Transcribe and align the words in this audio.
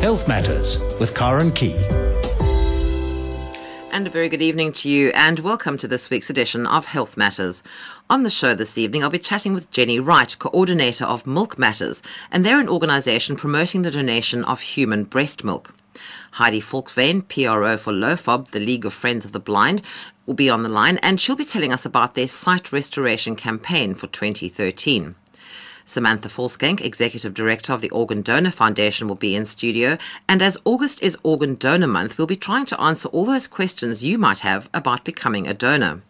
Health 0.00 0.26
Matters 0.26 0.78
with 0.98 1.14
Karen 1.14 1.52
Key. 1.52 1.76
And 3.92 4.06
a 4.06 4.10
very 4.10 4.30
good 4.30 4.40
evening 4.40 4.72
to 4.72 4.88
you, 4.88 5.12
and 5.14 5.40
welcome 5.40 5.76
to 5.76 5.86
this 5.86 6.08
week's 6.08 6.30
edition 6.30 6.66
of 6.66 6.86
Health 6.86 7.18
Matters. 7.18 7.62
On 8.08 8.22
the 8.22 8.30
show 8.30 8.54
this 8.54 8.78
evening, 8.78 9.04
I'll 9.04 9.10
be 9.10 9.18
chatting 9.18 9.52
with 9.52 9.70
Jenny 9.70 10.00
Wright, 10.00 10.34
coordinator 10.38 11.04
of 11.04 11.26
Milk 11.26 11.58
Matters, 11.58 12.02
and 12.30 12.46
they're 12.46 12.58
an 12.58 12.70
organisation 12.70 13.36
promoting 13.36 13.82
the 13.82 13.90
donation 13.90 14.42
of 14.44 14.62
human 14.62 15.04
breast 15.04 15.44
milk. 15.44 15.74
Heidi 16.30 16.62
Volkveen, 16.62 17.28
PRO 17.28 17.76
for 17.76 17.92
LOFOB, 17.92 18.52
the 18.52 18.60
League 18.60 18.86
of 18.86 18.94
Friends 18.94 19.26
of 19.26 19.32
the 19.32 19.38
Blind, 19.38 19.82
will 20.24 20.32
be 20.32 20.48
on 20.48 20.62
the 20.62 20.70
line, 20.70 20.96
and 21.02 21.20
she'll 21.20 21.36
be 21.36 21.44
telling 21.44 21.74
us 21.74 21.84
about 21.84 22.14
their 22.14 22.26
sight 22.26 22.72
restoration 22.72 23.36
campaign 23.36 23.94
for 23.94 24.06
2013. 24.06 25.14
Samantha 25.90 26.28
Volschenk, 26.28 26.80
Executive 26.80 27.34
Director 27.34 27.72
of 27.72 27.80
the 27.80 27.90
Organ 27.90 28.22
Donor 28.22 28.52
Foundation, 28.52 29.08
will 29.08 29.16
be 29.16 29.34
in 29.34 29.44
studio. 29.44 29.98
And 30.28 30.40
as 30.40 30.56
August 30.64 31.02
is 31.02 31.18
Organ 31.24 31.56
Donor 31.56 31.88
Month, 31.88 32.16
we'll 32.16 32.28
be 32.28 32.36
trying 32.36 32.64
to 32.66 32.80
answer 32.80 33.08
all 33.08 33.24
those 33.24 33.48
questions 33.48 34.04
you 34.04 34.16
might 34.16 34.38
have 34.38 34.68
about 34.72 35.04
becoming 35.04 35.48
a 35.48 35.54
donor. 35.54 36.02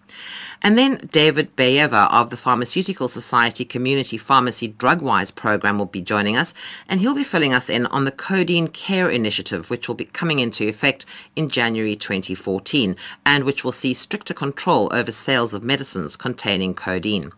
And 0.62 0.76
then 0.76 1.08
David 1.10 1.56
Bayever 1.56 2.10
of 2.12 2.30
the 2.30 2.36
Pharmaceutical 2.36 3.08
Society 3.08 3.64
Community 3.64 4.18
Pharmacy 4.18 4.68
Drugwise 4.68 5.34
program 5.34 5.78
will 5.78 5.86
be 5.86 6.02
joining 6.02 6.36
us, 6.36 6.52
and 6.88 7.00
he'll 7.00 7.14
be 7.14 7.24
filling 7.24 7.54
us 7.54 7.70
in 7.70 7.86
on 7.86 8.04
the 8.04 8.10
Codeine 8.10 8.68
Care 8.68 9.08
Initiative, 9.08 9.70
which 9.70 9.88
will 9.88 9.94
be 9.94 10.04
coming 10.04 10.38
into 10.38 10.68
effect 10.68 11.06
in 11.34 11.48
January 11.48 11.96
2014, 11.96 12.94
and 13.24 13.44
which 13.44 13.64
will 13.64 13.72
see 13.72 13.94
stricter 13.94 14.34
control 14.34 14.90
over 14.92 15.10
sales 15.10 15.54
of 15.54 15.64
medicines 15.64 16.16
containing 16.16 16.74
codeine. 16.74 17.32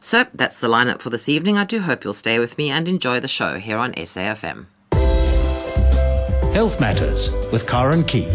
So 0.00 0.26
that's 0.32 0.60
the 0.60 0.68
lineup 0.68 1.00
for 1.00 1.10
this 1.10 1.28
evening. 1.28 1.58
I 1.58 1.64
do 1.64 1.80
hope 1.80 2.04
you'll 2.04 2.14
stay 2.14 2.38
with 2.38 2.58
me 2.58 2.70
and 2.70 2.86
enjoy 2.88 3.20
the 3.20 3.28
show 3.28 3.58
here 3.58 3.78
on 3.78 3.92
SAFM. 3.94 4.66
Health 6.52 6.80
Matters 6.80 7.30
with 7.52 7.66
Karen 7.66 8.04
Key. 8.04 8.26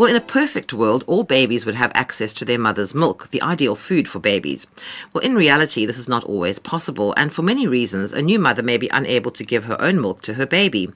Well, 0.00 0.08
in 0.08 0.16
a 0.16 0.22
perfect 0.22 0.72
world, 0.72 1.04
all 1.06 1.24
babies 1.24 1.66
would 1.66 1.74
have 1.74 1.92
access 1.94 2.32
to 2.32 2.46
their 2.46 2.58
mother's 2.58 2.94
milk, 2.94 3.28
the 3.28 3.42
ideal 3.42 3.74
food 3.74 4.08
for 4.08 4.18
babies. 4.18 4.66
Well, 5.12 5.22
in 5.22 5.34
reality, 5.34 5.84
this 5.84 5.98
is 5.98 6.08
not 6.08 6.24
always 6.24 6.58
possible, 6.58 7.12
and 7.18 7.30
for 7.30 7.42
many 7.42 7.66
reasons, 7.66 8.14
a 8.14 8.22
new 8.22 8.38
mother 8.38 8.62
may 8.62 8.78
be 8.78 8.88
unable 8.94 9.30
to 9.32 9.44
give 9.44 9.64
her 9.64 9.78
own 9.78 10.00
milk 10.00 10.22
to 10.22 10.32
her 10.32 10.46
baby. 10.46 10.88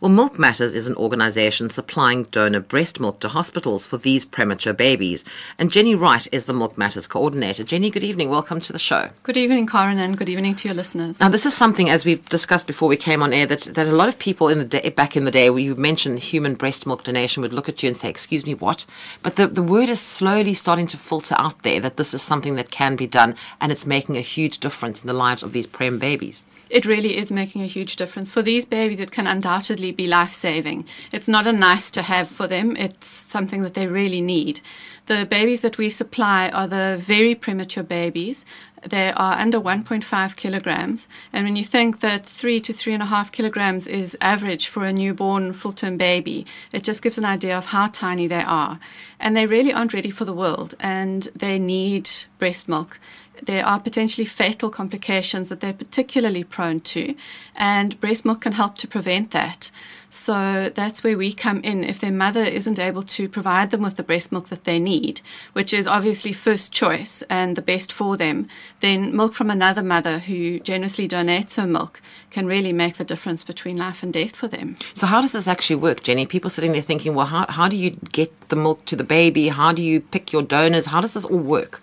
Well, 0.00 0.08
Milk 0.08 0.40
Matters 0.40 0.74
is 0.74 0.88
an 0.88 0.96
organisation 0.96 1.70
supplying 1.70 2.24
donor 2.24 2.58
breast 2.58 2.98
milk 2.98 3.20
to 3.20 3.28
hospitals 3.28 3.86
for 3.86 3.96
these 3.96 4.24
premature 4.24 4.72
babies, 4.72 5.24
and 5.56 5.70
Jenny 5.70 5.94
Wright 5.94 6.26
is 6.32 6.46
the 6.46 6.52
Milk 6.52 6.76
Matters 6.76 7.06
coordinator. 7.06 7.62
Jenny, 7.62 7.90
good 7.90 8.02
evening. 8.02 8.28
Welcome 8.28 8.58
to 8.62 8.72
the 8.72 8.78
show. 8.80 9.10
Good 9.22 9.36
evening, 9.36 9.68
Karen, 9.68 10.00
and 10.00 10.18
good 10.18 10.28
evening 10.28 10.56
to 10.56 10.66
your 10.66 10.74
listeners. 10.74 11.20
Now, 11.20 11.28
this 11.28 11.46
is 11.46 11.56
something, 11.56 11.88
as 11.88 12.04
we've 12.04 12.28
discussed 12.28 12.66
before 12.66 12.88
we 12.88 12.96
came 12.96 13.22
on 13.22 13.32
air, 13.32 13.46
that, 13.46 13.60
that 13.74 13.86
a 13.86 13.92
lot 13.92 14.08
of 14.08 14.18
people 14.18 14.48
in 14.48 14.58
the 14.58 14.64
day, 14.64 14.88
back 14.88 15.16
in 15.16 15.22
the 15.22 15.30
day, 15.30 15.48
where 15.48 15.60
you 15.60 15.76
mentioned 15.76 16.18
human 16.18 16.56
breast 16.56 16.88
milk 16.88 17.04
donation, 17.04 17.40
would 17.40 17.52
look 17.52 17.68
at 17.68 17.84
you 17.84 17.86
and 17.86 17.96
say, 17.96 18.10
"Excuse 18.10 18.44
me, 18.44 18.47
what?" 18.54 18.86
But 19.22 19.36
the 19.36 19.46
the 19.46 19.62
word 19.62 19.88
is 19.88 20.00
slowly 20.00 20.54
starting 20.54 20.86
to 20.88 20.96
filter 20.96 21.36
out 21.38 21.62
there 21.62 21.80
that 21.80 21.96
this 21.96 22.14
is 22.14 22.22
something 22.22 22.56
that 22.56 22.70
can 22.70 22.96
be 22.96 23.06
done, 23.06 23.34
and 23.60 23.72
it's 23.72 23.86
making 23.86 24.16
a 24.16 24.20
huge 24.20 24.58
difference 24.58 25.00
in 25.00 25.06
the 25.06 25.12
lives 25.12 25.42
of 25.42 25.52
these 25.52 25.66
prem 25.66 25.98
babies. 25.98 26.44
It 26.70 26.84
really 26.84 27.16
is 27.16 27.32
making 27.32 27.62
a 27.62 27.66
huge 27.66 27.96
difference. 27.96 28.30
For 28.30 28.42
these 28.42 28.66
babies, 28.66 29.00
it 29.00 29.10
can 29.10 29.26
undoubtedly 29.26 29.90
be 29.90 30.06
life 30.06 30.34
saving. 30.34 30.84
It's 31.12 31.28
not 31.28 31.46
a 31.46 31.52
nice 31.52 31.90
to 31.92 32.02
have 32.02 32.28
for 32.28 32.46
them, 32.46 32.76
it's 32.76 33.06
something 33.06 33.62
that 33.62 33.74
they 33.74 33.86
really 33.86 34.20
need. 34.20 34.60
The 35.06 35.24
babies 35.24 35.62
that 35.62 35.78
we 35.78 35.88
supply 35.88 36.50
are 36.50 36.68
the 36.68 36.96
very 37.00 37.34
premature 37.34 37.84
babies. 37.84 38.44
They 38.86 39.10
are 39.12 39.34
under 39.34 39.60
1.5 39.60 40.36
kilograms. 40.36 41.08
And 41.32 41.44
when 41.44 41.56
you 41.56 41.64
think 41.64 42.00
that 42.00 42.26
three 42.26 42.60
to 42.60 42.72
three 42.72 42.94
and 42.94 43.02
a 43.02 43.06
half 43.06 43.32
kilograms 43.32 43.86
is 43.86 44.16
average 44.20 44.68
for 44.68 44.84
a 44.84 44.92
newborn 44.92 45.52
full 45.52 45.72
term 45.72 45.96
baby, 45.96 46.46
it 46.72 46.84
just 46.84 47.02
gives 47.02 47.18
an 47.18 47.24
idea 47.24 47.56
of 47.56 47.66
how 47.66 47.88
tiny 47.88 48.26
they 48.26 48.42
are. 48.42 48.78
And 49.20 49.36
they 49.36 49.46
really 49.46 49.72
aren't 49.72 49.94
ready 49.94 50.10
for 50.10 50.24
the 50.24 50.32
world 50.32 50.74
and 50.80 51.28
they 51.34 51.58
need 51.58 52.08
breast 52.38 52.68
milk 52.68 53.00
there 53.42 53.64
are 53.64 53.80
potentially 53.80 54.24
fatal 54.24 54.70
complications 54.70 55.48
that 55.48 55.60
they're 55.60 55.72
particularly 55.72 56.44
prone 56.44 56.80
to, 56.80 57.14
and 57.56 57.98
breast 58.00 58.24
milk 58.24 58.42
can 58.42 58.52
help 58.52 58.76
to 58.78 58.88
prevent 58.88 59.30
that. 59.32 59.70
So 60.10 60.70
that's 60.74 61.04
where 61.04 61.18
we 61.18 61.32
come 61.34 61.60
in. 61.60 61.84
If 61.84 62.00
their 62.00 62.12
mother 62.12 62.42
isn't 62.42 62.78
able 62.78 63.02
to 63.02 63.28
provide 63.28 63.70
them 63.70 63.82
with 63.82 63.96
the 63.96 64.02
breast 64.02 64.32
milk 64.32 64.48
that 64.48 64.64
they 64.64 64.78
need, 64.78 65.20
which 65.52 65.74
is 65.74 65.86
obviously 65.86 66.32
first 66.32 66.72
choice 66.72 67.22
and 67.28 67.56
the 67.56 67.62
best 67.62 67.92
for 67.92 68.16
them, 68.16 68.48
then 68.80 69.14
milk 69.14 69.34
from 69.34 69.50
another 69.50 69.82
mother 69.82 70.20
who 70.20 70.60
generously 70.60 71.06
donates 71.06 71.56
her 71.56 71.66
milk 71.66 72.00
can 72.30 72.46
really 72.46 72.72
make 72.72 72.96
the 72.96 73.04
difference 73.04 73.44
between 73.44 73.76
life 73.76 74.02
and 74.02 74.12
death 74.12 74.34
for 74.34 74.48
them. 74.48 74.76
So, 74.94 75.06
how 75.06 75.20
does 75.20 75.32
this 75.32 75.46
actually 75.46 75.76
work, 75.76 76.02
Jenny? 76.02 76.26
People 76.26 76.50
sitting 76.50 76.72
there 76.72 76.82
thinking, 76.82 77.14
well, 77.14 77.26
how, 77.26 77.46
how 77.48 77.68
do 77.68 77.76
you 77.76 77.90
get 78.12 78.48
the 78.48 78.56
milk 78.56 78.84
to 78.86 78.96
the 78.96 79.04
baby? 79.04 79.48
How 79.48 79.72
do 79.72 79.82
you 79.82 80.00
pick 80.00 80.32
your 80.32 80.42
donors? 80.42 80.86
How 80.86 81.00
does 81.02 81.14
this 81.14 81.24
all 81.24 81.38
work? 81.38 81.82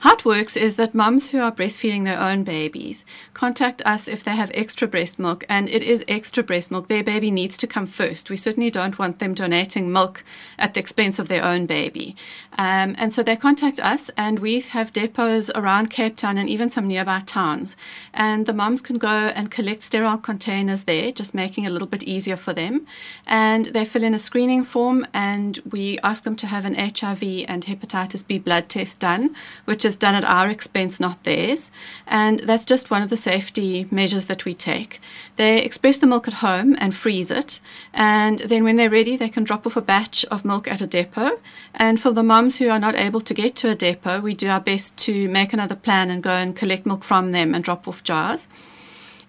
How 0.00 0.14
it 0.14 0.24
works 0.24 0.56
is 0.56 0.76
that 0.76 0.94
mums 0.94 1.30
who 1.30 1.40
are 1.40 1.52
breastfeeding 1.52 2.04
their 2.04 2.20
own 2.20 2.44
babies 2.44 3.04
contact 3.36 3.82
us 3.84 4.08
if 4.08 4.24
they 4.24 4.34
have 4.34 4.50
extra 4.54 4.88
breast 4.88 5.18
milk, 5.18 5.44
and 5.48 5.68
it 5.68 5.82
is 5.82 6.02
extra 6.08 6.42
breast 6.42 6.70
milk. 6.70 6.88
Their 6.88 7.04
baby 7.04 7.30
needs 7.30 7.56
to 7.58 7.66
come 7.66 7.86
first. 7.86 8.30
We 8.30 8.36
certainly 8.36 8.70
don't 8.70 8.98
want 8.98 9.18
them 9.18 9.34
donating 9.34 9.92
milk 9.92 10.24
at 10.58 10.74
the 10.74 10.80
expense 10.80 11.18
of 11.18 11.28
their 11.28 11.44
own 11.44 11.66
baby. 11.66 12.16
Um, 12.58 12.94
and 12.98 13.12
so 13.12 13.22
they 13.22 13.36
contact 13.36 13.78
us, 13.80 14.10
and 14.16 14.38
we 14.38 14.60
have 14.60 14.92
depots 14.92 15.50
around 15.54 15.90
Cape 15.90 16.16
Town 16.16 16.38
and 16.38 16.48
even 16.48 16.70
some 16.70 16.88
nearby 16.88 17.20
towns. 17.26 17.76
And 18.14 18.46
the 18.46 18.54
mums 18.54 18.80
can 18.80 18.96
go 18.96 19.30
and 19.36 19.50
collect 19.50 19.82
sterile 19.82 20.16
containers 20.16 20.84
there, 20.84 21.12
just 21.12 21.34
making 21.34 21.64
it 21.64 21.68
a 21.68 21.72
little 21.72 21.88
bit 21.88 22.04
easier 22.04 22.36
for 22.36 22.54
them. 22.54 22.86
And 23.26 23.66
they 23.66 23.84
fill 23.84 24.02
in 24.02 24.14
a 24.14 24.18
screening 24.18 24.64
form, 24.64 25.06
and 25.12 25.60
we 25.70 25.98
ask 26.02 26.24
them 26.24 26.36
to 26.36 26.46
have 26.46 26.64
an 26.64 26.74
HIV 26.74 27.22
and 27.48 27.64
hepatitis 27.66 28.26
B 28.26 28.38
blood 28.38 28.70
test 28.70 28.98
done 28.98 29.36
which 29.64 29.84
is 29.84 29.96
done 29.96 30.14
at 30.14 30.24
our 30.24 30.48
expense, 30.48 30.98
not 30.98 31.22
theirs. 31.24 31.70
And 32.06 32.40
that's 32.40 32.64
just 32.64 32.90
one 32.90 33.02
of 33.02 33.10
the 33.10 33.16
safety 33.30 33.88
measures 33.90 34.26
that 34.26 34.44
we 34.44 34.54
take. 34.54 35.00
They 35.34 35.54
express 35.62 35.96
the 35.98 36.06
milk 36.06 36.28
at 36.28 36.42
home 36.48 36.76
and 36.78 36.94
freeze 36.94 37.30
it. 37.40 37.60
And 37.92 38.38
then 38.50 38.62
when 38.62 38.76
they're 38.76 38.98
ready, 38.98 39.16
they 39.16 39.28
can 39.34 39.44
drop 39.44 39.66
off 39.66 39.76
a 39.76 39.88
batch 39.94 40.24
of 40.26 40.44
milk 40.44 40.64
at 40.68 40.80
a 40.86 40.86
depot. 40.86 41.30
And 41.74 42.00
for 42.00 42.12
the 42.12 42.22
mums 42.22 42.58
who 42.58 42.68
are 42.68 42.84
not 42.86 42.94
able 43.06 43.22
to 43.22 43.34
get 43.34 43.56
to 43.56 43.70
a 43.70 43.74
depot, 43.74 44.20
we 44.20 44.34
do 44.34 44.48
our 44.48 44.60
best 44.60 44.96
to 45.06 45.28
make 45.28 45.52
another 45.52 45.74
plan 45.86 46.08
and 46.10 46.22
go 46.22 46.34
and 46.42 46.54
collect 46.60 46.86
milk 46.86 47.02
from 47.02 47.32
them 47.32 47.52
and 47.54 47.64
drop 47.64 47.88
off 47.88 48.04
jars. 48.04 48.46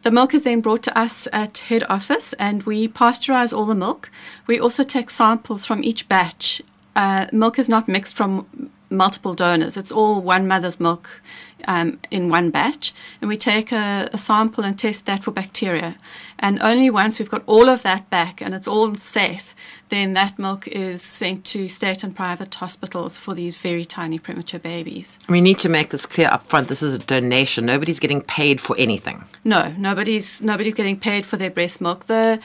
The 0.04 0.12
milk 0.12 0.34
is 0.36 0.44
then 0.44 0.62
brought 0.62 0.84
to 0.84 0.98
us 1.06 1.28
at 1.34 1.58
head 1.70 1.84
office 1.90 2.34
and 2.34 2.64
we 2.64 2.88
pasteurize 2.88 3.52
all 3.52 3.66
the 3.66 3.84
milk. 3.86 4.12
We 4.46 4.60
also 4.60 4.84
take 4.84 5.10
samples 5.10 5.66
from 5.66 5.84
each 5.84 6.08
batch. 6.08 6.62
Uh, 6.96 7.26
milk 7.32 7.58
is 7.58 7.68
not 7.68 7.88
mixed 7.88 8.16
from 8.16 8.30
multiple 8.90 9.34
donors. 9.34 9.76
It's 9.76 9.92
all 9.92 10.22
one 10.22 10.48
mother's 10.48 10.80
milk 10.80 11.22
um, 11.68 12.00
in 12.10 12.30
one 12.30 12.50
batch. 12.50 12.94
And 13.22 13.30
we 13.30 13.38
take 13.38 13.72
a, 13.72 14.10
a, 14.12 14.18
sample 14.18 14.64
and 14.64 14.80
test 14.80 15.06
that 15.06 15.24
for 15.24 15.32
bacteria. 15.32 15.98
And 16.40 16.62
only 16.64 16.90
once 16.90 17.20
we've 17.20 17.30
got 17.30 17.44
all 17.46 17.70
of 17.70 17.84
that 17.84 18.10
back 18.10 18.42
and 18.42 18.54
it's 18.54 18.68
all 18.68 18.96
safe, 18.96 19.54
then 19.90 20.14
that 20.14 20.40
milk 20.40 20.68
is 20.68 21.02
sent 21.02 21.46
to 21.46 21.68
state 21.68 22.04
and 22.04 22.16
private 22.16 22.54
hospitals 22.56 23.18
for 23.18 23.34
these 23.34 23.56
very 23.56 23.86
tiny 23.86 24.20
premature 24.20 24.60
babies. 24.60 25.20
We 25.30 25.42
need 25.42 25.60
to 25.60 25.70
make 25.70 25.90
this 25.90 26.06
clear 26.06 26.30
up 26.30 26.44
front. 26.44 26.68
This 26.68 26.82
is 26.82 26.94
a 26.94 27.00
donation. 27.00 27.66
Nobody's 27.66 28.00
getting 28.00 28.22
paid 28.22 28.60
for 28.60 28.76
anything. 28.80 29.24
No, 29.44 29.74
nobody's 29.78 30.42
nobody's 30.42 30.74
getting 30.74 31.00
paid 31.00 31.26
for 31.26 31.38
their 31.38 31.52
breast 31.52 31.82
milk. 31.82 32.06
The 32.06 32.40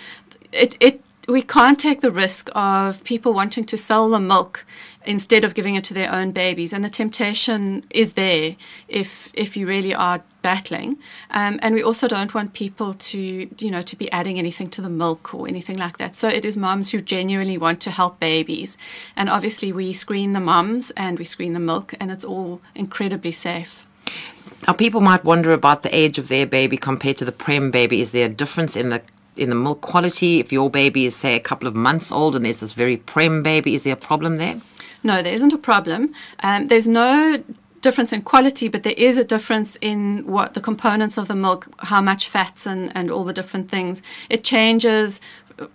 it, 0.52 0.76
it 0.80 1.02
we 1.28 1.42
can't 1.42 1.78
take 1.78 2.00
the 2.00 2.10
risk 2.10 2.50
of 2.54 3.02
people 3.04 3.32
wanting 3.32 3.64
to 3.66 3.76
sell 3.76 4.08
the 4.08 4.20
milk 4.20 4.64
instead 5.04 5.44
of 5.44 5.54
giving 5.54 5.74
it 5.74 5.84
to 5.84 5.94
their 5.94 6.12
own 6.12 6.32
babies. 6.32 6.72
And 6.72 6.84
the 6.84 6.90
temptation 6.90 7.84
is 7.90 8.12
there 8.14 8.56
if 8.88 9.30
if 9.34 9.56
you 9.56 9.66
really 9.66 9.94
are 9.94 10.22
battling. 10.42 10.98
Um, 11.30 11.58
and 11.62 11.74
we 11.74 11.82
also 11.82 12.08
don't 12.08 12.34
want 12.34 12.52
people 12.52 12.94
to 12.94 13.20
you 13.20 13.70
know 13.70 13.82
to 13.82 13.96
be 13.96 14.10
adding 14.12 14.38
anything 14.38 14.70
to 14.70 14.82
the 14.82 14.90
milk 14.90 15.34
or 15.34 15.48
anything 15.48 15.78
like 15.78 15.98
that. 15.98 16.16
So 16.16 16.28
it 16.28 16.44
is 16.44 16.56
mums 16.56 16.90
who 16.90 17.00
genuinely 17.00 17.58
want 17.58 17.80
to 17.82 17.90
help 17.90 18.20
babies. 18.20 18.78
And 19.16 19.28
obviously 19.28 19.72
we 19.72 19.92
screen 19.92 20.32
the 20.32 20.40
mums 20.40 20.90
and 20.92 21.18
we 21.18 21.24
screen 21.24 21.52
the 21.52 21.60
milk, 21.60 21.94
and 22.00 22.10
it's 22.10 22.24
all 22.24 22.60
incredibly 22.74 23.32
safe. 23.32 23.86
Now, 24.66 24.74
people 24.74 25.00
might 25.00 25.24
wonder 25.24 25.50
about 25.50 25.82
the 25.82 25.94
age 25.94 26.18
of 26.18 26.28
their 26.28 26.46
baby 26.46 26.76
compared 26.76 27.16
to 27.16 27.24
the 27.24 27.32
prem 27.32 27.70
baby. 27.70 28.00
Is 28.00 28.12
there 28.12 28.26
a 28.26 28.28
difference 28.28 28.76
in 28.76 28.90
the 28.90 29.02
in 29.36 29.48
the 29.48 29.56
milk 29.56 29.80
quality? 29.80 30.38
If 30.38 30.52
your 30.52 30.70
baby 30.70 31.06
is, 31.06 31.16
say, 31.16 31.34
a 31.34 31.40
couple 31.40 31.66
of 31.66 31.74
months 31.74 32.12
old 32.12 32.36
and 32.36 32.44
there's 32.44 32.60
this 32.60 32.72
very 32.72 32.96
prem 32.96 33.42
baby, 33.42 33.74
is 33.74 33.82
there 33.82 33.94
a 33.94 33.96
problem 33.96 34.36
there? 34.36 34.60
No, 35.02 35.22
there 35.22 35.34
isn't 35.34 35.52
a 35.52 35.58
problem. 35.58 36.14
Um, 36.40 36.68
there's 36.68 36.88
no 36.88 37.42
difference 37.80 38.12
in 38.12 38.22
quality, 38.22 38.68
but 38.68 38.84
there 38.84 38.94
is 38.96 39.18
a 39.18 39.24
difference 39.24 39.76
in 39.80 40.24
what 40.24 40.54
the 40.54 40.60
components 40.60 41.18
of 41.18 41.26
the 41.26 41.34
milk, 41.34 41.66
how 41.78 42.00
much 42.00 42.28
fats 42.28 42.64
and, 42.64 42.92
and 42.96 43.10
all 43.10 43.24
the 43.24 43.32
different 43.32 43.68
things. 43.68 44.02
It 44.30 44.44
changes 44.44 45.20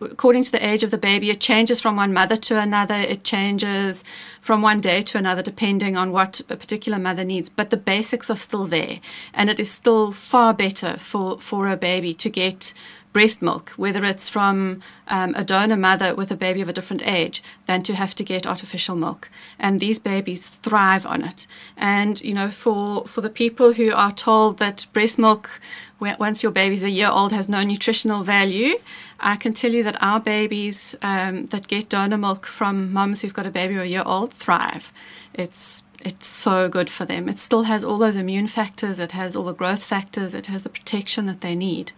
according 0.01 0.43
to 0.43 0.51
the 0.51 0.65
age 0.65 0.83
of 0.83 0.91
the 0.91 0.97
baby, 0.97 1.29
it 1.29 1.39
changes 1.39 1.79
from 1.79 1.95
one 1.95 2.13
mother 2.13 2.35
to 2.35 2.59
another. 2.59 2.95
It 2.95 3.23
changes 3.23 4.03
from 4.41 4.61
one 4.61 4.81
day 4.81 5.01
to 5.03 5.17
another, 5.17 5.41
depending 5.41 5.97
on 5.97 6.11
what 6.11 6.41
a 6.49 6.55
particular 6.55 6.99
mother 6.99 7.23
needs. 7.23 7.49
But 7.49 7.69
the 7.69 7.77
basics 7.77 8.29
are 8.29 8.35
still 8.35 8.65
there, 8.65 8.99
and 9.33 9.49
it 9.49 9.59
is 9.59 9.69
still 9.69 10.11
far 10.11 10.53
better 10.53 10.97
for, 10.97 11.39
for 11.39 11.67
a 11.67 11.77
baby 11.77 12.13
to 12.15 12.29
get 12.29 12.73
breast 13.13 13.41
milk, 13.41 13.69
whether 13.77 14.03
it's 14.03 14.29
from 14.29 14.81
um, 15.07 15.33
a 15.35 15.43
donor 15.43 15.77
mother 15.77 16.13
with 16.13 16.29
a 16.31 16.35
baby 16.35 16.61
of 16.61 16.69
a 16.69 16.73
different 16.73 17.05
age, 17.07 17.41
than 17.65 17.81
to 17.83 17.95
have 17.95 18.13
to 18.15 18.23
get 18.23 18.45
artificial 18.45 18.95
milk. 18.95 19.29
And 19.57 19.79
these 19.79 19.99
babies 19.99 20.47
thrive 20.47 21.05
on 21.05 21.23
it. 21.23 21.47
And, 21.75 22.21
you 22.21 22.33
know, 22.33 22.51
for, 22.51 23.05
for 23.07 23.21
the 23.21 23.29
people 23.29 23.73
who 23.73 23.91
are 23.93 24.11
told 24.11 24.57
that 24.59 24.85
breast 24.93 25.17
milk, 25.17 25.59
once 25.99 26.43
your 26.43 26.51
baby's 26.51 26.83
a 26.83 26.89
year 26.89 27.09
old, 27.09 27.31
has 27.31 27.49
no 27.49 27.63
nutritional 27.63 28.23
value, 28.23 28.75
I 29.19 29.35
can 29.35 29.53
tell 29.53 29.71
you 29.71 29.83
that 29.83 30.01
our 30.01 30.19
babies 30.19 30.95
um, 31.01 31.47
that 31.47 31.67
get 31.67 31.89
donor 31.89 32.17
milk 32.17 32.45
from 32.45 32.93
mums 32.93 33.21
who've 33.21 33.33
got 33.33 33.47
a 33.47 33.51
baby 33.51 33.75
a 33.75 33.83
year 33.85 34.03
old 34.05 34.31
thrive. 34.33 34.91
It's 35.33 35.83
it's 36.05 36.27
so 36.27 36.69
good 36.69 36.89
for 36.89 37.05
them. 37.05 37.27
It 37.27 37.39
still 37.39 37.63
has 37.63 37.83
all 37.83 37.97
those 37.97 38.15
immune 38.15 38.47
factors, 38.47 38.99
it 38.99 39.13
has 39.13 39.35
all 39.35 39.45
the 39.45 39.53
growth 39.53 39.83
factors, 39.83 40.35
it 40.35 40.45
has 40.45 40.61
the 40.61 40.69
protection 40.69 41.25
that 41.25 41.41
they 41.41 41.55
need. 41.55 41.91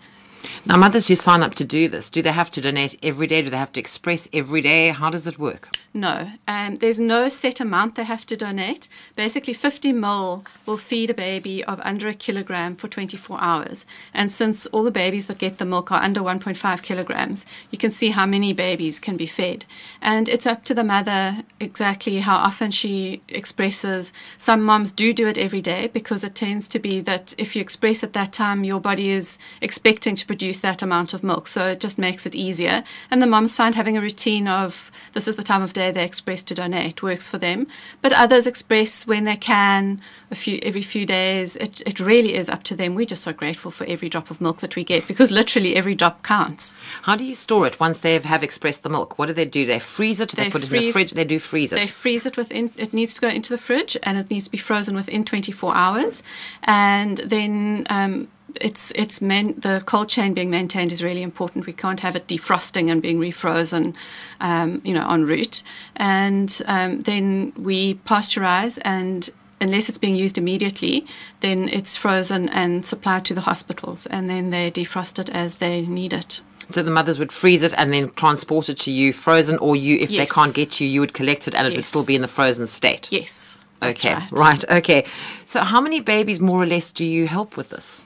Now, 0.65 0.77
mothers 0.77 1.07
who 1.07 1.15
sign 1.15 1.41
up 1.41 1.55
to 1.55 1.63
do 1.63 1.87
this, 1.87 2.09
do 2.09 2.21
they 2.21 2.31
have 2.31 2.49
to 2.51 2.61
donate 2.61 2.97
every 3.03 3.27
day? 3.27 3.41
Do 3.41 3.49
they 3.49 3.57
have 3.57 3.71
to 3.73 3.79
express 3.79 4.27
every 4.33 4.61
day? 4.61 4.89
How 4.89 5.09
does 5.09 5.27
it 5.27 5.39
work? 5.39 5.69
No, 5.93 6.31
um, 6.47 6.75
there's 6.75 6.99
no 6.99 7.29
set 7.29 7.59
amount 7.59 7.95
they 7.95 8.03
have 8.03 8.25
to 8.27 8.37
donate. 8.37 8.87
Basically, 9.15 9.53
50 9.53 9.91
mil 9.93 10.45
will 10.65 10.77
feed 10.77 11.09
a 11.09 11.15
baby 11.15 11.63
of 11.63 11.79
under 11.83 12.07
a 12.07 12.13
kilogram 12.13 12.75
for 12.75 12.87
24 12.87 13.41
hours. 13.41 13.85
And 14.13 14.31
since 14.31 14.67
all 14.67 14.83
the 14.83 14.91
babies 14.91 15.25
that 15.25 15.39
get 15.39 15.57
the 15.57 15.65
milk 15.65 15.91
are 15.91 16.03
under 16.03 16.21
1.5 16.21 16.81
kilograms, 16.83 17.45
you 17.71 17.79
can 17.79 17.89
see 17.89 18.09
how 18.09 18.27
many 18.27 18.53
babies 18.53 18.99
can 18.99 19.17
be 19.17 19.25
fed. 19.25 19.65
And 20.01 20.29
it's 20.29 20.45
up 20.45 20.63
to 20.65 20.75
the 20.75 20.83
mother 20.83 21.43
exactly 21.59 22.19
how 22.19 22.35
often 22.35 22.69
she 22.69 23.23
expresses. 23.27 24.13
Some 24.37 24.63
moms 24.63 24.91
do 24.91 25.11
do 25.11 25.27
it 25.27 25.39
every 25.39 25.61
day 25.61 25.89
because 25.91 26.23
it 26.23 26.35
tends 26.35 26.67
to 26.69 26.79
be 26.79 27.01
that 27.01 27.33
if 27.39 27.55
you 27.55 27.61
express 27.61 28.03
at 28.03 28.13
that 28.13 28.31
time, 28.31 28.63
your 28.63 28.79
body 28.79 29.09
is 29.09 29.39
expecting 29.61 30.15
to 30.15 30.27
produce 30.29 30.59
that 30.59 30.83
amount 30.83 31.15
of 31.15 31.23
milk. 31.23 31.47
So 31.47 31.69
it 31.69 31.79
just 31.79 31.97
makes 31.97 32.27
it 32.27 32.35
easier. 32.35 32.83
And 33.09 33.19
the 33.19 33.25
moms 33.25 33.55
find 33.55 33.73
having 33.73 33.97
a 33.97 34.01
routine 34.01 34.47
of 34.47 34.91
this 35.13 35.27
is 35.27 35.37
the 35.37 35.41
time 35.41 35.63
of 35.63 35.73
day 35.73 35.89
they 35.89 36.03
express 36.03 36.43
to 36.43 36.53
donate 36.53 37.01
works 37.01 37.27
for 37.27 37.39
them. 37.39 37.65
But 38.03 38.13
others 38.13 38.45
express 38.45 39.07
when 39.07 39.23
they 39.23 39.35
can, 39.35 39.99
a 40.29 40.35
few 40.35 40.59
every 40.61 40.83
few 40.83 41.07
days. 41.07 41.55
It, 41.55 41.81
it 41.81 41.99
really 41.99 42.35
is 42.35 42.47
up 42.47 42.61
to 42.65 42.75
them. 42.75 42.93
We're 42.93 43.07
just 43.07 43.23
so 43.23 43.33
grateful 43.33 43.71
for 43.71 43.85
every 43.85 44.07
drop 44.07 44.29
of 44.29 44.39
milk 44.39 44.59
that 44.59 44.75
we 44.75 44.83
get 44.83 45.07
because 45.07 45.31
literally 45.31 45.75
every 45.75 45.95
drop 45.95 46.21
counts. 46.21 46.75
How 47.01 47.15
do 47.15 47.23
you 47.23 47.33
store 47.33 47.65
it 47.65 47.79
once 47.79 48.01
they 48.01 48.19
have 48.19 48.43
expressed 48.43 48.83
the 48.83 48.89
milk? 48.89 49.17
What 49.17 49.25
do 49.25 49.33
they 49.33 49.45
do? 49.45 49.65
They 49.65 49.79
freeze 49.79 50.19
it? 50.19 50.29
They, 50.29 50.43
they 50.43 50.51
put 50.51 50.63
freeze, 50.63 50.71
it 50.71 50.77
in 50.77 50.85
the 50.85 50.91
fridge? 50.91 51.11
They 51.13 51.25
do 51.25 51.39
freeze 51.39 51.73
it. 51.73 51.77
They 51.77 51.87
freeze 51.87 52.27
it 52.27 52.37
within. 52.37 52.69
It 52.77 52.93
needs 52.93 53.15
to 53.15 53.21
go 53.21 53.29
into 53.29 53.51
the 53.51 53.57
fridge 53.57 53.97
and 54.03 54.15
it 54.19 54.29
needs 54.29 54.45
to 54.45 54.51
be 54.51 54.59
frozen 54.59 54.93
within 54.93 55.25
24 55.25 55.75
hours, 55.75 56.21
and 56.65 57.17
then. 57.17 57.87
Um, 57.89 58.27
it's 58.59 58.91
it's 58.95 59.21
man, 59.21 59.55
the 59.57 59.81
cold 59.85 60.09
chain 60.09 60.33
being 60.33 60.49
maintained 60.49 60.91
is 60.91 61.03
really 61.03 61.23
important. 61.23 61.65
We 61.65 61.73
can't 61.73 61.99
have 62.01 62.15
it 62.15 62.27
defrosting 62.27 62.91
and 62.91 63.01
being 63.01 63.19
refrozen, 63.19 63.95
um, 64.39 64.81
you 64.83 64.93
know, 64.93 65.07
en 65.09 65.25
route. 65.25 65.63
And 65.95 66.61
um, 66.65 67.01
then 67.01 67.53
we 67.57 67.95
pasteurize, 67.95 68.79
and 68.83 69.29
unless 69.61 69.89
it's 69.89 69.97
being 69.97 70.15
used 70.15 70.37
immediately, 70.37 71.05
then 71.41 71.69
it's 71.69 71.95
frozen 71.95 72.49
and 72.49 72.85
supplied 72.85 73.25
to 73.25 73.33
the 73.33 73.41
hospitals, 73.41 74.05
and 74.07 74.29
then 74.29 74.49
they 74.49 74.71
defrost 74.71 75.19
it 75.19 75.29
as 75.29 75.57
they 75.57 75.81
need 75.85 76.13
it. 76.13 76.41
So 76.71 76.83
the 76.83 76.91
mothers 76.91 77.17
would 77.17 77.31
freeze 77.31 77.63
it 77.63 77.73
and 77.77 77.91
then 77.91 78.11
transport 78.11 78.69
it 78.69 78.77
to 78.79 78.91
you 78.91 79.11
frozen, 79.11 79.57
or 79.57 79.75
you, 79.75 79.97
if 79.97 80.11
yes. 80.11 80.29
they 80.29 80.33
can't 80.33 80.53
get 80.53 80.79
you, 80.79 80.87
you 80.87 80.99
would 80.99 81.13
collect 81.13 81.47
it 81.47 81.55
and 81.55 81.67
it 81.67 81.75
would 81.75 81.85
still 81.85 82.05
be 82.05 82.15
in 82.15 82.21
the 82.21 82.27
frozen 82.27 82.67
state. 82.67 83.11
Yes. 83.11 83.57
Okay. 83.81 84.13
Right. 84.13 84.31
right. 84.31 84.71
Okay. 84.71 85.05
So 85.45 85.61
how 85.61 85.81
many 85.81 85.99
babies 85.99 86.39
more 86.39 86.61
or 86.61 86.67
less 86.67 86.91
do 86.91 87.05
you 87.05 87.27
help 87.27 87.57
with 87.57 87.69
this? 87.69 88.05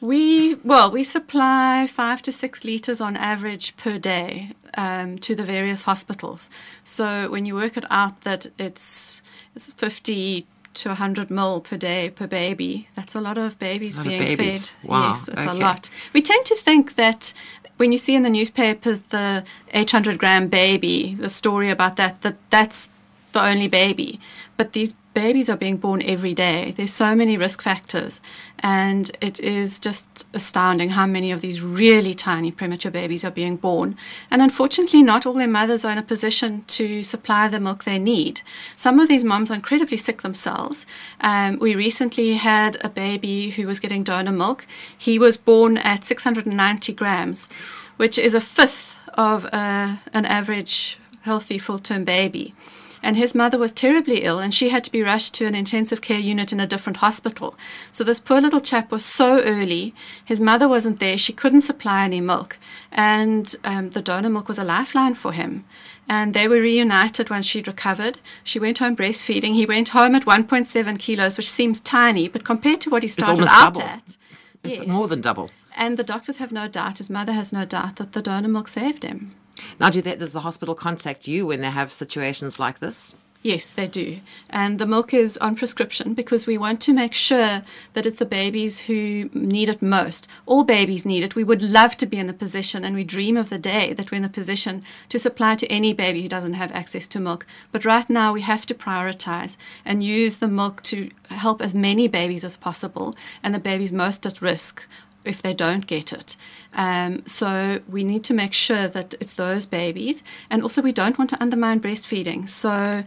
We 0.00 0.54
well, 0.56 0.90
we 0.90 1.02
supply 1.02 1.88
five 1.88 2.22
to 2.22 2.32
six 2.32 2.64
liters 2.64 3.00
on 3.00 3.16
average 3.16 3.76
per 3.76 3.98
day 3.98 4.52
um, 4.74 5.18
to 5.18 5.34
the 5.34 5.44
various 5.44 5.82
hospitals. 5.82 6.50
So 6.84 7.30
when 7.30 7.46
you 7.46 7.54
work 7.54 7.76
it 7.76 7.84
out, 7.90 8.20
that 8.20 8.46
it's, 8.58 9.22
it's 9.54 9.72
fifty 9.72 10.46
to 10.74 10.90
100 10.90 11.30
mil 11.30 11.60
per 11.60 11.76
day 11.76 12.10
per 12.10 12.26
baby. 12.26 12.88
That's 12.94 13.14
a 13.14 13.20
lot 13.20 13.36
of 13.36 13.58
babies 13.58 13.98
being 13.98 14.20
of 14.20 14.26
babies. 14.26 14.68
fed. 14.68 14.88
Wow. 14.88 15.08
Yes, 15.08 15.28
it's 15.28 15.40
okay. 15.40 15.50
a 15.50 15.54
lot. 15.54 15.90
We 16.12 16.22
tend 16.22 16.46
to 16.46 16.54
think 16.54 16.94
that 16.94 17.34
when 17.78 17.92
you 17.92 17.98
see 17.98 18.14
in 18.14 18.22
the 18.22 18.30
newspapers 18.30 19.00
the 19.00 19.44
800 19.72 20.18
gram 20.18 20.48
baby, 20.48 21.16
the 21.18 21.28
story 21.28 21.70
about 21.70 21.96
that, 21.96 22.22
that 22.22 22.36
that's 22.50 22.88
the 23.32 23.44
only 23.44 23.68
baby. 23.68 24.20
But 24.56 24.72
these 24.72 24.94
babies 25.18 25.50
are 25.50 25.56
being 25.56 25.78
born 25.78 26.00
every 26.02 26.32
day. 26.32 26.72
There's 26.76 26.92
so 26.92 27.16
many 27.16 27.36
risk 27.36 27.60
factors, 27.60 28.20
and 28.60 29.10
it 29.20 29.40
is 29.40 29.80
just 29.80 30.28
astounding 30.32 30.90
how 30.90 31.06
many 31.06 31.32
of 31.32 31.40
these 31.40 31.60
really 31.60 32.14
tiny 32.14 32.52
premature 32.52 32.92
babies 32.92 33.24
are 33.24 33.32
being 33.32 33.56
born. 33.56 33.96
And 34.30 34.40
unfortunately, 34.40 35.02
not 35.02 35.26
all 35.26 35.32
their 35.32 35.48
mothers 35.48 35.84
are 35.84 35.90
in 35.90 35.98
a 35.98 36.12
position 36.14 36.62
to 36.78 37.02
supply 37.02 37.48
the 37.48 37.58
milk 37.58 37.82
they 37.82 37.98
need. 37.98 38.42
Some 38.74 39.00
of 39.00 39.08
these 39.08 39.24
moms 39.24 39.50
are 39.50 39.56
incredibly 39.56 39.96
sick 39.96 40.22
themselves. 40.22 40.86
Um, 41.20 41.58
we 41.58 41.74
recently 41.74 42.34
had 42.34 42.76
a 42.84 42.88
baby 42.88 43.50
who 43.50 43.66
was 43.66 43.80
getting 43.80 44.04
donor 44.04 44.30
milk. 44.30 44.68
He 44.96 45.18
was 45.18 45.36
born 45.36 45.78
at 45.78 46.04
690 46.04 46.92
grams, 46.92 47.48
which 47.96 48.20
is 48.20 48.34
a 48.34 48.40
fifth 48.40 49.00
of 49.14 49.46
uh, 49.46 49.96
an 50.12 50.26
average 50.26 51.00
healthy 51.22 51.58
full 51.58 51.80
term 51.80 52.04
baby 52.04 52.54
and 53.02 53.16
his 53.16 53.34
mother 53.34 53.58
was 53.58 53.72
terribly 53.72 54.22
ill 54.24 54.38
and 54.38 54.54
she 54.54 54.68
had 54.68 54.84
to 54.84 54.92
be 54.92 55.02
rushed 55.02 55.34
to 55.34 55.46
an 55.46 55.54
intensive 55.54 56.00
care 56.00 56.18
unit 56.18 56.52
in 56.52 56.60
a 56.60 56.66
different 56.66 56.98
hospital. 56.98 57.54
So 57.92 58.04
this 58.04 58.18
poor 58.18 58.40
little 58.40 58.60
chap 58.60 58.90
was 58.90 59.04
so 59.04 59.40
early, 59.42 59.94
his 60.24 60.40
mother 60.40 60.68
wasn't 60.68 61.00
there, 61.00 61.18
she 61.18 61.32
couldn't 61.32 61.62
supply 61.62 62.04
any 62.04 62.20
milk, 62.20 62.58
and 62.92 63.54
um, 63.64 63.90
the 63.90 64.02
donor 64.02 64.30
milk 64.30 64.48
was 64.48 64.58
a 64.58 64.64
lifeline 64.64 65.14
for 65.14 65.32
him. 65.32 65.64
And 66.10 66.32
they 66.32 66.48
were 66.48 66.60
reunited 66.60 67.28
once 67.28 67.44
she'd 67.44 67.66
recovered. 67.66 68.18
She 68.42 68.58
went 68.58 68.78
home 68.78 68.96
breastfeeding. 68.96 69.52
He 69.52 69.66
went 69.66 69.90
home 69.90 70.14
at 70.14 70.24
1.7 70.24 70.98
kilos, 70.98 71.36
which 71.36 71.50
seems 71.50 71.80
tiny, 71.80 72.28
but 72.28 72.44
compared 72.44 72.80
to 72.80 72.90
what 72.90 73.02
he 73.02 73.10
started 73.10 73.44
out 73.46 73.74
double. 73.74 73.82
at, 73.82 74.16
it's 74.64 74.78
yes. 74.80 74.86
more 74.86 75.06
than 75.06 75.20
double. 75.20 75.50
And 75.76 75.96
the 75.96 76.04
doctors 76.04 76.38
have 76.38 76.50
no 76.50 76.66
doubt, 76.66 76.98
his 76.98 77.10
mother 77.10 77.32
has 77.32 77.52
no 77.52 77.64
doubt 77.64 77.96
that 77.96 78.12
the 78.12 78.22
donor 78.22 78.48
milk 78.48 78.68
saved 78.68 79.04
him. 79.04 79.34
Now, 79.80 79.90
do 79.90 80.02
that, 80.02 80.18
does 80.18 80.32
the 80.32 80.40
hospital 80.40 80.74
contact 80.74 81.28
you 81.28 81.46
when 81.46 81.60
they 81.60 81.70
have 81.70 81.92
situations 81.92 82.58
like 82.58 82.78
this? 82.78 83.14
Yes, 83.40 83.70
they 83.70 83.86
do. 83.86 84.18
And 84.50 84.80
the 84.80 84.86
milk 84.86 85.14
is 85.14 85.36
on 85.38 85.54
prescription 85.54 86.12
because 86.12 86.44
we 86.44 86.58
want 86.58 86.80
to 86.82 86.92
make 86.92 87.14
sure 87.14 87.62
that 87.94 88.04
it's 88.04 88.18
the 88.18 88.26
babies 88.26 88.80
who 88.80 89.30
need 89.32 89.68
it 89.68 89.80
most. 89.80 90.26
All 90.44 90.64
babies 90.64 91.06
need 91.06 91.22
it. 91.22 91.36
We 91.36 91.44
would 91.44 91.62
love 91.62 91.96
to 91.98 92.06
be 92.06 92.18
in 92.18 92.26
the 92.26 92.32
position, 92.32 92.84
and 92.84 92.96
we 92.96 93.04
dream 93.04 93.36
of 93.36 93.48
the 93.48 93.58
day 93.58 93.92
that 93.92 94.10
we're 94.10 94.16
in 94.16 94.22
the 94.24 94.28
position 94.28 94.82
to 95.08 95.20
supply 95.20 95.54
to 95.54 95.68
any 95.68 95.92
baby 95.92 96.22
who 96.22 96.28
doesn't 96.28 96.54
have 96.54 96.72
access 96.72 97.06
to 97.06 97.20
milk. 97.20 97.46
But 97.70 97.84
right 97.84 98.10
now, 98.10 98.32
we 98.32 98.40
have 98.40 98.66
to 98.66 98.74
prioritize 98.74 99.56
and 99.84 100.02
use 100.02 100.38
the 100.38 100.48
milk 100.48 100.82
to 100.84 101.08
help 101.30 101.62
as 101.62 101.74
many 101.74 102.08
babies 102.08 102.44
as 102.44 102.56
possible 102.56 103.14
and 103.44 103.54
the 103.54 103.60
babies 103.60 103.92
most 103.92 104.26
at 104.26 104.42
risk 104.42 104.84
if 105.28 105.42
they 105.42 105.54
don't 105.54 105.86
get 105.86 106.12
it. 106.12 106.36
Um, 106.72 107.24
so 107.26 107.80
we 107.88 108.02
need 108.04 108.24
to 108.24 108.34
make 108.34 108.52
sure 108.52 108.88
that 108.88 109.14
it's 109.20 109.34
those 109.34 109.66
babies, 109.66 110.22
and 110.50 110.62
also 110.62 110.82
we 110.82 110.92
don't 110.92 111.18
want 111.18 111.30
to 111.30 111.42
undermine 111.42 111.80
breastfeeding. 111.80 112.48
So 112.48 113.04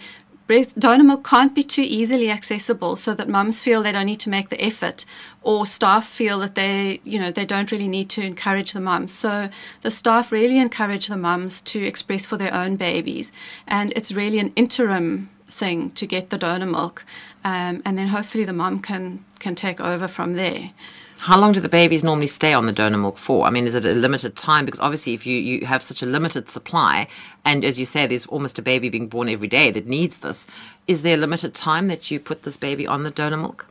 breast 0.47 0.77
donor 0.77 1.03
milk 1.03 1.25
can't 1.25 1.55
be 1.55 1.63
too 1.63 1.85
easily 1.99 2.29
accessible, 2.29 2.95
so 2.95 3.13
that 3.13 3.29
mums 3.29 3.61
feel 3.61 3.81
they 3.81 3.91
don't 3.91 4.05
need 4.05 4.19
to 4.19 4.29
make 4.29 4.49
the 4.49 4.61
effort, 4.61 5.05
or 5.41 5.65
staff 5.65 6.07
feel 6.07 6.39
that 6.39 6.55
they, 6.55 6.99
you 7.03 7.19
know, 7.19 7.31
they 7.31 7.45
don't 7.45 7.71
really 7.71 7.87
need 7.87 8.09
to 8.09 8.21
encourage 8.21 8.73
the 8.73 8.81
mums. 8.81 9.11
So 9.11 9.49
the 9.81 9.91
staff 9.91 10.31
really 10.31 10.57
encourage 10.57 11.07
the 11.07 11.17
mums 11.17 11.61
to 11.61 11.79
express 11.83 12.25
for 12.25 12.37
their 12.37 12.53
own 12.53 12.75
babies, 12.75 13.31
and 13.67 13.93
it's 13.95 14.11
really 14.11 14.39
an 14.39 14.51
interim 14.55 15.29
thing 15.47 15.91
to 15.91 16.07
get 16.07 16.29
the 16.29 16.37
donor 16.37 16.65
milk, 16.65 17.05
um, 17.43 17.81
and 17.85 17.97
then 17.97 18.07
hopefully 18.07 18.45
the 18.45 18.53
mum 18.53 18.79
can 18.79 19.23
can 19.39 19.55
take 19.55 19.79
over 19.79 20.07
from 20.07 20.33
there. 20.33 20.71
How 21.25 21.39
long 21.39 21.51
do 21.51 21.59
the 21.59 21.69
babies 21.69 22.03
normally 22.03 22.25
stay 22.25 22.51
on 22.51 22.65
the 22.65 22.71
donor 22.71 22.97
milk 22.97 23.15
for? 23.15 23.45
I 23.45 23.51
mean, 23.51 23.67
is 23.67 23.75
it 23.75 23.85
a 23.85 23.91
limited 23.91 24.35
time? 24.35 24.65
Because 24.65 24.79
obviously, 24.79 25.13
if 25.13 25.23
you, 25.23 25.37
you 25.37 25.67
have 25.67 25.83
such 25.83 26.01
a 26.01 26.07
limited 26.07 26.49
supply, 26.49 27.07
and 27.45 27.63
as 27.63 27.77
you 27.77 27.85
say, 27.85 28.07
there's 28.07 28.25
almost 28.25 28.57
a 28.57 28.63
baby 28.63 28.89
being 28.89 29.07
born 29.07 29.29
every 29.29 29.47
day 29.47 29.69
that 29.69 29.85
needs 29.85 30.17
this, 30.17 30.47
is 30.87 31.03
there 31.03 31.13
a 31.13 31.19
limited 31.19 31.53
time 31.53 31.89
that 31.89 32.09
you 32.09 32.19
put 32.19 32.41
this 32.41 32.57
baby 32.57 32.87
on 32.87 33.03
the 33.03 33.11
donor 33.11 33.37
milk? 33.37 33.67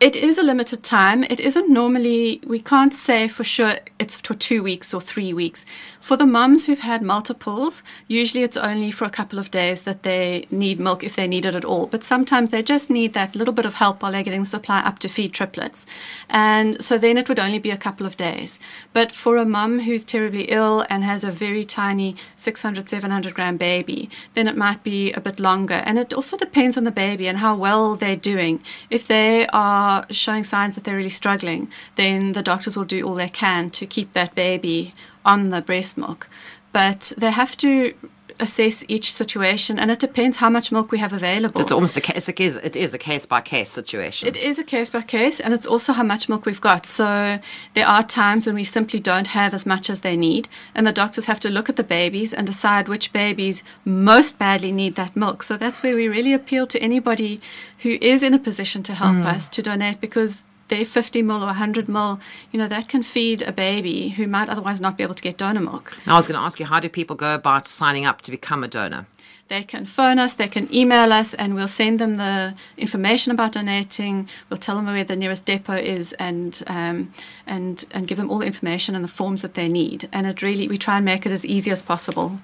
It 0.00 0.16
is 0.16 0.38
a 0.38 0.42
limited 0.42 0.82
time. 0.82 1.24
It 1.24 1.40
isn't 1.40 1.68
normally, 1.68 2.40
we 2.46 2.58
can't 2.58 2.94
say 2.94 3.28
for 3.28 3.44
sure 3.44 3.74
it's 3.98 4.18
for 4.18 4.32
two 4.32 4.62
weeks 4.62 4.94
or 4.94 5.00
three 5.02 5.34
weeks. 5.34 5.66
For 6.00 6.16
the 6.16 6.24
mums 6.24 6.64
who've 6.64 6.80
had 6.80 7.02
multiples, 7.02 7.82
usually 8.08 8.42
it's 8.42 8.56
only 8.56 8.90
for 8.92 9.04
a 9.04 9.10
couple 9.10 9.38
of 9.38 9.50
days 9.50 9.82
that 9.82 10.02
they 10.02 10.46
need 10.50 10.80
milk 10.80 11.04
if 11.04 11.16
they 11.16 11.28
need 11.28 11.44
it 11.44 11.54
at 11.54 11.66
all. 11.66 11.86
But 11.86 12.02
sometimes 12.02 12.48
they 12.48 12.62
just 12.62 12.88
need 12.88 13.12
that 13.12 13.36
little 13.36 13.52
bit 13.52 13.66
of 13.66 13.74
help 13.74 14.00
while 14.00 14.12
they're 14.12 14.22
getting 14.22 14.40
the 14.40 14.46
supply 14.46 14.78
up 14.78 15.00
to 15.00 15.08
feed 15.10 15.34
triplets. 15.34 15.84
And 16.30 16.82
so 16.82 16.96
then 16.96 17.18
it 17.18 17.28
would 17.28 17.38
only 17.38 17.58
be 17.58 17.70
a 17.70 17.76
couple 17.76 18.06
of 18.06 18.16
days. 18.16 18.58
But 18.94 19.12
for 19.12 19.36
a 19.36 19.44
mum 19.44 19.80
who's 19.80 20.02
terribly 20.02 20.44
ill 20.44 20.86
and 20.88 21.04
has 21.04 21.24
a 21.24 21.30
very 21.30 21.62
tiny 21.62 22.16
600, 22.36 22.88
700 22.88 23.34
gram 23.34 23.58
baby, 23.58 24.08
then 24.32 24.48
it 24.48 24.56
might 24.56 24.82
be 24.82 25.12
a 25.12 25.20
bit 25.20 25.38
longer. 25.38 25.82
And 25.84 25.98
it 25.98 26.14
also 26.14 26.38
depends 26.38 26.78
on 26.78 26.84
the 26.84 26.90
baby 26.90 27.28
and 27.28 27.36
how 27.36 27.54
well 27.54 27.96
they're 27.96 28.16
doing. 28.16 28.62
If 28.88 29.06
they 29.06 29.46
are 29.48 29.89
are 29.90 30.06
showing 30.10 30.44
signs 30.44 30.74
that 30.74 30.84
they're 30.84 30.96
really 30.96 31.08
struggling, 31.22 31.70
then 31.96 32.32
the 32.32 32.42
doctors 32.42 32.76
will 32.76 32.84
do 32.84 33.02
all 33.06 33.14
they 33.14 33.28
can 33.28 33.70
to 33.70 33.86
keep 33.86 34.12
that 34.12 34.34
baby 34.34 34.94
on 35.24 35.50
the 35.50 35.62
breast 35.62 35.96
milk. 35.96 36.28
But 36.72 37.12
they 37.18 37.30
have 37.30 37.56
to 37.58 37.94
assess 38.40 38.84
each 38.88 39.12
situation, 39.12 39.78
and 39.78 39.90
it 39.90 39.98
depends 39.98 40.38
how 40.38 40.50
much 40.50 40.72
milk 40.72 40.90
we 40.90 40.98
have 40.98 41.12
available. 41.12 41.60
It's 41.60 41.72
almost 41.72 41.96
a 41.96 42.00
case. 42.00 42.28
It 42.28 42.40
is, 42.40 42.56
it 42.56 42.76
is 42.76 42.94
a 42.94 42.98
case 42.98 43.26
by 43.26 43.40
case 43.40 43.70
situation. 43.70 44.28
It 44.28 44.36
is 44.36 44.58
a 44.58 44.64
case 44.64 44.90
by 44.90 45.02
case, 45.02 45.40
and 45.40 45.54
it's 45.54 45.66
also 45.66 45.92
how 45.92 46.02
much 46.02 46.28
milk 46.28 46.46
we've 46.46 46.60
got. 46.60 46.86
So 46.86 47.38
there 47.74 47.86
are 47.86 48.02
times 48.02 48.46
when 48.46 48.54
we 48.54 48.64
simply 48.64 48.98
don't 49.00 49.28
have 49.28 49.54
as 49.54 49.66
much 49.66 49.90
as 49.90 50.00
they 50.00 50.16
need, 50.16 50.48
and 50.74 50.86
the 50.86 50.92
doctors 50.92 51.26
have 51.26 51.40
to 51.40 51.50
look 51.50 51.68
at 51.68 51.76
the 51.76 51.84
babies 51.84 52.32
and 52.32 52.46
decide 52.46 52.88
which 52.88 53.12
babies 53.12 53.62
most 53.84 54.38
badly 54.38 54.72
need 54.72 54.94
that 54.96 55.16
milk. 55.16 55.42
So 55.42 55.56
that's 55.56 55.82
where 55.82 55.96
we 55.96 56.08
really 56.08 56.32
appeal 56.32 56.66
to 56.68 56.78
anybody 56.80 57.40
who 57.78 57.98
is 58.00 58.22
in 58.22 58.34
a 58.34 58.38
position 58.38 58.82
to 58.84 58.94
help 58.94 59.16
mm. 59.16 59.26
us 59.26 59.48
to 59.50 59.62
donate 59.62 60.00
because 60.00 60.44
their 60.70 60.84
50 60.84 61.22
mil 61.22 61.42
or 61.42 61.46
100 61.46 61.88
mil, 61.88 62.18
you 62.50 62.58
know, 62.58 62.68
that 62.68 62.88
can 62.88 63.02
feed 63.02 63.42
a 63.42 63.52
baby 63.52 64.10
who 64.10 64.26
might 64.26 64.48
otherwise 64.48 64.80
not 64.80 64.96
be 64.96 65.02
able 65.02 65.14
to 65.14 65.22
get 65.22 65.36
donor 65.36 65.60
milk. 65.60 65.96
Now, 66.06 66.14
I 66.14 66.16
was 66.16 66.26
going 66.26 66.38
to 66.38 66.44
ask 66.44 66.58
you, 66.58 66.66
how 66.66 66.80
do 66.80 66.88
people 66.88 67.16
go 67.16 67.34
about 67.34 67.68
signing 67.68 68.06
up 68.06 68.22
to 68.22 68.30
become 68.30 68.64
a 68.64 68.68
donor? 68.68 69.06
They 69.48 69.64
can 69.64 69.84
phone 69.84 70.20
us, 70.20 70.34
they 70.34 70.46
can 70.46 70.72
email 70.72 71.12
us, 71.12 71.34
and 71.34 71.56
we'll 71.56 71.66
send 71.66 71.98
them 71.98 72.16
the 72.16 72.54
information 72.76 73.32
about 73.32 73.52
donating. 73.52 74.28
We'll 74.48 74.58
tell 74.58 74.76
them 74.76 74.86
where 74.86 75.02
the 75.02 75.16
nearest 75.16 75.44
depot 75.44 75.74
is, 75.74 76.12
and 76.14 76.62
um, 76.68 77.12
and 77.48 77.84
and 77.90 78.06
give 78.06 78.16
them 78.16 78.30
all 78.30 78.38
the 78.38 78.46
information 78.46 78.94
and 78.94 79.02
the 79.02 79.08
forms 79.08 79.42
that 79.42 79.54
they 79.54 79.68
need. 79.68 80.08
And 80.12 80.28
it 80.28 80.40
really, 80.40 80.68
we 80.68 80.78
try 80.78 80.98
and 80.98 81.04
make 81.04 81.26
it 81.26 81.32
as 81.32 81.44
easy 81.44 81.72
as 81.72 81.82
possible. 81.82 82.38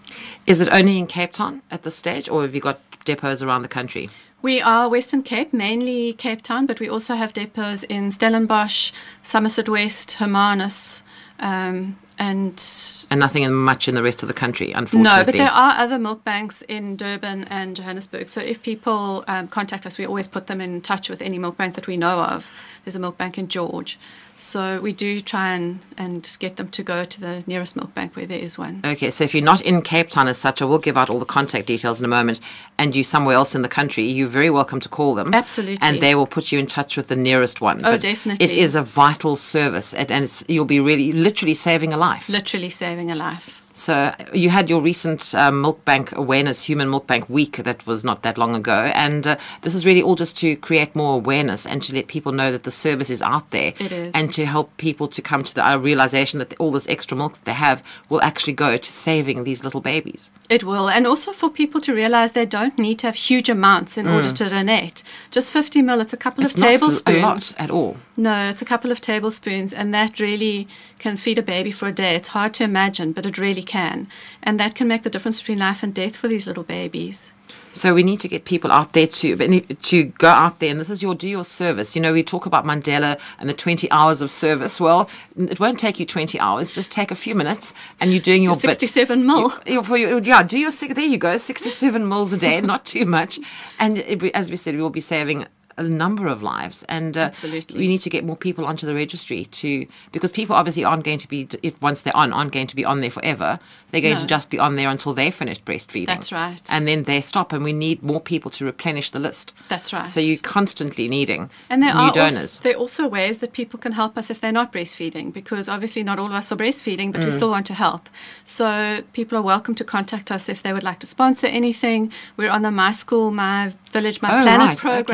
Is 0.48 0.60
it 0.60 0.68
only 0.72 0.98
in 0.98 1.06
Cape 1.06 1.30
Town 1.30 1.62
at 1.70 1.84
this 1.84 1.94
stage, 1.94 2.28
or 2.28 2.42
have 2.42 2.56
you 2.56 2.60
got 2.60 2.80
depots 3.04 3.40
around 3.40 3.62
the 3.62 3.68
country? 3.68 4.10
We 4.42 4.60
are 4.60 4.88
Western 4.88 5.22
Cape, 5.22 5.52
mainly 5.52 6.12
Cape 6.12 6.42
Town, 6.42 6.66
but 6.66 6.78
we 6.78 6.88
also 6.88 7.14
have 7.14 7.32
depots 7.32 7.84
in 7.84 8.10
Stellenbosch, 8.10 8.92
Somerset 9.22 9.68
West, 9.68 10.12
Hermanus, 10.12 11.02
um, 11.40 11.98
and 12.18 12.62
And 13.10 13.20
nothing 13.20 13.42
in 13.42 13.52
much 13.52 13.88
in 13.88 13.94
the 13.94 14.02
rest 14.02 14.22
of 14.22 14.28
the 14.28 14.34
country, 14.34 14.72
unfortunately. 14.72 15.18
no, 15.18 15.24
but 15.24 15.34
there 15.34 15.50
are 15.50 15.74
other 15.76 15.98
milk 15.98 16.24
banks 16.24 16.62
in 16.62 16.96
Durban 16.96 17.44
and 17.44 17.76
Johannesburg. 17.76 18.28
So 18.28 18.40
if 18.40 18.62
people 18.62 19.24
um, 19.28 19.48
contact 19.48 19.84
us, 19.84 19.98
we 19.98 20.06
always 20.06 20.26
put 20.26 20.46
them 20.46 20.60
in 20.60 20.80
touch 20.80 21.10
with 21.10 21.20
any 21.20 21.38
milk 21.38 21.56
bank 21.56 21.74
that 21.74 21.86
we 21.86 21.96
know 21.96 22.20
of. 22.20 22.50
There's 22.84 22.96
a 22.96 23.00
milk 23.00 23.18
bank 23.18 23.36
in 23.36 23.48
George. 23.48 23.98
So 24.38 24.80
we 24.80 24.92
do 24.92 25.20
try 25.20 25.54
and, 25.54 25.80
and 25.96 26.36
get 26.38 26.56
them 26.56 26.68
to 26.68 26.82
go 26.82 27.04
to 27.04 27.20
the 27.20 27.44
nearest 27.46 27.76
milk 27.76 27.94
bank 27.94 28.16
where 28.16 28.26
there 28.26 28.38
is 28.38 28.58
one. 28.58 28.82
Okay, 28.84 29.10
so 29.10 29.24
if 29.24 29.34
you're 29.34 29.42
not 29.44 29.60
in 29.62 29.82
Cape 29.82 30.10
Town 30.10 30.28
as 30.28 30.38
such, 30.38 30.60
I 30.60 30.66
will 30.66 30.78
give 30.78 30.96
out 30.96 31.08
all 31.10 31.18
the 31.18 31.24
contact 31.24 31.66
details 31.66 32.00
in 32.00 32.04
a 32.04 32.08
moment, 32.08 32.40
and 32.78 32.94
you're 32.94 33.04
somewhere 33.04 33.34
else 33.34 33.54
in 33.54 33.62
the 33.62 33.68
country, 33.68 34.04
you're 34.04 34.28
very 34.28 34.50
welcome 34.50 34.80
to 34.80 34.88
call 34.88 35.14
them. 35.14 35.30
Absolutely. 35.32 35.78
And 35.80 36.00
they 36.00 36.14
will 36.14 36.26
put 36.26 36.52
you 36.52 36.58
in 36.58 36.66
touch 36.66 36.96
with 36.96 37.08
the 37.08 37.16
nearest 37.16 37.60
one. 37.60 37.78
Oh, 37.78 37.92
But 37.92 38.02
definitely. 38.02 38.44
It 38.44 38.52
is 38.56 38.74
a 38.74 38.82
vital 38.82 39.36
service, 39.36 39.94
and, 39.94 40.10
and 40.10 40.24
it's, 40.24 40.44
you'll 40.48 40.64
be 40.64 40.80
really, 40.80 41.12
literally 41.12 41.54
saving 41.54 41.92
a 41.92 41.96
life. 41.96 42.28
Literally 42.28 42.70
saving 42.70 43.10
a 43.10 43.14
life. 43.16 43.62
So 43.78 44.14
you 44.32 44.48
had 44.48 44.70
your 44.70 44.80
recent 44.80 45.34
um, 45.34 45.60
Milk 45.60 45.84
Bank 45.84 46.10
Awareness 46.16 46.62
Human 46.62 46.88
Milk 46.88 47.06
Bank 47.06 47.28
Week 47.28 47.58
that 47.58 47.86
was 47.86 48.04
not 48.04 48.22
that 48.22 48.38
long 48.38 48.54
ago, 48.56 48.90
and 48.94 49.26
uh, 49.26 49.36
this 49.60 49.74
is 49.74 49.84
really 49.84 50.00
all 50.00 50.14
just 50.14 50.34
to 50.38 50.56
create 50.56 50.96
more 50.96 51.12
awareness 51.14 51.66
and 51.66 51.82
to 51.82 51.94
let 51.94 52.06
people 52.06 52.32
know 52.32 52.50
that 52.50 52.62
the 52.62 52.70
service 52.70 53.10
is 53.10 53.20
out 53.20 53.50
there, 53.50 53.74
It 53.78 53.92
is. 53.92 54.14
and 54.14 54.32
to 54.32 54.46
help 54.46 54.74
people 54.78 55.08
to 55.08 55.20
come 55.20 55.44
to 55.44 55.54
the 55.54 55.62
uh, 55.68 55.76
realization 55.76 56.38
that 56.38 56.54
all 56.58 56.70
this 56.72 56.88
extra 56.88 57.18
milk 57.18 57.34
that 57.34 57.44
they 57.44 57.52
have 57.52 57.82
will 58.08 58.22
actually 58.22 58.54
go 58.54 58.78
to 58.78 58.90
saving 58.90 59.44
these 59.44 59.62
little 59.62 59.82
babies. 59.82 60.30
It 60.48 60.64
will. 60.64 60.88
And 60.88 61.06
also 61.06 61.32
for 61.34 61.50
people 61.50 61.82
to 61.82 61.92
realize 61.92 62.32
they 62.32 62.46
don't 62.46 62.78
need 62.78 62.98
to 63.00 63.08
have 63.08 63.16
huge 63.16 63.50
amounts 63.50 63.98
in 63.98 64.06
order 64.08 64.32
to 64.32 64.48
donate. 64.48 65.02
Just 65.30 65.50
50 65.50 65.82
mil, 65.82 66.00
it's 66.00 66.14
a 66.14 66.16
couple 66.16 66.44
Mm. 66.44 66.46
It's 66.46 66.54
of 66.54 66.60
not 66.60 66.66
tablespoons. 66.68 67.18
a 67.18 67.20
lot 67.20 67.54
at 67.58 67.70
all. 67.70 67.96
No, 68.16 68.48
it's 68.48 68.62
a 68.62 68.64
couple 68.64 68.90
of 68.90 69.02
tablespoons, 69.02 69.74
and 69.74 69.92
that 69.92 70.18
really 70.18 70.66
can 70.98 71.18
feed 71.18 71.38
a 71.38 71.42
baby 71.42 71.70
for 71.70 71.88
a 71.88 71.92
day. 71.92 72.14
It's 72.14 72.28
hard 72.28 72.54
to 72.54 72.64
imagine, 72.64 73.12
but 73.12 73.26
it 73.26 73.36
really 73.36 73.62
can. 73.66 74.08
And 74.42 74.58
that 74.60 74.74
can 74.74 74.88
make 74.88 75.02
the 75.02 75.10
difference 75.10 75.40
between 75.40 75.58
life 75.58 75.82
and 75.82 75.94
death 75.94 76.16
for 76.16 76.28
these 76.28 76.46
little 76.46 76.64
babies. 76.64 77.32
So 77.72 77.92
we 77.92 78.02
need 78.02 78.20
to 78.20 78.28
get 78.28 78.46
people 78.46 78.72
out 78.72 78.94
there 78.94 79.06
to 79.06 79.60
to 79.60 80.04
go 80.04 80.28
out 80.28 80.60
there, 80.60 80.70
and 80.70 80.80
this 80.80 80.88
is 80.88 81.02
your 81.02 81.14
do 81.14 81.28
your 81.28 81.44
service. 81.44 81.94
You 81.94 82.00
know, 82.00 82.14
we 82.14 82.22
talk 82.22 82.46
about 82.46 82.64
Mandela 82.64 83.18
and 83.38 83.50
the 83.50 83.54
twenty 83.54 83.90
hours 83.90 84.22
of 84.22 84.30
service. 84.30 84.80
Well, 84.80 85.10
it 85.36 85.60
won't 85.60 85.78
take 85.78 86.00
you 86.00 86.06
twenty 86.06 86.40
hours; 86.40 86.74
just 86.74 86.90
take 86.90 87.10
a 87.10 87.14
few 87.14 87.34
minutes, 87.34 87.74
and 88.00 88.12
you're 88.12 88.22
doing 88.22 88.42
your 88.42 88.54
bit. 88.54 88.62
67 88.62 89.26
mil. 89.26 89.52
You- 89.66 89.82
for 89.82 89.98
your- 89.98 90.22
yeah, 90.22 90.42
do 90.42 90.58
your 90.58 90.70
there 90.70 91.04
you 91.04 91.18
go, 91.18 91.36
sixty-seven 91.36 92.08
mils 92.08 92.32
a 92.32 92.38
day, 92.38 92.62
not 92.62 92.86
too 92.86 93.04
much, 93.04 93.38
and 93.78 93.98
it, 93.98 94.24
as 94.34 94.48
we 94.50 94.56
said, 94.56 94.74
we 94.74 94.80
will 94.80 94.88
be 94.88 95.00
saving 95.00 95.46
a 95.78 95.82
number 95.82 96.26
of 96.26 96.42
lives, 96.42 96.84
and 96.88 97.16
uh, 97.16 97.20
Absolutely. 97.20 97.78
we 97.78 97.86
need 97.86 97.98
to 97.98 98.10
get 98.10 98.24
more 98.24 98.36
people 98.36 98.64
onto 98.64 98.86
the 98.86 98.94
registry 98.94 99.44
to 99.46 99.86
because 100.12 100.32
people 100.32 100.56
obviously 100.56 100.84
aren't 100.84 101.04
going 101.04 101.18
to 101.18 101.28
be 101.28 101.46
if 101.62 101.80
once 101.82 102.02
they're 102.02 102.16
on 102.16 102.32
aren't 102.32 102.52
going 102.52 102.66
to 102.66 102.76
be 102.76 102.84
on 102.84 103.00
there 103.02 103.10
forever. 103.10 103.58
They're 103.90 104.00
going 104.00 104.14
No. 104.14 104.20
to 104.20 104.26
just 104.26 104.50
be 104.50 104.58
on 104.58 104.76
there 104.76 104.88
until 104.88 105.14
they 105.14 105.30
finished 105.30 105.64
breastfeeding. 105.64 106.06
That's 106.06 106.32
right. 106.32 106.60
And 106.70 106.88
then 106.88 107.04
they 107.04 107.20
stop, 107.20 107.52
and 107.52 107.62
we 107.62 107.72
need 107.72 108.02
more 108.02 108.20
people 108.20 108.50
to 108.52 108.64
replenish 108.64 109.10
the 109.10 109.20
list. 109.20 109.54
That's 109.68 109.92
right. 109.92 110.04
So 110.06 110.18
you're 110.20 110.38
constantly 110.38 111.08
needing 111.08 111.50
And 111.70 111.82
there 111.82 111.94
new 111.94 112.00
are 112.00 112.12
donors. 112.12 112.56
Also, 112.56 112.60
there 112.62 112.74
are 112.74 112.78
also 112.80 113.08
ways 113.08 113.38
that 113.38 113.52
people 113.52 113.78
can 113.78 113.92
help 113.92 114.16
us 114.18 114.30
if 114.30 114.40
they're 114.40 114.52
not 114.52 114.72
breastfeeding, 114.72 115.32
because 115.32 115.68
obviously 115.68 116.02
not 116.02 116.18
all 116.18 116.26
of 116.26 116.32
us 116.32 116.50
are 116.50 116.56
breastfeeding, 116.56 117.12
but 117.12 117.22
we 117.24 117.30
still 117.30 117.50
want 117.50 117.66
to 117.66 117.74
help. 117.74 118.08
So 118.44 119.02
people 119.12 119.36
are 119.38 119.42
welcome 119.42 119.74
to 119.76 119.84
contact 119.84 120.30
us 120.32 120.48
if 120.48 120.62
they 120.62 120.72
would 120.72 120.82
like 120.82 120.98
to 121.00 121.06
sponsor 121.06 121.46
anything. 121.46 122.12
We're 122.36 122.50
on 122.50 122.62
the 122.62 122.70
My 122.70 122.92
School, 122.92 123.30
My 123.30 123.72
Village, 123.92 124.22
My 124.22 124.28
Oh, 124.28 124.42
Planet 124.42 124.84
right, 124.84 125.00
okay. 125.00 125.12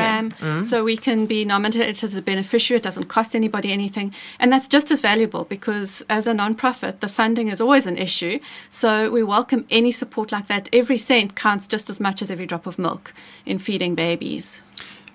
Program, 0.53 0.69
so 0.69 0.83
we 0.83 0.97
can 0.97 1.25
be 1.25 1.45
nominated 1.45 2.03
as 2.03 2.17
a 2.17 2.21
beneficiary. 2.21 2.77
It 2.77 2.83
doesn't 2.83 3.05
cost 3.05 3.35
anybody 3.35 3.71
anything, 3.71 4.13
and 4.39 4.51
that's 4.51 4.67
just 4.67 4.91
as 4.91 4.99
valuable 4.99 5.45
because 5.45 6.03
as 6.09 6.27
a 6.27 6.33
non-profit, 6.33 7.01
the 7.01 7.09
funding 7.09 7.47
is 7.47 7.61
always 7.61 7.85
an 7.85 7.97
issue. 7.97 8.39
So 8.69 9.11
we 9.11 9.23
welcome 9.23 9.65
any 9.69 9.91
support 9.91 10.31
like 10.31 10.47
that. 10.47 10.69
Every 10.73 10.97
cent 10.97 11.35
counts 11.35 11.67
just 11.67 11.89
as 11.89 11.99
much 11.99 12.21
as 12.21 12.31
every 12.31 12.45
drop 12.45 12.65
of 12.67 12.77
milk 12.77 13.13
in 13.45 13.59
feeding 13.59 13.95
babies. 13.95 14.63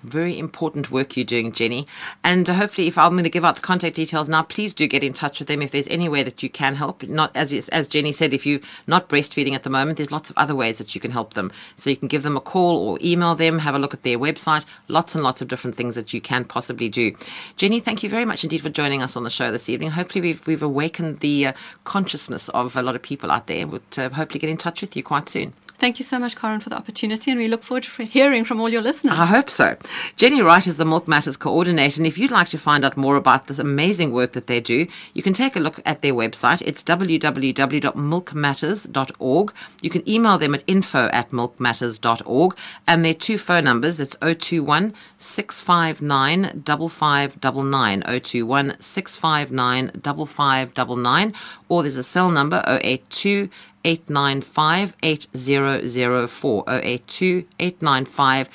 Very 0.03 0.39
important 0.39 0.91
work 0.91 1.17
you're 1.17 1.25
doing, 1.25 1.51
Jenny. 1.51 1.85
And 2.23 2.49
uh, 2.49 2.53
hopefully, 2.53 2.87
if 2.87 2.97
I'm 2.97 3.11
going 3.11 3.25
to 3.25 3.29
give 3.29 3.43
out 3.43 3.55
the 3.55 3.61
contact 3.61 3.97
details 3.97 4.29
now, 4.29 4.43
please 4.43 4.73
do 4.73 4.87
get 4.87 5.03
in 5.03 5.11
touch 5.11 5.39
with 5.39 5.49
them 5.49 5.61
if 5.61 5.71
there's 5.71 5.87
any 5.89 6.07
way 6.07 6.23
that 6.23 6.41
you 6.41 6.49
can 6.49 6.75
help. 6.75 7.03
Not 7.03 7.35
as 7.35 7.51
as 7.69 7.87
Jenny 7.87 8.11
said, 8.13 8.33
if 8.33 8.45
you're 8.45 8.61
not 8.87 9.09
breastfeeding 9.09 9.53
at 9.53 9.63
the 9.63 9.69
moment, 9.69 9.97
there's 9.97 10.11
lots 10.11 10.29
of 10.29 10.37
other 10.37 10.55
ways 10.55 10.77
that 10.77 10.95
you 10.95 11.01
can 11.01 11.11
help 11.11 11.33
them. 11.33 11.51
So 11.75 11.89
you 11.89 11.97
can 11.97 12.07
give 12.07 12.23
them 12.23 12.37
a 12.37 12.41
call 12.41 12.77
or 12.77 12.97
email 13.01 13.35
them, 13.35 13.59
have 13.59 13.75
a 13.75 13.79
look 13.79 13.93
at 13.93 14.03
their 14.03 14.17
website. 14.17 14.65
Lots 14.87 15.15
and 15.15 15.23
lots 15.23 15.41
of 15.41 15.49
different 15.49 15.75
things 15.75 15.95
that 15.95 16.13
you 16.13 16.21
can 16.21 16.45
possibly 16.45 16.87
do. 16.87 17.13
Jenny, 17.57 17.81
thank 17.81 18.01
you 18.01 18.09
very 18.09 18.25
much 18.25 18.43
indeed 18.43 18.61
for 18.61 18.69
joining 18.69 19.03
us 19.03 19.17
on 19.17 19.23
the 19.23 19.29
show 19.29 19.51
this 19.51 19.67
evening. 19.67 19.91
Hopefully, 19.91 20.21
we've 20.21 20.47
we've 20.47 20.63
awakened 20.63 21.19
the 21.19 21.47
uh, 21.47 21.53
consciousness 21.83 22.47
of 22.49 22.77
a 22.77 22.81
lot 22.81 22.95
of 22.95 23.01
people 23.01 23.31
out 23.31 23.47
there. 23.47 23.67
Would 23.67 23.81
uh, 23.97 24.09
hopefully 24.09 24.39
get 24.39 24.49
in 24.49 24.57
touch 24.57 24.79
with 24.81 24.95
you 24.95 25.03
quite 25.03 25.27
soon. 25.27 25.53
Thank 25.79 25.97
you 25.97 26.03
so 26.03 26.19
much, 26.19 26.35
Karen, 26.35 26.59
for 26.59 26.69
the 26.69 26.75
opportunity, 26.75 27.31
and 27.31 27.39
we 27.39 27.47
look 27.47 27.63
forward 27.63 27.83
to 27.83 28.03
hearing 28.03 28.43
from 28.43 28.59
all 28.59 28.67
your 28.67 28.81
listeners. 28.81 29.13
I 29.17 29.25
hope 29.25 29.49
so. 29.49 29.77
Jenny 30.15 30.41
Wright 30.41 30.65
is 30.67 30.77
the 30.77 30.85
Milk 30.85 31.07
Matters 31.07 31.37
coordinator, 31.37 31.99
and 31.99 32.07
if 32.07 32.17
you'd 32.17 32.31
like 32.31 32.47
to 32.49 32.57
find 32.57 32.83
out 32.83 32.97
more 32.97 33.15
about 33.15 33.47
this 33.47 33.59
amazing 33.59 34.11
work 34.11 34.33
that 34.33 34.47
they 34.47 34.59
do, 34.59 34.87
you 35.13 35.23
can 35.23 35.31
take 35.33 35.55
a 35.55 35.59
look 35.59 35.79
at 35.85 36.01
their 36.01 36.13
website. 36.13 36.61
It's 36.65 36.83
www.milkmatters.org. 36.83 39.53
You 39.81 39.89
can 39.89 40.09
email 40.09 40.37
them 40.37 40.55
at 40.55 40.63
info 40.67 41.09
at 41.13 41.29
milkmatters.org, 41.29 42.57
and 42.87 43.05
their 43.05 43.13
two 43.13 43.37
phone 43.37 43.65
numbers 43.65 43.99
it's 43.99 44.15
021 44.17 44.93
659 45.17 46.63
5599, 46.65 48.01
021 48.01 48.79
659 48.79 49.91
5599, 50.01 51.33
or 51.67 51.83
there's 51.83 51.95
a 51.95 52.03
cell 52.03 52.29
number 52.29 52.63
082 52.67 53.49
895 53.85 54.93
8004 55.03 56.63
082 56.67 57.45
895 57.59 58.49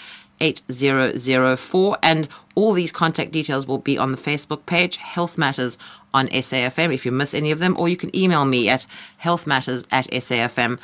8004 0.45 1.99
and 2.03 2.29
all 2.55 2.73
these 2.73 2.93
contact 2.93 3.33
details 3.33 3.67
will 3.67 3.79
be 3.79 3.97
on 3.99 4.13
the 4.13 4.19
Facebook 4.19 4.67
page 4.67 4.97
Health 4.99 5.39
Matters 5.39 5.79
on 6.13 6.29
SAFM 6.29 6.93
if 6.93 7.07
you 7.07 7.13
miss 7.13 7.35
any 7.35 7.51
of 7.51 7.59
them 7.59 7.75
or 7.79 7.89
you 7.89 7.97
can 7.97 8.15
email 8.15 8.45
me 8.45 8.69
at 8.69 8.87
healthmatters 9.23 9.85
at 9.91 10.07
safm.co.za. 10.11 10.81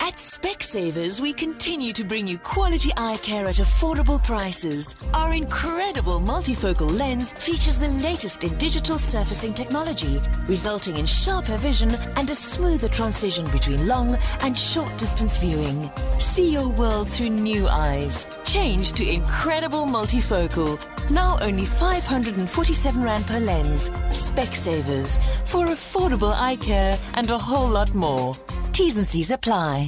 At 0.00 0.14
Specsavers, 0.14 1.20
we 1.20 1.32
continue 1.32 1.92
to 1.92 2.04
bring 2.04 2.26
you 2.26 2.38
quality 2.38 2.90
eye 2.96 3.18
care 3.22 3.46
at 3.46 3.56
affordable 3.56 4.22
prices. 4.22 4.96
Our 5.14 5.34
incredible 5.34 6.20
multifocal 6.20 6.90
lens 6.98 7.32
features 7.32 7.78
the 7.78 7.88
latest 7.88 8.44
in 8.44 8.56
digital 8.56 8.98
surfacing 8.98 9.54
technology, 9.54 10.20
resulting 10.46 10.96
in 10.96 11.06
sharper 11.06 11.56
vision 11.56 11.90
and 12.16 12.30
a 12.30 12.34
smoother 12.34 12.88
transition 12.88 13.44
between 13.50 13.86
long 13.86 14.16
and 14.40 14.56
short 14.58 14.96
distance 14.98 15.36
viewing. 15.38 15.90
See 16.18 16.52
your 16.52 16.68
world 16.68 17.08
through 17.08 17.30
new 17.30 17.68
eyes. 17.68 18.26
Change 18.44 18.92
to 18.92 19.08
incredible 19.08 19.84
multifocal. 19.86 20.78
Now 21.10 21.38
only 21.40 21.64
547 21.64 23.02
Rand 23.02 23.26
per 23.26 23.40
lens. 23.40 23.90
Specsavers 24.10 25.18
for 25.46 25.66
affordable 25.66 26.32
eye 26.32 26.56
care 26.56 26.98
and 27.14 27.30
a 27.30 27.38
whole 27.38 27.68
lot 27.68 27.94
more. 27.94 28.34
T's 28.72 28.96
and 28.96 29.06
C's 29.06 29.30
apply. 29.32 29.87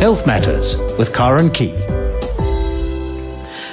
Health 0.00 0.26
Matters 0.26 0.76
with 0.98 1.14
Karen 1.14 1.50
Key. 1.50 1.74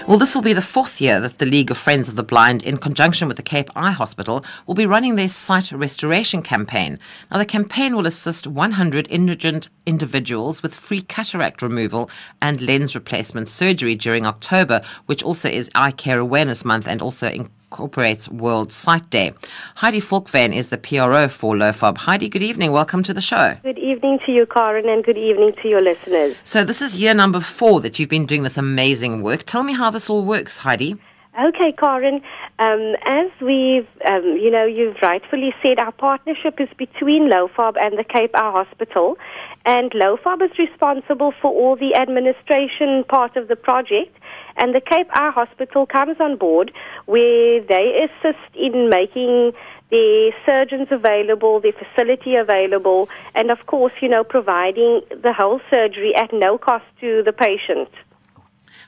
Well, 0.07 0.17
this 0.17 0.33
will 0.33 0.41
be 0.41 0.53
the 0.53 0.61
fourth 0.61 0.99
year 0.99 1.19
that 1.21 1.37
the 1.37 1.45
League 1.45 1.71
of 1.71 1.77
Friends 1.77 2.09
of 2.09 2.15
the 2.15 2.23
Blind, 2.23 2.63
in 2.63 2.77
conjunction 2.77 3.27
with 3.27 3.37
the 3.37 3.43
Cape 3.43 3.69
Eye 3.75 3.91
Hospital, 3.91 4.43
will 4.65 4.73
be 4.73 4.85
running 4.85 5.15
their 5.15 5.27
sight 5.27 5.71
restoration 5.71 6.41
campaign. 6.41 6.99
Now, 7.29 7.37
the 7.37 7.45
campaign 7.45 7.95
will 7.95 8.07
assist 8.07 8.47
100 8.47 9.07
indigent 9.09 9.69
individuals 9.85 10.63
with 10.63 10.75
free 10.75 11.01
cataract 11.01 11.61
removal 11.61 12.09
and 12.41 12.59
lens 12.61 12.95
replacement 12.95 13.47
surgery 13.47 13.95
during 13.95 14.25
October, 14.25 14.81
which 15.05 15.23
also 15.23 15.47
is 15.47 15.69
Eye 15.75 15.91
Care 15.91 16.19
Awareness 16.19 16.65
Month 16.65 16.87
and 16.87 17.01
also 17.01 17.27
incorporates 17.71 18.27
World 18.27 18.73
Sight 18.73 19.09
Day. 19.09 19.31
Heidi 19.75 20.01
Falkvan 20.01 20.53
is 20.53 20.71
the 20.71 20.77
PRO 20.77 21.29
for 21.29 21.55
LOFOB. 21.55 21.99
Heidi, 21.99 22.27
good 22.27 22.43
evening. 22.43 22.73
Welcome 22.73 23.01
to 23.03 23.13
the 23.13 23.21
show. 23.21 23.55
Good 23.63 23.79
evening 23.79 24.19
to 24.25 24.33
you, 24.33 24.45
Karen, 24.45 24.89
and 24.89 25.05
good 25.05 25.17
evening 25.17 25.53
to 25.61 25.69
your 25.69 25.79
listeners. 25.79 26.35
So, 26.43 26.65
this 26.65 26.81
is 26.81 26.99
year 26.99 27.13
number 27.13 27.39
four 27.39 27.79
that 27.79 27.97
you've 27.97 28.09
been 28.09 28.25
doing 28.25 28.43
this 28.43 28.57
amazing 28.57 29.23
work. 29.23 29.43
Tell 29.43 29.63
me 29.63 29.71
how 29.71 29.89
this 29.89 30.09
all 30.09 30.25
works, 30.25 30.57
Heidi. 30.57 30.97
Okay, 31.39 31.71
Karen. 31.71 32.21
Um, 32.59 32.95
as 33.05 33.31
we've, 33.41 33.87
um, 34.07 34.37
you 34.37 34.51
know, 34.51 34.65
you've 34.65 34.97
rightfully 35.01 35.53
said, 35.63 35.79
our 35.79 35.91
partnership 35.91 36.59
is 36.59 36.69
between 36.77 37.29
LOFOB 37.29 37.75
and 37.79 37.97
the 37.97 38.03
Cape 38.03 38.35
Eye 38.35 38.51
Hospital, 38.51 39.17
and 39.65 39.91
LOFOB 39.91 40.43
is 40.43 40.57
responsible 40.59 41.33
for 41.41 41.51
all 41.51 41.75
the 41.75 41.95
administration 41.95 43.03
part 43.05 43.35
of 43.35 43.47
the 43.47 43.55
project, 43.55 44.15
and 44.57 44.75
the 44.75 44.81
Cape 44.81 45.07
Eye 45.13 45.31
Hospital 45.31 45.85
comes 45.85 46.17
on 46.19 46.37
board 46.37 46.71
where 47.05 47.61
they 47.61 48.07
assist 48.07 48.45
in 48.53 48.89
making 48.89 49.53
the 49.89 50.31
surgeons 50.45 50.87
available, 50.91 51.59
the 51.59 51.73
facility 51.73 52.35
available, 52.35 53.09
and 53.35 53.51
of 53.51 53.65
course, 53.65 53.93
you 54.01 54.07
know, 54.07 54.23
providing 54.23 55.01
the 55.09 55.33
whole 55.33 55.59
surgery 55.69 56.15
at 56.15 56.31
no 56.31 56.57
cost 56.57 56.85
to 56.99 57.23
the 57.23 57.33
patient. 57.33 57.89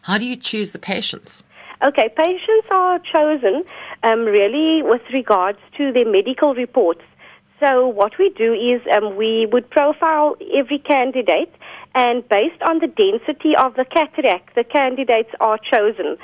How 0.04 0.18
do 0.18 0.26
you 0.26 0.36
choose 0.36 0.72
the 0.72 0.80
patients? 0.80 1.44
Okay, 1.84 2.08
patients 2.16 2.68
are 2.72 2.98
chosen 3.00 3.66
um, 4.04 4.22
really 4.24 4.82
with 4.82 5.02
regards 5.12 5.58
to 5.78 5.92
their 5.92 6.10
medical 6.10 6.56
reports. 6.56 7.02
So 7.60 7.88
what 7.88 8.14
we 8.18 8.30
do 8.30 8.54
is 8.54 8.82
um, 8.96 9.18
we 9.18 9.48
would 9.52 9.70
profile 9.70 10.38
every 10.56 10.80
candidate, 10.80 11.54
and 11.94 12.28
based 12.30 12.62
on 12.62 12.80
the 12.80 12.88
density 12.88 13.56
of 13.58 13.76
the 13.76 13.84
cataract, 13.84 14.56
the 14.56 14.64
candidates 14.64 15.32
are 15.42 15.58
chosen. 15.58 16.18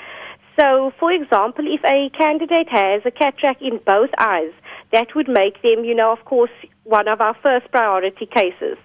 So, 0.57 0.93
for 0.97 1.11
example, 1.11 1.65
if 1.67 1.83
a 1.83 2.09
candidate 2.17 2.69
has 2.69 3.01
a 3.05 3.11
cataract 3.11 3.61
in 3.61 3.79
both 3.85 4.11
eyes, 4.17 4.53
that 4.93 5.13
would 5.13 5.27
make 5.27 5.61
them, 5.61 5.83
you 5.83 5.93
know, 5.93 6.11
of 6.13 6.23
course, 6.23 6.51
one 6.85 7.09
of 7.09 7.19
our 7.19 7.35
first 7.43 7.69
priority 7.71 8.25
cases. 8.25 8.77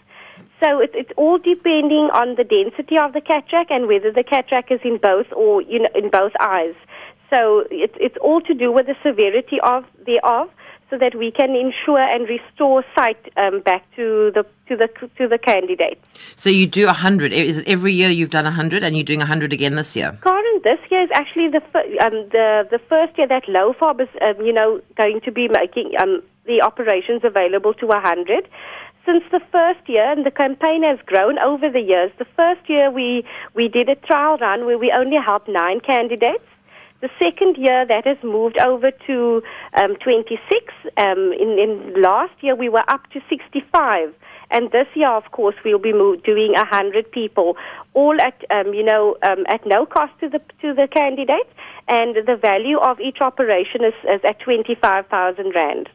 So 0.62 0.80
it, 0.80 0.90
it's 0.94 1.12
all 1.16 1.38
depending 1.38 2.10
on 2.12 2.36
the 2.36 2.44
density 2.44 2.96
of 2.96 3.12
the 3.12 3.20
cataract 3.20 3.70
and 3.70 3.86
whether 3.86 4.12
the 4.12 4.24
cataract 4.24 4.70
is 4.70 4.80
in 4.84 4.98
both 4.98 5.26
or 5.32 5.62
you 5.62 5.80
know, 5.80 5.88
in 5.94 6.10
both 6.10 6.32
eyes. 6.40 6.74
So 7.30 7.64
it, 7.70 7.92
it's 7.98 8.16
all 8.20 8.40
to 8.42 8.54
do 8.54 8.70
with 8.70 8.86
the 8.86 8.94
severity 9.02 9.58
of 9.62 9.84
thereof, 10.06 10.50
so 10.90 10.98
that 10.98 11.14
we 11.14 11.30
can 11.30 11.56
ensure 11.56 11.98
and 11.98 12.28
restore 12.28 12.84
sight 12.96 13.18
um, 13.36 13.60
back 13.60 13.82
to 13.96 14.30
the 14.34 14.46
to 14.68 14.76
the 14.76 14.88
to 15.18 15.26
the 15.26 15.38
candidate. 15.38 16.00
So 16.36 16.50
you 16.50 16.66
do 16.66 16.86
100. 16.86 17.32
Is 17.32 17.58
it 17.58 17.68
every 17.68 17.92
year 17.92 18.10
you've 18.10 18.30
done 18.30 18.44
100 18.44 18.84
and 18.84 18.96
you're 18.96 19.04
doing 19.04 19.18
100 19.20 19.52
again 19.52 19.74
this 19.74 19.96
year? 19.96 20.16
Karen, 20.22 20.60
this 20.62 20.78
year 20.90 21.02
is 21.02 21.10
actually 21.12 21.48
the 21.48 21.62
um, 22.00 22.28
the 22.30 22.68
the 22.70 22.78
first 22.88 23.16
year 23.18 23.26
that 23.26 23.44
LOFOB 23.46 24.02
is 24.02 24.08
um, 24.20 24.44
you 24.44 24.52
know 24.52 24.80
going 24.96 25.20
to 25.22 25.32
be 25.32 25.48
making 25.48 25.92
um, 25.98 26.22
the 26.46 26.60
operations 26.60 27.22
available 27.24 27.74
to 27.74 27.86
100 27.86 28.48
since 29.06 29.24
the 29.30 29.40
first 29.52 29.80
year, 29.88 30.10
and 30.10 30.24
the 30.24 30.30
campaign 30.30 30.82
has 30.82 30.98
grown 31.06 31.38
over 31.38 31.70
the 31.70 31.80
years. 31.80 32.10
The 32.18 32.26
first 32.36 32.68
year 32.68 32.90
we, 32.90 33.24
we 33.54 33.68
did 33.68 33.88
a 33.88 33.96
trial 33.96 34.38
run 34.38 34.64
where 34.66 34.78
we 34.78 34.92
only 34.92 35.16
helped 35.16 35.48
nine 35.48 35.80
candidates. 35.80 36.44
The 37.00 37.10
second 37.18 37.56
year 37.58 37.84
that 37.86 38.06
has 38.06 38.16
moved 38.22 38.58
over 38.58 38.90
to 39.06 39.42
um, 39.74 39.96
26. 39.96 40.40
Um, 40.96 41.32
in, 41.38 41.58
in 41.58 42.00
last 42.00 42.32
year 42.40 42.54
we 42.54 42.68
were 42.68 42.84
up 42.88 43.10
to 43.12 43.20
65. 43.28 44.14
And 44.50 44.70
this 44.70 44.86
year, 44.94 45.10
of 45.10 45.30
course, 45.32 45.56
we'll 45.64 45.78
be 45.78 45.92
doing 45.92 46.52
100 46.52 47.10
people, 47.10 47.56
all 47.92 48.18
at, 48.20 48.44
um, 48.50 48.72
you 48.72 48.84
know, 48.84 49.16
um, 49.22 49.44
at 49.48 49.66
no 49.66 49.84
cost 49.84 50.12
to 50.20 50.28
the, 50.28 50.38
to 50.62 50.72
the 50.72 50.86
candidate. 50.90 51.48
And 51.88 52.16
the 52.26 52.36
value 52.36 52.78
of 52.78 53.00
each 53.00 53.20
operation 53.20 53.84
is, 53.84 53.94
is 54.04 54.20
at 54.24 54.40
25,000 54.40 55.52
Rand. 55.54 55.88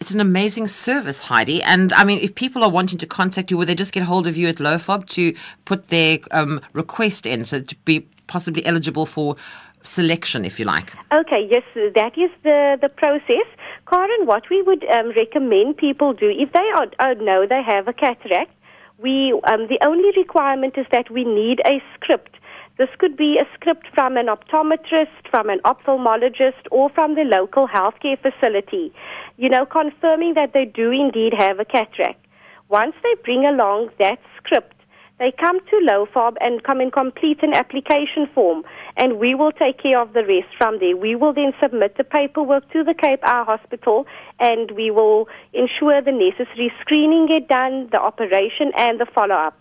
It's 0.00 0.12
an 0.12 0.20
amazing 0.20 0.66
service, 0.66 1.22
Heidi. 1.22 1.62
And 1.62 1.92
I 1.92 2.04
mean, 2.04 2.20
if 2.20 2.34
people 2.34 2.62
are 2.62 2.70
wanting 2.70 2.98
to 2.98 3.06
contact 3.06 3.50
you, 3.50 3.56
will 3.56 3.66
they 3.66 3.74
just 3.74 3.92
get 3.92 4.02
hold 4.02 4.26
of 4.26 4.36
you 4.36 4.48
at 4.48 4.56
LOFOB 4.56 5.06
to 5.10 5.34
put 5.64 5.88
their 5.88 6.18
um, 6.30 6.60
request 6.72 7.26
in, 7.26 7.44
so 7.44 7.60
to 7.60 7.76
be 7.84 8.06
possibly 8.26 8.64
eligible 8.66 9.06
for 9.06 9.36
selection, 9.82 10.44
if 10.44 10.58
you 10.58 10.64
like? 10.64 10.92
Okay, 11.12 11.48
yes, 11.50 11.62
that 11.94 12.18
is 12.18 12.30
the, 12.42 12.78
the 12.80 12.88
process. 12.88 13.46
Karen, 13.88 14.26
what 14.26 14.44
we 14.50 14.62
would 14.62 14.84
um, 14.90 15.12
recommend 15.16 15.76
people 15.76 16.12
do, 16.12 16.28
if 16.28 16.52
they 16.52 16.68
are, 16.74 16.88
uh, 16.98 17.14
know 17.14 17.46
they 17.46 17.62
have 17.62 17.88
a 17.88 17.92
cataract, 17.92 18.50
we 18.98 19.38
um, 19.44 19.68
the 19.68 19.78
only 19.84 20.10
requirement 20.16 20.78
is 20.78 20.86
that 20.90 21.10
we 21.10 21.24
need 21.24 21.60
a 21.66 21.82
script. 21.94 22.36
This 22.78 22.90
could 22.98 23.16
be 23.16 23.38
a 23.38 23.46
script 23.54 23.86
from 23.94 24.18
an 24.18 24.26
optometrist, 24.26 25.30
from 25.30 25.48
an 25.48 25.60
ophthalmologist, 25.64 26.66
or 26.70 26.90
from 26.90 27.14
the 27.14 27.24
local 27.24 27.66
healthcare 27.66 28.20
facility, 28.20 28.92
you 29.38 29.48
know, 29.48 29.64
confirming 29.64 30.34
that 30.34 30.52
they 30.52 30.66
do 30.66 30.90
indeed 30.90 31.32
have 31.32 31.58
a 31.58 31.64
cataract. 31.64 32.22
Once 32.68 32.94
they 33.02 33.14
bring 33.24 33.46
along 33.46 33.88
that 33.98 34.18
script, 34.36 34.74
they 35.18 35.32
come 35.40 35.60
to 35.70 35.76
LOFOB 35.88 36.36
and 36.42 36.62
come 36.64 36.80
and 36.80 36.92
complete 36.92 37.42
an 37.42 37.54
application 37.54 38.26
form, 38.34 38.62
and 38.98 39.18
we 39.18 39.34
will 39.34 39.52
take 39.52 39.78
care 39.82 39.98
of 39.98 40.12
the 40.12 40.26
rest 40.26 40.54
from 40.58 40.78
there. 40.78 40.94
We 40.94 41.14
will 41.14 41.32
then 41.32 41.54
submit 41.62 41.96
the 41.96 42.04
paperwork 42.04 42.70
to 42.72 42.84
the 42.84 42.92
Cape 42.92 43.20
Eye 43.22 43.44
Hospital, 43.46 44.06
and 44.38 44.72
we 44.72 44.90
will 44.90 45.28
ensure 45.54 46.02
the 46.02 46.12
necessary 46.12 46.70
screening 46.82 47.26
get 47.28 47.48
done, 47.48 47.88
the 47.90 47.98
operation, 47.98 48.72
and 48.76 49.00
the 49.00 49.06
follow-up. 49.06 49.58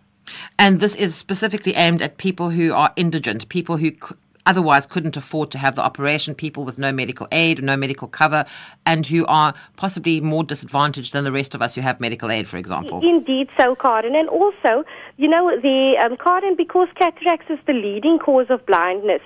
And 0.57 0.79
this 0.79 0.95
is 0.95 1.15
specifically 1.15 1.73
aimed 1.75 2.01
at 2.01 2.17
people 2.17 2.49
who 2.49 2.73
are 2.73 2.91
indigent, 2.95 3.49
people 3.49 3.77
who 3.77 3.89
c- 3.89 4.15
otherwise 4.45 4.85
couldn't 4.85 5.17
afford 5.17 5.51
to 5.51 5.57
have 5.57 5.75
the 5.75 5.81
operation, 5.81 6.33
people 6.33 6.63
with 6.63 6.77
no 6.77 6.91
medical 6.91 7.27
aid, 7.31 7.61
no 7.63 7.75
medical 7.75 8.07
cover, 8.07 8.45
and 8.85 9.05
who 9.05 9.25
are 9.25 9.53
possibly 9.75 10.21
more 10.21 10.43
disadvantaged 10.43 11.13
than 11.13 11.23
the 11.23 11.31
rest 11.31 11.55
of 11.55 11.61
us 11.61 11.75
who 11.75 11.81
have 11.81 11.99
medical 11.99 12.31
aid, 12.31 12.47
for 12.47 12.57
example. 12.57 13.01
Indeed, 13.03 13.49
so 13.57 13.75
Karen, 13.75 14.15
and 14.15 14.29
also, 14.29 14.85
you 15.17 15.27
know, 15.27 15.59
the 15.59 15.95
um, 16.01 16.15
Karen, 16.17 16.55
because 16.55 16.87
cataracts 16.95 17.49
is 17.49 17.59
the 17.65 17.73
leading 17.73 18.19
cause 18.19 18.47
of 18.49 18.65
blindness. 18.65 19.21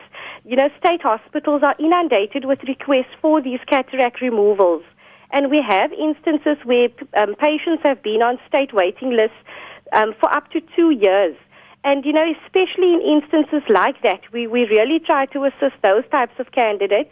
You 0.45 0.55
know, 0.55 0.69
state 0.79 1.01
hospitals 1.01 1.61
are 1.63 1.75
inundated 1.79 2.45
with 2.45 2.63
requests 2.63 3.13
for 3.21 3.41
these 3.41 3.59
cataract 3.67 4.21
removals, 4.21 4.83
and 5.31 5.51
we 5.51 5.61
have 5.61 5.91
instances 5.93 6.57
where 6.63 6.87
um, 7.15 7.35
patients 7.35 7.83
have 7.83 8.01
been 8.01 8.21
on 8.21 8.39
state 8.47 8.73
waiting 8.73 9.11
lists 9.11 9.37
um, 9.93 10.13
for 10.19 10.33
up 10.33 10.51
to 10.51 10.61
two 10.75 10.91
years. 10.91 11.35
And, 11.83 12.05
you 12.05 12.11
know, 12.11 12.25
especially 12.43 12.93
in 12.93 13.01
instances 13.01 13.63
like 13.69 14.01
that, 14.01 14.21
we, 14.33 14.47
we 14.47 14.65
really 14.65 14.99
try 14.99 15.25
to 15.27 15.45
assist 15.45 15.75
those 15.81 16.03
types 16.11 16.33
of 16.37 16.51
candidates. 16.51 17.11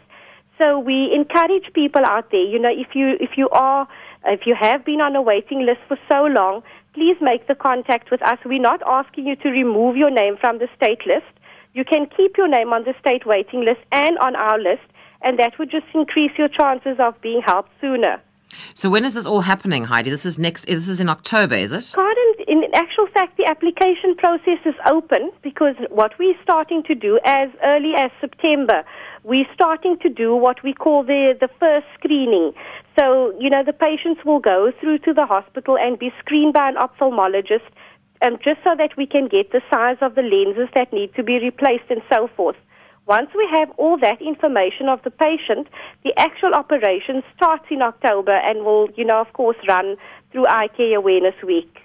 So 0.60 0.78
we 0.78 1.12
encourage 1.14 1.72
people 1.72 2.04
out 2.04 2.30
there, 2.30 2.44
you 2.44 2.58
know, 2.58 2.70
if 2.70 2.94
you, 2.94 3.16
if 3.20 3.38
you 3.38 3.48
are, 3.50 3.88
if 4.26 4.40
you 4.44 4.54
have 4.54 4.84
been 4.84 5.00
on 5.00 5.14
a 5.14 5.22
waiting 5.22 5.64
list 5.64 5.80
for 5.86 5.96
so 6.08 6.24
long, 6.24 6.62
please 6.92 7.16
make 7.20 7.46
the 7.46 7.54
contact 7.54 8.10
with 8.10 8.20
us. 8.22 8.38
We're 8.44 8.60
not 8.60 8.82
asking 8.84 9.26
you 9.28 9.36
to 9.36 9.50
remove 9.50 9.96
your 9.96 10.10
name 10.10 10.36
from 10.36 10.58
the 10.58 10.68
state 10.76 11.06
list. 11.06 11.26
You 11.74 11.84
can 11.84 12.06
keep 12.06 12.36
your 12.36 12.48
name 12.48 12.72
on 12.72 12.84
the 12.84 12.94
state 12.98 13.24
waiting 13.24 13.64
list 13.64 13.80
and 13.92 14.18
on 14.18 14.34
our 14.34 14.58
list, 14.58 14.82
and 15.22 15.38
that 15.38 15.58
would 15.58 15.70
just 15.70 15.86
increase 15.94 16.32
your 16.36 16.48
chances 16.48 16.96
of 16.98 17.20
being 17.20 17.40
helped 17.40 17.70
sooner. 17.80 18.20
So 18.74 18.90
when 18.90 19.04
is 19.04 19.14
this 19.14 19.26
all 19.26 19.42
happening, 19.42 19.84
Heidi? 19.84 20.10
This 20.10 20.26
is 20.26 20.38
next. 20.38 20.66
This 20.66 20.88
is 20.88 21.00
in 21.00 21.08
October, 21.08 21.54
is 21.54 21.72
it? 21.72 21.92
Pardon, 21.94 22.34
in 22.46 22.64
actual 22.74 23.06
fact, 23.08 23.36
the 23.36 23.46
application 23.46 24.14
process 24.16 24.58
is 24.64 24.74
open 24.86 25.30
because 25.42 25.74
what 25.90 26.18
we're 26.18 26.40
starting 26.42 26.82
to 26.84 26.94
do 26.94 27.18
as 27.24 27.48
early 27.64 27.94
as 27.96 28.10
September, 28.20 28.84
we're 29.24 29.48
starting 29.52 29.98
to 29.98 30.08
do 30.08 30.34
what 30.34 30.62
we 30.62 30.72
call 30.72 31.02
the, 31.02 31.36
the 31.40 31.48
first 31.60 31.86
screening. 31.94 32.52
So, 32.98 33.34
you 33.38 33.50
know, 33.50 33.62
the 33.62 33.72
patients 33.72 34.24
will 34.24 34.40
go 34.40 34.72
through 34.80 34.98
to 35.00 35.12
the 35.12 35.26
hospital 35.26 35.76
and 35.78 35.98
be 35.98 36.12
screened 36.18 36.52
by 36.52 36.68
an 36.68 36.76
ophthalmologist 36.76 37.68
um, 38.22 38.38
just 38.42 38.60
so 38.64 38.74
that 38.76 38.96
we 38.96 39.06
can 39.06 39.28
get 39.28 39.52
the 39.52 39.60
size 39.70 39.96
of 40.00 40.14
the 40.14 40.22
lenses 40.22 40.68
that 40.74 40.92
need 40.92 41.14
to 41.14 41.22
be 41.22 41.38
replaced 41.38 41.84
and 41.90 42.02
so 42.10 42.28
forth. 42.36 42.56
Once 43.08 43.30
we 43.34 43.48
have 43.50 43.70
all 43.78 43.96
that 43.98 44.20
information 44.20 44.86
of 44.86 45.02
the 45.02 45.10
patient, 45.10 45.66
the 46.04 46.12
actual 46.18 46.52
operation 46.52 47.22
starts 47.34 47.64
in 47.70 47.80
October 47.80 48.32
and 48.32 48.66
will, 48.66 48.90
you 48.96 49.04
know, 49.04 49.18
of 49.18 49.32
course, 49.32 49.56
run 49.66 49.96
through 50.30 50.46
Eye 50.46 50.68
Care 50.76 50.98
Awareness 50.98 51.34
Week. 51.42 51.78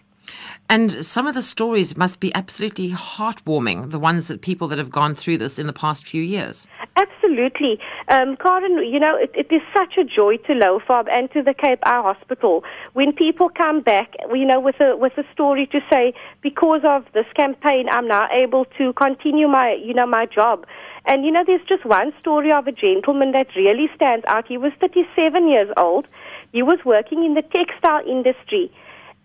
And 0.70 0.92
some 0.92 1.26
of 1.26 1.34
the 1.34 1.42
stories 1.42 1.96
must 1.96 2.20
be 2.20 2.34
absolutely 2.36 2.92
heartwarming, 2.92 3.92
the 3.92 4.00
ones 4.00 4.28
that 4.28 4.42
people 4.42 4.68
that 4.70 4.78
have 4.78 4.90
gone 4.90 5.14
through 5.14 5.38
this 5.38 5.58
in 5.58 5.68
the 5.68 5.74
past 5.74 6.06
few 6.06 6.22
years. 6.22 6.68
Absolutely. 6.98 7.80
Um, 8.10 8.36
Karen, 8.38 8.78
you 8.86 9.00
know, 9.00 9.16
it, 9.16 9.32
it 9.34 9.54
is 9.54 9.62
such 9.74 9.98
a 9.98 10.04
joy 10.04 10.38
to 10.38 10.54
LOFOB 10.54 11.10
and 11.10 11.32
to 11.32 11.42
the 11.42 11.54
Cape 11.54 11.80
Eye 11.84 12.02
Hospital 12.02 12.64
when 12.94 13.14
people 13.14 13.50
come 13.50 13.82
back, 13.82 14.14
you 14.34 14.46
know, 14.46 14.60
with 14.60 14.80
a, 14.82 14.96
with 14.98 15.18
a 15.18 15.24
story 15.34 15.68
to 15.68 15.80
say, 15.92 16.14
because 16.42 16.82
of 16.84 17.06
this 17.14 17.26
campaign, 17.36 17.88
I'm 17.90 18.08
now 18.08 18.28
able 18.32 18.66
to 18.78 18.94
continue 18.94 19.48
my, 19.48 19.74
you 19.74 19.94
know, 19.94 20.06
my 20.06 20.26
job. 20.26 20.66
And, 21.06 21.26
you 21.26 21.32
know, 21.32 21.44
there's 21.46 21.66
just 21.68 21.86
one 21.86 22.14
story 22.20 22.52
of 22.52 22.68
a 22.68 22.72
gentleman 22.72 23.34
that 23.34 23.48
really 23.56 23.90
stands 23.96 24.26
out. 24.28 24.48
He 24.48 24.58
was 24.58 24.72
37 24.80 25.50
years 25.50 25.70
old. 25.76 26.08
He 26.52 26.64
was 26.64 26.80
working 26.86 27.26
in 27.26 27.34
the 27.34 27.42
textile 27.42 28.08
industry. 28.08 28.72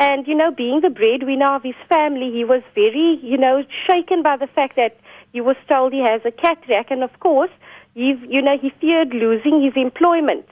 And, 0.01 0.27
you 0.27 0.35
know, 0.35 0.51
being 0.51 0.81
the 0.81 0.91
breadwinner 0.91 1.55
of 1.55 1.62
his 1.62 1.75
family, 1.88 2.31
he 2.33 2.45
was 2.45 2.62
very, 2.75 3.19
you 3.23 3.37
know, 3.37 3.64
shaken 3.87 4.23
by 4.23 4.37
the 4.37 4.47
fact 4.47 4.77
that 4.77 4.97
he 5.33 5.41
was 5.41 5.57
told 5.69 5.93
he 5.93 6.01
has 6.01 6.21
a 6.25 6.31
cataract. 6.31 6.91
And, 6.91 7.03
of 7.03 7.19
course, 7.21 7.51
you 7.95 8.43
know, 8.43 8.57
he 8.59 8.71
feared 8.81 9.12
losing 9.12 9.62
his 9.62 9.75
employment. 9.77 10.47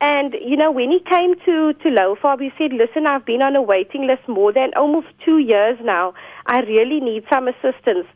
And, 0.00 0.34
you 0.44 0.56
know, 0.56 0.70
when 0.70 0.90
he 0.90 1.00
came 1.00 1.34
to, 1.46 1.72
to 1.72 1.88
LOFOB, 1.88 2.42
he 2.42 2.52
said, 2.58 2.72
listen, 2.72 3.06
I've 3.06 3.24
been 3.24 3.40
on 3.40 3.56
a 3.56 3.62
waiting 3.62 4.06
list 4.06 4.28
more 4.28 4.52
than 4.52 4.70
almost 4.76 5.06
two 5.24 5.38
years 5.38 5.78
now. 5.82 6.12
I 6.46 6.60
really 6.60 7.00
need 7.00 7.24
some 7.32 7.48
assistance. 7.48 8.06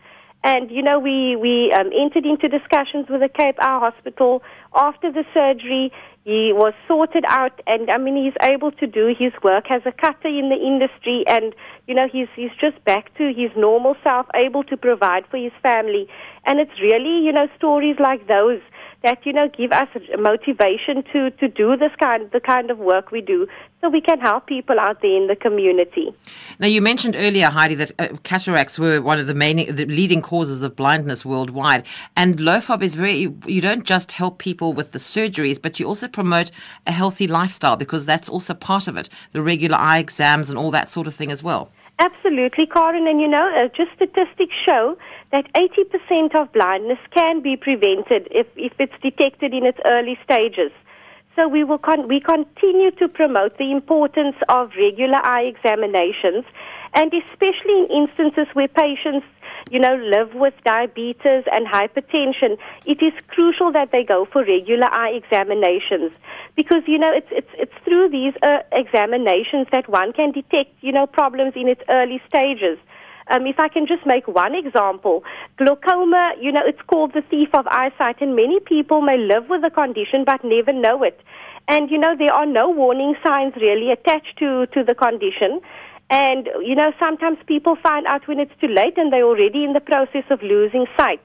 And, 0.44 0.70
you 0.70 0.82
know, 0.82 0.98
we, 0.98 1.36
we 1.36 1.72
um, 1.72 1.90
entered 1.92 2.24
into 2.24 2.48
discussions 2.48 3.06
with 3.08 3.20
the 3.20 3.28
Cape 3.28 3.56
Eye 3.60 3.80
Hospital. 3.80 4.42
After 4.74 5.10
the 5.10 5.24
surgery, 5.34 5.90
he 6.28 6.52
was 6.52 6.74
sorted 6.86 7.24
out, 7.26 7.58
and 7.66 7.90
I 7.90 7.96
mean, 7.96 8.22
he's 8.22 8.36
able 8.42 8.70
to 8.72 8.86
do 8.86 9.14
his 9.18 9.32
work 9.42 9.70
as 9.70 9.80
a 9.86 9.92
cutter 9.92 10.28
in 10.28 10.50
the 10.50 10.56
industry, 10.56 11.24
and 11.26 11.54
you 11.86 11.94
know, 11.94 12.06
he's 12.06 12.28
he's 12.36 12.50
just 12.60 12.84
back 12.84 13.16
to 13.16 13.32
his 13.32 13.50
normal 13.56 13.96
self, 14.04 14.26
able 14.34 14.62
to 14.64 14.76
provide 14.76 15.26
for 15.30 15.38
his 15.38 15.52
family. 15.62 16.06
And 16.44 16.60
it's 16.60 16.78
really, 16.82 17.24
you 17.24 17.32
know, 17.32 17.48
stories 17.56 17.96
like 17.98 18.26
those 18.26 18.60
that 19.02 19.24
you 19.24 19.32
know 19.32 19.48
give 19.56 19.70
us 19.72 19.88
motivation 20.18 21.04
to 21.12 21.30
to 21.30 21.48
do 21.48 21.76
this 21.76 21.92
kind 22.00 22.30
the 22.32 22.40
kind 22.40 22.70
of 22.70 22.78
work 22.78 23.10
we 23.10 23.20
do 23.20 23.46
so 23.80 23.88
we 23.88 24.00
can 24.00 24.18
help 24.18 24.46
people 24.46 24.80
out 24.80 25.00
there 25.02 25.16
in 25.16 25.28
the 25.28 25.36
community 25.36 26.12
now 26.58 26.66
you 26.66 26.82
mentioned 26.82 27.14
earlier 27.16 27.46
heidi 27.46 27.74
that 27.74 27.92
uh, 27.98 28.08
cataracts 28.24 28.78
were 28.78 29.00
one 29.00 29.18
of 29.18 29.28
the 29.28 29.34
main 29.34 29.56
the 29.74 29.86
leading 29.86 30.20
causes 30.20 30.62
of 30.62 30.74
blindness 30.74 31.24
worldwide 31.24 31.84
and 32.16 32.38
lofob 32.38 32.82
is 32.82 32.96
very 32.96 33.32
you 33.46 33.60
don't 33.60 33.84
just 33.84 34.12
help 34.12 34.38
people 34.38 34.72
with 34.72 34.90
the 34.90 34.98
surgeries 34.98 35.62
but 35.62 35.78
you 35.78 35.86
also 35.86 36.08
promote 36.18 36.50
a 36.86 36.92
healthy 36.92 37.26
lifestyle 37.26 37.76
because 37.76 38.04
that's 38.04 38.28
also 38.28 38.52
part 38.54 38.88
of 38.88 38.96
it 38.96 39.08
the 39.32 39.42
regular 39.52 39.78
eye 39.90 40.00
exams 40.06 40.50
and 40.50 40.58
all 40.58 40.70
that 40.70 40.90
sort 40.90 41.06
of 41.06 41.14
thing 41.14 41.30
as 41.30 41.42
well 41.42 41.70
Absolutely, 42.00 42.66
Karen. 42.66 43.08
And 43.08 43.20
you 43.20 43.26
know, 43.26 43.52
uh, 43.56 43.68
just 43.76 43.90
statistics 43.96 44.54
show 44.64 44.96
that 45.32 45.52
80% 45.52 46.34
of 46.36 46.52
blindness 46.52 46.98
can 47.12 47.42
be 47.42 47.56
prevented 47.56 48.28
if, 48.30 48.46
if 48.56 48.72
it's 48.78 48.94
detected 49.02 49.52
in 49.52 49.66
its 49.66 49.78
early 49.84 50.16
stages. 50.22 50.70
So 51.34 51.48
we 51.48 51.64
will 51.64 51.78
con- 51.78 52.08
we 52.08 52.20
continue 52.20 52.90
to 52.92 53.08
promote 53.08 53.58
the 53.58 53.70
importance 53.72 54.36
of 54.48 54.72
regular 54.76 55.20
eye 55.24 55.42
examinations, 55.42 56.44
and 56.94 57.12
especially 57.12 57.84
in 57.84 58.08
instances 58.08 58.46
where 58.54 58.68
patients, 58.68 59.26
you 59.70 59.78
know, 59.78 59.96
live 59.96 60.34
with 60.34 60.54
diabetes 60.64 61.44
and 61.52 61.66
hypertension, 61.66 62.58
it 62.86 63.02
is 63.02 63.12
crucial 63.28 63.72
that 63.72 63.92
they 63.92 64.04
go 64.04 64.26
for 64.32 64.44
regular 64.44 64.88
eye 64.92 65.10
examinations 65.10 66.12
because 66.56 66.82
you 66.86 66.98
know 66.98 67.12
it's 67.12 67.28
it's 67.30 67.50
it's 67.54 67.84
through 67.84 68.08
these 68.08 68.34
uh, 68.42 68.58
examinations 68.72 69.66
that 69.70 69.88
one 69.88 70.12
can 70.12 70.32
detect 70.32 70.70
you 70.80 70.92
know 70.92 71.06
problems 71.06 71.52
in 71.54 71.68
its 71.68 71.82
early 71.88 72.20
stages. 72.28 72.78
Um, 73.30 73.46
if 73.46 73.60
I 73.60 73.68
can 73.68 73.86
just 73.86 74.06
make 74.06 74.26
one 74.26 74.54
example, 74.54 75.22
glaucoma, 75.58 76.32
you 76.40 76.50
know, 76.50 76.62
it's 76.64 76.80
called 76.86 77.12
the 77.12 77.20
thief 77.20 77.50
of 77.52 77.66
eyesight, 77.66 78.22
and 78.22 78.34
many 78.34 78.58
people 78.60 79.02
may 79.02 79.18
live 79.18 79.50
with 79.50 79.60
the 79.60 79.70
condition 79.70 80.24
but 80.24 80.42
never 80.42 80.72
know 80.72 81.02
it. 81.02 81.20
And, 81.68 81.90
you 81.90 81.98
know, 81.98 82.16
there 82.16 82.32
are 82.32 82.46
no 82.46 82.70
warning 82.70 83.14
signs 83.22 83.54
really 83.56 83.90
attached 83.92 84.38
to, 84.38 84.66
to 84.68 84.82
the 84.82 84.94
condition. 84.94 85.60
And, 86.10 86.48
you 86.62 86.74
know, 86.74 86.92
sometimes 86.98 87.38
people 87.46 87.76
find 87.82 88.06
out 88.06 88.26
when 88.26 88.38
it's 88.38 88.52
too 88.60 88.68
late 88.68 88.96
and 88.96 89.12
they're 89.12 89.26
already 89.26 89.64
in 89.64 89.74
the 89.74 89.80
process 89.80 90.24
of 90.30 90.42
losing 90.42 90.86
sight. 90.96 91.20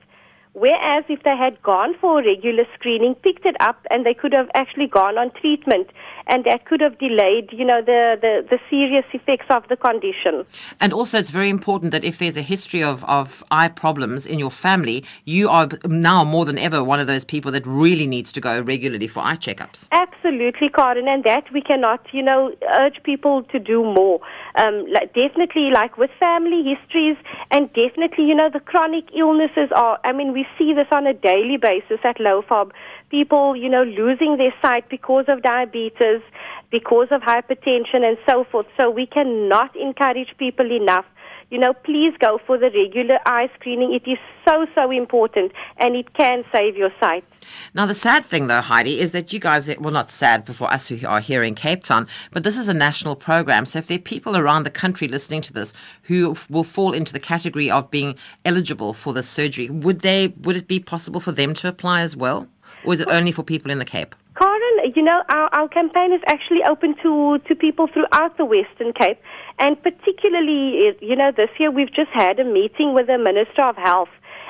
Whereas 0.53 1.03
if 1.09 1.23
they 1.23 1.35
had 1.35 1.61
gone 1.63 1.95
for 1.99 2.19
a 2.19 2.25
regular 2.25 2.65
screening, 2.75 3.15
picked 3.15 3.45
it 3.45 3.55
up, 3.59 3.85
and 3.89 4.05
they 4.05 4.13
could 4.13 4.33
have 4.33 4.49
actually 4.53 4.85
gone 4.87 5.17
on 5.17 5.31
treatment, 5.31 5.87
and 6.27 6.45
that 6.45 6.65
could 6.65 6.79
have 6.79 6.99
delayed, 6.99 7.49
you 7.51 7.65
know, 7.65 7.81
the, 7.81 8.17
the, 8.21 8.45
the 8.49 8.59
serious 8.69 9.03
effects 9.13 9.47
of 9.49 9.67
the 9.67 9.75
condition. 9.75 10.45
And 10.79 10.93
also, 10.93 11.17
it's 11.17 11.31
very 11.31 11.49
important 11.49 11.91
that 11.91 12.03
if 12.03 12.19
there's 12.19 12.37
a 12.37 12.43
history 12.43 12.83
of, 12.83 13.03
of 13.05 13.43
eye 13.49 13.67
problems 13.67 14.27
in 14.27 14.37
your 14.37 14.51
family, 14.51 15.03
you 15.25 15.49
are 15.49 15.67
now 15.85 16.23
more 16.23 16.45
than 16.45 16.59
ever 16.59 16.83
one 16.83 16.99
of 16.99 17.07
those 17.07 17.25
people 17.25 17.51
that 17.51 17.65
really 17.65 18.05
needs 18.05 18.31
to 18.33 18.39
go 18.39 18.61
regularly 18.61 19.07
for 19.07 19.21
eye 19.21 19.35
checkups. 19.35 19.87
Absolutely, 19.91 20.69
Karen, 20.69 21.07
and 21.07 21.23
that 21.23 21.51
we 21.51 21.61
cannot, 21.61 22.05
you 22.13 22.21
know, 22.21 22.53
urge 22.73 23.01
people 23.03 23.41
to 23.43 23.57
do 23.57 23.83
more. 23.83 24.19
Um, 24.55 24.85
like, 24.93 25.13
definitely, 25.15 25.71
like 25.71 25.97
with 25.97 26.11
family 26.19 26.63
histories, 26.63 27.17
and 27.49 27.73
definitely, 27.73 28.25
you 28.25 28.35
know, 28.35 28.49
the 28.53 28.59
chronic 28.59 29.05
illnesses 29.17 29.69
are, 29.75 29.99
I 30.03 30.11
mean, 30.11 30.31
we 30.31 30.42
see 30.57 30.73
this 30.73 30.87
on 30.91 31.07
a 31.07 31.13
daily 31.13 31.57
basis 31.57 31.99
at 32.03 32.17
LOFOB. 32.17 32.71
People, 33.09 33.55
you 33.55 33.69
know, 33.69 33.83
losing 33.83 34.37
their 34.37 34.53
sight 34.61 34.89
because 34.89 35.25
of 35.27 35.41
diabetes, 35.41 36.21
because 36.71 37.07
of 37.11 37.21
hypertension, 37.21 38.03
and 38.03 38.17
so 38.27 38.45
forth. 38.51 38.67
So 38.77 38.89
we 38.89 39.05
cannot 39.05 39.75
encourage 39.75 40.35
people 40.37 40.71
enough 40.71 41.05
you 41.53 41.59
know, 41.59 41.71
please 41.71 42.15
go 42.19 42.39
for 42.47 42.57
the 42.57 42.71
regular 42.71 43.19
eye 43.27 43.47
screening. 43.53 43.93
It 43.93 44.09
is 44.09 44.17
so, 44.43 44.65
so 44.73 44.89
important 44.89 45.51
and 45.77 45.95
it 45.95 46.11
can 46.15 46.43
save 46.51 46.75
your 46.75 46.89
sight. 46.99 47.23
Now, 47.75 47.85
the 47.85 47.93
sad 47.93 48.25
thing, 48.25 48.47
though, 48.47 48.61
Heidi, 48.61 48.99
is 48.99 49.11
that 49.11 49.31
you 49.31 49.39
guys, 49.39 49.69
eh, 49.69 49.75
well, 49.79 49.93
not 49.93 50.09
sad 50.09 50.47
for 50.47 50.65
us 50.65 50.87
who 50.87 50.97
are 51.07 51.19
here 51.19 51.43
in 51.43 51.53
Cape 51.53 51.83
Town, 51.83 52.07
but 52.31 52.43
this 52.43 52.57
is 52.57 52.67
a 52.67 52.73
national 52.73 53.15
program. 53.15 53.67
So 53.67 53.77
if 53.77 53.85
there 53.85 53.97
are 53.97 54.01
people 54.01 54.35
around 54.35 54.63
the 54.63 54.71
country 54.71 55.07
listening 55.07 55.43
to 55.43 55.53
this 55.53 55.75
who 56.03 56.35
will 56.49 56.63
fall 56.63 56.91
into 56.91 57.13
the 57.13 57.19
category 57.19 57.69
of 57.69 57.91
being 57.91 58.15
eligible 58.43 58.93
for 58.93 59.13
the 59.13 59.21
surgery, 59.21 59.69
would 59.69 59.99
they, 59.99 60.29
would 60.41 60.55
it 60.55 60.67
be 60.67 60.79
possible 60.79 61.19
for 61.19 61.33
them 61.33 61.53
to 61.53 61.67
apply 61.67 62.01
as 62.01 62.17
well? 62.17 62.47
Or 62.83 62.95
is 62.95 62.99
it 62.99 63.09
only 63.11 63.31
for 63.31 63.43
people 63.43 63.69
in 63.69 63.77
the 63.77 63.85
Cape? 63.85 64.15
Karen, 64.35 64.91
you 64.95 65.03
know, 65.03 65.21
our, 65.29 65.53
our 65.53 65.67
campaign 65.67 66.11
is 66.11 66.21
actually 66.25 66.63
open 66.67 66.95
to, 67.03 67.37
to 67.47 67.55
people 67.55 67.87
throughout 67.87 68.37
the 68.37 68.45
Western 68.45 68.91
Cape. 68.93 69.19
And 69.59 69.81
particularly, 69.81 70.95
you 71.01 71.15
know, 71.15 71.31
this 71.31 71.49
year 71.59 71.71
we've 71.71 71.93
just 71.93 72.11
had 72.11 72.39
a 72.39 72.43
meeting 72.43 72.93
with 72.93 73.07
the 73.07 73.17
Minister 73.17 73.63
of 73.63 73.75
Health. 73.77 74.09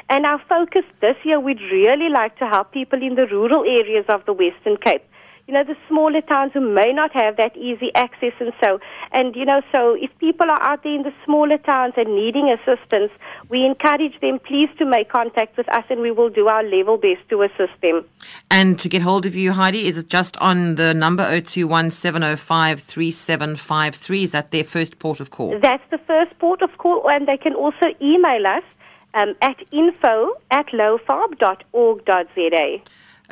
And 0.09 0.25
our 0.25 0.41
focus 0.49 0.83
this 1.01 1.15
year, 1.23 1.39
we'd 1.39 1.61
really 1.71 2.09
like 2.09 2.37
to 2.39 2.47
help 2.47 2.71
people 2.71 3.01
in 3.01 3.15
the 3.15 3.25
rural 3.27 3.63
areas 3.63 4.05
of 4.09 4.25
the 4.25 4.33
Western 4.33 4.77
Cape 4.77 5.03
you 5.47 5.53
know, 5.53 5.63
the 5.63 5.75
smaller 5.89 6.21
towns 6.21 6.53
who 6.53 6.61
may 6.61 6.93
not 6.93 7.11
have 7.13 7.35
that 7.35 7.55
easy 7.57 7.91
access 7.95 8.31
and 8.39 8.53
so. 8.63 8.79
And, 9.11 9.35
you 9.35 9.45
know, 9.45 9.61
so 9.73 9.95
if 9.99 10.09
people 10.19 10.49
are 10.49 10.61
out 10.61 10.83
there 10.83 10.93
in 10.95 11.03
the 11.03 11.13
smaller 11.25 11.57
towns 11.57 11.93
and 11.97 12.15
needing 12.15 12.49
assistance, 12.49 13.11
we 13.49 13.65
encourage 13.65 14.17
them, 14.21 14.39
please, 14.39 14.69
to 14.77 14.85
make 14.85 15.09
contact 15.09 15.57
with 15.57 15.67
us 15.69 15.83
and 15.89 15.99
we 15.99 16.11
will 16.11 16.29
do 16.29 16.47
our 16.47 16.63
level 16.63 16.97
best 16.97 17.27
to 17.29 17.41
assist 17.41 17.73
them. 17.81 18.05
And 18.49 18.79
to 18.79 18.87
get 18.87 19.01
hold 19.01 19.25
of 19.25 19.35
you, 19.35 19.51
Heidi, 19.51 19.85
is 19.87 19.97
it 19.97 20.07
just 20.07 20.37
on 20.37 20.75
the 20.75 20.93
number 20.93 21.25
021 21.25 21.91
705 21.91 22.79
3753? 22.79 24.23
Is 24.23 24.31
that 24.31 24.51
their 24.51 24.63
first 24.63 24.97
port 24.99 25.19
of 25.19 25.29
call? 25.31 25.59
That's 25.59 25.83
the 25.91 25.97
first 25.97 26.39
port 26.39 26.61
of 26.61 26.77
call, 26.77 27.09
and 27.09 27.27
they 27.27 27.37
can 27.37 27.53
also 27.53 27.87
email 28.01 28.47
us 28.47 28.63
um, 29.13 29.35
at 29.41 29.57
info 29.71 30.37
at 30.51 30.67
lofob.org.za. 30.67 31.43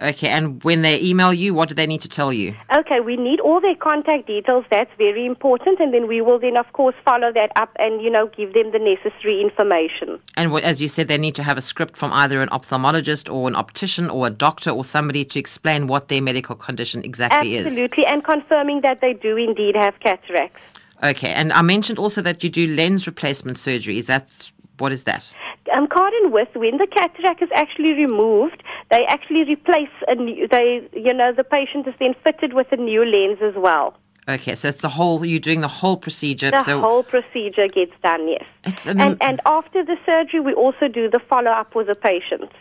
Okay, 0.02 0.30
and 0.30 0.64
when 0.64 0.82
they 0.82 1.00
email 1.00 1.32
you, 1.32 1.54
what 1.54 1.70
do 1.70 1.76
they 1.76 1.86
need 1.86 2.02
to 2.02 2.10
tell 2.10 2.34
you? 2.34 2.56
Okay, 2.76 3.00
we 3.02 3.16
need 3.16 3.40
all 3.40 3.62
their 3.62 3.76
contact 3.76 4.26
details. 4.26 4.66
That's 4.72 4.90
very 4.98 5.28
important, 5.28 5.80
and 5.80 5.94
then 5.94 6.08
we 6.08 6.22
will 6.22 6.40
then, 6.40 6.58
of 6.58 6.72
course, 6.74 6.96
follow 7.06 7.32
that 7.34 7.52
up 7.56 7.70
and 7.78 8.02
you 8.02 8.10
know 8.10 8.28
give 8.36 8.54
them 8.54 8.72
the 8.72 8.80
necessary 8.80 9.40
information. 9.40 10.20
And 10.36 10.52
as 10.64 10.82
you 10.82 10.88
said, 10.88 11.08
they 11.08 11.20
need 11.20 11.36
to 11.36 11.44
have 11.44 11.58
a 11.58 11.62
script 11.62 11.96
from 11.96 12.12
either 12.14 12.42
an 12.42 12.50
ophthalmologist 12.50 13.32
or 13.32 13.48
an 13.48 13.56
optician 13.56 14.10
or 14.10 14.26
a 14.26 14.32
doctor 14.32 14.72
or 14.72 14.84
somebody 14.84 15.24
to 15.26 15.40
explain 15.40 15.86
what 15.86 16.08
their 16.08 16.22
medical 16.22 16.56
condition 16.56 17.04
exactly 17.04 17.38
Absolutely, 17.58 17.60
is. 17.60 17.66
Absolutely, 17.68 18.06
and 18.08 18.24
confirming 18.24 18.82
that 18.82 19.02
they 19.02 19.14
do 19.14 19.38
indeed 19.38 19.76
have 19.76 20.00
cataracts. 20.00 20.62
Okay, 21.04 21.32
and 21.34 21.54
I 21.54 21.62
mentioned 21.62 22.00
also 22.00 22.22
that 22.22 22.44
you 22.44 22.50
do 22.50 22.66
lens 22.68 23.06
replacement 23.06 23.60
surgery. 23.60 24.00
Is 24.00 24.08
that 24.08 24.52
what 24.78 24.92
is 24.92 25.04
that? 25.04 25.32
Um, 25.74 25.88
Karen, 25.88 26.32
with 26.32 26.50
when 26.56 26.78
the 26.78 26.88
cataract 26.88 27.42
is 27.42 27.50
actually 27.56 27.94
removed, 27.94 28.64
they 28.90 29.06
actually 29.08 29.44
replace 29.44 29.90
a 30.08 30.16
new, 30.16 30.48
they, 30.48 30.88
you 30.94 31.14
know, 31.14 31.32
the 31.32 31.44
patient 31.44 31.88
is 31.88 31.94
then 32.00 32.14
fitted 32.24 32.54
with 32.54 32.68
a 32.72 32.78
new 32.78 33.06
lens 33.06 33.40
as 33.42 33.56
well. 33.56 33.96
Okay, 34.30 34.54
so 34.54 34.68
it's 34.68 34.82
the 34.82 34.90
whole, 34.90 35.26
you're 35.26 35.40
doing 35.40 35.62
the 35.62 35.68
whole 35.68 35.98
procedure. 35.98 36.52
The 36.52 36.62
so 36.62 36.80
whole 36.80 37.04
procedure 37.04 37.68
gets 37.68 37.94
done, 38.04 38.28
yes. 38.28 38.46
It's 38.66 38.86
an- 38.86 39.02
and, 39.02 39.18
and 39.22 39.42
after 39.46 39.84
the 39.84 39.98
surgery, 40.06 40.40
we 40.40 40.54
also 40.54 40.88
do 40.88 41.10
the 41.10 41.20
follow 41.20 41.52
up 41.52 41.74
with 41.76 41.88
the 41.88 41.96
patient. 41.96 42.52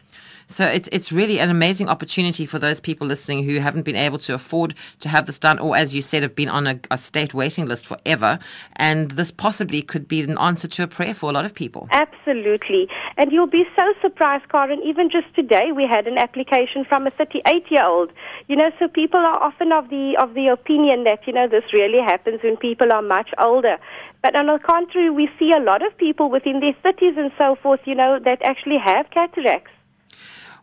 So 0.51 0.67
it's 0.67 0.89
it's 0.91 1.13
really 1.13 1.39
an 1.39 1.49
amazing 1.49 1.89
opportunity 1.89 2.45
for 2.45 2.59
those 2.59 2.81
people 2.81 3.07
listening 3.07 3.45
who 3.45 3.61
haven't 3.61 3.83
been 3.83 3.95
able 3.95 4.19
to 4.19 4.35
afford 4.35 4.75
to 4.99 5.09
have 5.09 5.27
this 5.27 5.39
done, 5.39 5.61
or 5.61 5.77
as 5.77 5.95
you 5.95 6.03
said, 6.03 6.25
have 6.25 6.35
been 6.35 6.49
on 6.49 6.67
a, 6.67 6.81
a 6.91 6.99
state 6.99 7.33
waiting 7.33 7.67
list 7.67 7.87
forever. 7.87 8.37
And 8.75 9.13
this 9.13 9.31
possibly 9.31 9.81
could 9.81 10.09
be 10.09 10.23
an 10.23 10.37
answer 10.39 10.67
to 10.67 10.83
a 10.83 10.89
prayer 10.89 11.15
for 11.15 11.31
a 11.31 11.33
lot 11.33 11.45
of 11.45 11.55
people. 11.55 11.87
Absolutely. 11.93 12.89
And 13.17 13.31
you'll 13.31 13.47
be 13.47 13.63
so 13.79 13.95
surprised, 14.03 14.49
Karen. 14.49 14.83
Even 14.85 15.09
just 15.09 15.33
today, 15.37 15.71
we 15.71 15.87
had 15.87 16.09
an 16.09 16.19
application 16.19 16.85
from 16.85 17.07
a 17.07 17.11
38 17.13 17.71
year 17.71 17.87
old. 17.87 18.11
You 18.49 18.57
know, 18.57 18.73
so 18.81 18.89
people 18.89 19.21
are 19.21 19.41
often 19.41 19.71
of 19.71 19.89
the, 19.89 20.17
of 20.21 20.35
the 20.35 20.49
opinion 20.49 21.05
that, 21.05 21.29
you 21.29 21.33
know, 21.33 21.47
this 21.47 21.73
really 21.73 22.03
happens 22.05 22.41
when 22.43 22.57
people 22.57 22.93
are 22.93 23.03
much 23.03 23.31
older. 23.39 23.77
But 24.21 24.35
on 24.35 24.47
the 24.47 24.59
contrary, 24.59 25.11
we 25.11 25.31
see 25.39 25.53
a 25.57 25.63
lot 25.63 25.87
of 25.87 25.97
people 25.97 26.29
within 26.29 26.59
their 26.59 26.75
30s 26.83 27.17
and 27.17 27.31
so 27.39 27.55
forth, 27.63 27.81
you 27.85 27.95
know, 27.95 28.19
that 28.25 28.43
actually 28.43 28.79
have 28.79 29.09
cataracts. 29.11 29.71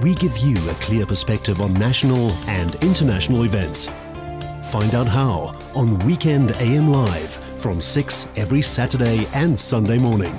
We 0.03 0.15
give 0.15 0.39
you 0.39 0.57
a 0.71 0.75
clear 0.77 1.05
perspective 1.05 1.61
on 1.61 1.75
national 1.75 2.31
and 2.49 2.75
international 2.77 3.45
events. 3.45 3.91
Find 4.71 4.95
out 4.95 5.07
how 5.07 5.55
on 5.75 5.99
Weekend 6.01 6.53
AM 6.53 6.91
Live 6.91 7.35
from 7.61 7.83
6 7.83 8.29
every 8.37 8.63
Saturday 8.63 9.27
and 9.35 9.59
Sunday 9.59 9.99
morning. 9.99 10.33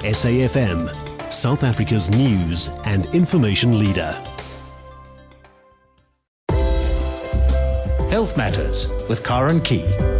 SAFM, 0.00 0.92
South 1.32 1.62
Africa's 1.62 2.10
news 2.10 2.70
and 2.84 3.06
information 3.14 3.78
leader. 3.78 4.20
Health 8.10 8.36
Matters 8.36 8.88
with 9.08 9.22
Karen 9.22 9.60
Key. 9.60 10.11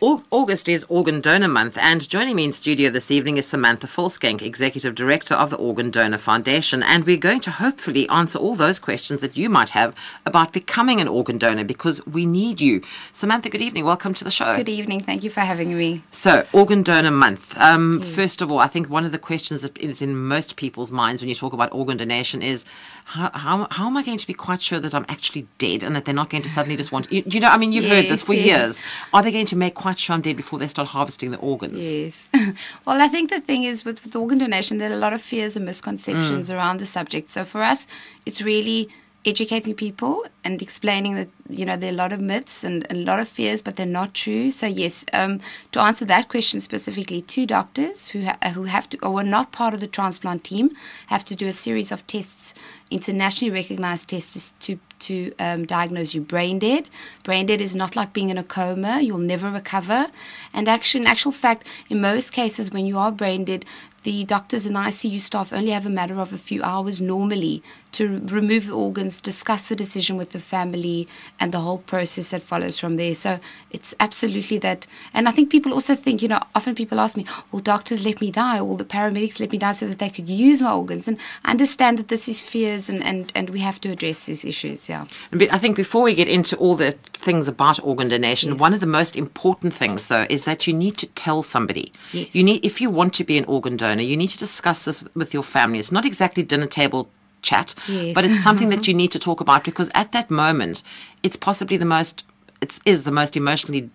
Au- 0.00 0.22
August 0.30 0.68
is 0.68 0.86
Organ 0.88 1.20
Donor 1.20 1.48
Month, 1.48 1.76
and 1.76 2.08
joining 2.08 2.36
me 2.36 2.44
in 2.44 2.52
studio 2.52 2.88
this 2.88 3.10
evening 3.10 3.36
is 3.36 3.48
Samantha 3.48 3.88
Volschenk, 3.88 4.42
Executive 4.42 4.94
Director 4.94 5.34
of 5.34 5.50
the 5.50 5.56
Organ 5.56 5.90
Donor 5.90 6.18
Foundation. 6.18 6.84
And 6.84 7.04
we're 7.04 7.16
going 7.16 7.40
to 7.40 7.50
hopefully 7.50 8.08
answer 8.08 8.38
all 8.38 8.54
those 8.54 8.78
questions 8.78 9.22
that 9.22 9.36
you 9.36 9.50
might 9.50 9.70
have 9.70 9.96
about 10.24 10.52
becoming 10.52 11.00
an 11.00 11.08
organ 11.08 11.36
donor 11.36 11.64
because 11.64 12.04
we 12.06 12.26
need 12.26 12.60
you. 12.60 12.80
Samantha, 13.10 13.48
good 13.50 13.60
evening. 13.60 13.84
Welcome 13.84 14.14
to 14.14 14.22
the 14.22 14.30
show. 14.30 14.54
Good 14.56 14.68
evening. 14.68 15.02
Thank 15.02 15.24
you 15.24 15.30
for 15.30 15.40
having 15.40 15.76
me. 15.76 16.04
So, 16.12 16.46
Organ 16.52 16.84
Donor 16.84 17.10
Month. 17.10 17.58
Um, 17.58 18.00
First 18.00 18.40
of 18.40 18.52
all, 18.52 18.60
I 18.60 18.68
think 18.68 18.88
one 18.88 19.04
of 19.04 19.10
the 19.10 19.18
questions 19.18 19.62
that 19.62 19.76
is 19.78 20.00
in 20.00 20.16
most 20.16 20.54
people's 20.54 20.92
minds 20.92 21.20
when 21.22 21.28
you 21.28 21.34
talk 21.34 21.52
about 21.52 21.72
organ 21.72 21.96
donation 21.96 22.40
is 22.40 22.64
how, 23.08 23.30
how, 23.32 23.66
how 23.70 23.86
am 23.86 23.96
I 23.96 24.02
going 24.02 24.18
to 24.18 24.26
be 24.26 24.34
quite 24.34 24.60
sure 24.60 24.78
that 24.80 24.94
I'm 24.94 25.06
actually 25.08 25.46
dead 25.56 25.82
and 25.82 25.96
that 25.96 26.04
they're 26.04 26.14
not 26.14 26.28
going 26.28 26.42
to 26.42 26.48
suddenly 26.50 26.76
just 26.76 26.92
want. 26.92 27.10
You, 27.10 27.22
you 27.24 27.40
know, 27.40 27.48
I 27.48 27.56
mean, 27.56 27.72
you've 27.72 27.86
heard 27.86 28.04
this 28.04 28.22
for 28.22 28.34
yes. 28.34 28.46
years. 28.46 28.82
Are 29.14 29.22
they 29.22 29.32
going 29.32 29.46
to 29.46 29.56
make 29.56 29.74
quite 29.74 29.98
sure 29.98 30.12
I'm 30.12 30.20
dead 30.20 30.36
before 30.36 30.58
they 30.58 30.68
start 30.68 30.88
harvesting 30.88 31.30
the 31.30 31.38
organs? 31.38 31.94
Yes. 31.94 32.28
well, 32.84 33.00
I 33.00 33.08
think 33.08 33.30
the 33.30 33.40
thing 33.40 33.64
is 33.64 33.82
with, 33.82 34.04
with 34.04 34.14
organ 34.14 34.36
donation, 34.36 34.76
there 34.76 34.90
are 34.90 34.94
a 34.94 34.98
lot 34.98 35.14
of 35.14 35.22
fears 35.22 35.56
and 35.56 35.64
misconceptions 35.64 36.50
around 36.50 36.80
the 36.80 36.86
subject. 36.86 37.30
So 37.30 37.46
for 37.46 37.62
us, 37.62 37.86
it's 38.26 38.42
really 38.42 38.90
educating 39.28 39.74
people 39.74 40.24
and 40.44 40.62
explaining 40.62 41.14
that 41.14 41.28
you 41.50 41.66
know 41.66 41.76
there 41.76 41.90
are 41.90 41.92
a 41.92 41.96
lot 41.96 42.12
of 42.12 42.20
myths 42.20 42.62
and, 42.64 42.86
and 42.88 43.00
a 43.00 43.02
lot 43.02 43.18
of 43.18 43.28
fears, 43.28 43.62
but 43.62 43.76
they're 43.76 43.86
not 43.86 44.14
true. 44.14 44.50
So 44.50 44.66
yes, 44.66 45.04
um, 45.12 45.40
to 45.72 45.80
answer 45.80 46.04
that 46.06 46.28
question 46.28 46.60
specifically, 46.60 47.22
two 47.22 47.46
doctors 47.46 48.08
who 48.08 48.22
ha- 48.22 48.38
who 48.54 48.64
have 48.64 48.88
to 48.90 48.98
or 49.04 49.20
are 49.20 49.24
not 49.24 49.52
part 49.52 49.74
of 49.74 49.80
the 49.80 49.86
transplant 49.86 50.44
team 50.44 50.70
have 51.08 51.24
to 51.26 51.34
do 51.34 51.46
a 51.46 51.52
series 51.52 51.92
of 51.92 52.06
tests, 52.06 52.54
internationally 52.90 53.52
recognized 53.52 54.08
tests 54.08 54.52
to 54.60 54.78
to 55.00 55.32
um, 55.38 55.64
diagnose 55.66 56.14
you 56.14 56.20
brain 56.20 56.58
dead. 56.58 56.88
Brain 57.22 57.46
dead 57.46 57.60
is 57.60 57.74
not 57.74 57.96
like 57.96 58.12
being 58.12 58.30
in 58.30 58.38
a 58.38 58.44
coma; 58.44 59.00
you'll 59.00 59.18
never 59.18 59.50
recover. 59.50 60.08
And 60.52 60.68
actually, 60.68 61.02
in 61.02 61.06
actual 61.06 61.32
fact, 61.32 61.66
in 61.88 62.00
most 62.00 62.32
cases, 62.32 62.70
when 62.70 62.86
you 62.86 62.98
are 62.98 63.12
brain 63.12 63.44
dead, 63.44 63.64
the 64.04 64.24
doctors 64.24 64.64
and 64.64 64.76
ICU 64.76 65.20
staff 65.20 65.52
only 65.52 65.70
have 65.70 65.84
a 65.84 65.90
matter 65.90 66.20
of 66.20 66.32
a 66.32 66.38
few 66.38 66.62
hours 66.62 67.00
normally 67.00 67.62
to 67.92 68.20
remove 68.26 68.66
the 68.66 68.72
organs, 68.72 69.20
discuss 69.20 69.68
the 69.68 69.76
decision 69.76 70.16
with 70.16 70.30
the 70.32 70.38
family, 70.38 71.08
and 71.40 71.52
the 71.52 71.58
whole 71.58 71.78
process 71.78 72.30
that 72.30 72.42
follows 72.42 72.78
from 72.78 72.96
there. 72.96 73.14
So 73.14 73.40
it's 73.70 73.94
absolutely 73.98 74.58
that. 74.58 74.86
And 75.14 75.28
I 75.28 75.32
think 75.32 75.50
people 75.50 75.72
also 75.72 75.94
think, 75.94 76.22
you 76.22 76.28
know, 76.28 76.40
often 76.54 76.74
people 76.74 77.00
ask 77.00 77.16
me, 77.16 77.26
will 77.50 77.60
doctors 77.60 78.04
let 78.04 78.20
me 78.20 78.30
die? 78.30 78.60
Will 78.62 78.76
the 78.76 78.84
paramedics 78.84 79.40
let 79.40 79.52
me 79.52 79.58
die 79.58 79.72
so 79.72 79.88
that 79.88 79.98
they 79.98 80.10
could 80.10 80.28
use 80.28 80.62
my 80.62 80.72
organs? 80.72 81.08
And 81.08 81.18
I 81.44 81.50
understand 81.50 81.98
that 81.98 82.08
this 82.08 82.28
is 82.28 82.40
fears 82.42 82.88
and, 82.88 83.02
and, 83.02 83.32
and 83.34 83.50
we 83.50 83.60
have 83.60 83.80
to 83.82 83.90
address 83.90 84.26
these 84.26 84.44
issues, 84.44 84.87
yeah. 84.88 85.06
But 85.30 85.52
I 85.52 85.58
think 85.58 85.76
before 85.76 86.02
we 86.02 86.14
get 86.14 86.28
into 86.28 86.56
all 86.56 86.74
the 86.76 86.92
things 87.12 87.48
about 87.48 87.82
organ 87.82 88.08
donation, 88.08 88.58
one 88.58 88.74
of 88.74 88.80
the 88.80 88.86
most 88.86 89.16
important 89.16 89.74
things, 89.74 90.06
though, 90.08 90.26
is 90.28 90.44
that 90.44 90.66
you 90.66 90.72
need 90.72 90.96
to 90.98 91.06
tell 91.08 91.42
somebody. 91.42 91.92
Yes. 92.12 92.34
You 92.34 92.42
need, 92.42 92.64
if 92.64 92.80
you 92.80 92.90
want 92.90 93.14
to 93.14 93.24
be 93.24 93.38
an 93.38 93.44
organ 93.44 93.76
donor, 93.76 94.02
you 94.02 94.16
need 94.16 94.28
to 94.28 94.38
discuss 94.38 94.84
this 94.84 95.04
with 95.14 95.34
your 95.34 95.42
family. 95.42 95.78
It's 95.78 95.92
not 95.92 96.04
exactly 96.04 96.42
dinner 96.42 96.66
table 96.66 97.08
chat, 97.42 97.74
Yes. 97.86 98.14
but 98.14 98.24
it's 98.24 98.42
something 98.42 98.68
that 98.70 98.80
mm-hmm. 98.80 98.90
you 98.90 98.94
need 98.94 99.10
to 99.12 99.18
talk 99.18 99.40
about 99.40 99.64
because 99.64 99.90
at 99.94 100.12
that 100.12 100.30
moment, 100.30 100.82
it's 101.22 101.36
possibly 101.36 101.76
the 101.76 101.84
most, 101.84 102.24
it 102.60 102.78
is 102.84 103.04
the 103.04 103.12
most 103.12 103.36
emotionally 103.36 103.90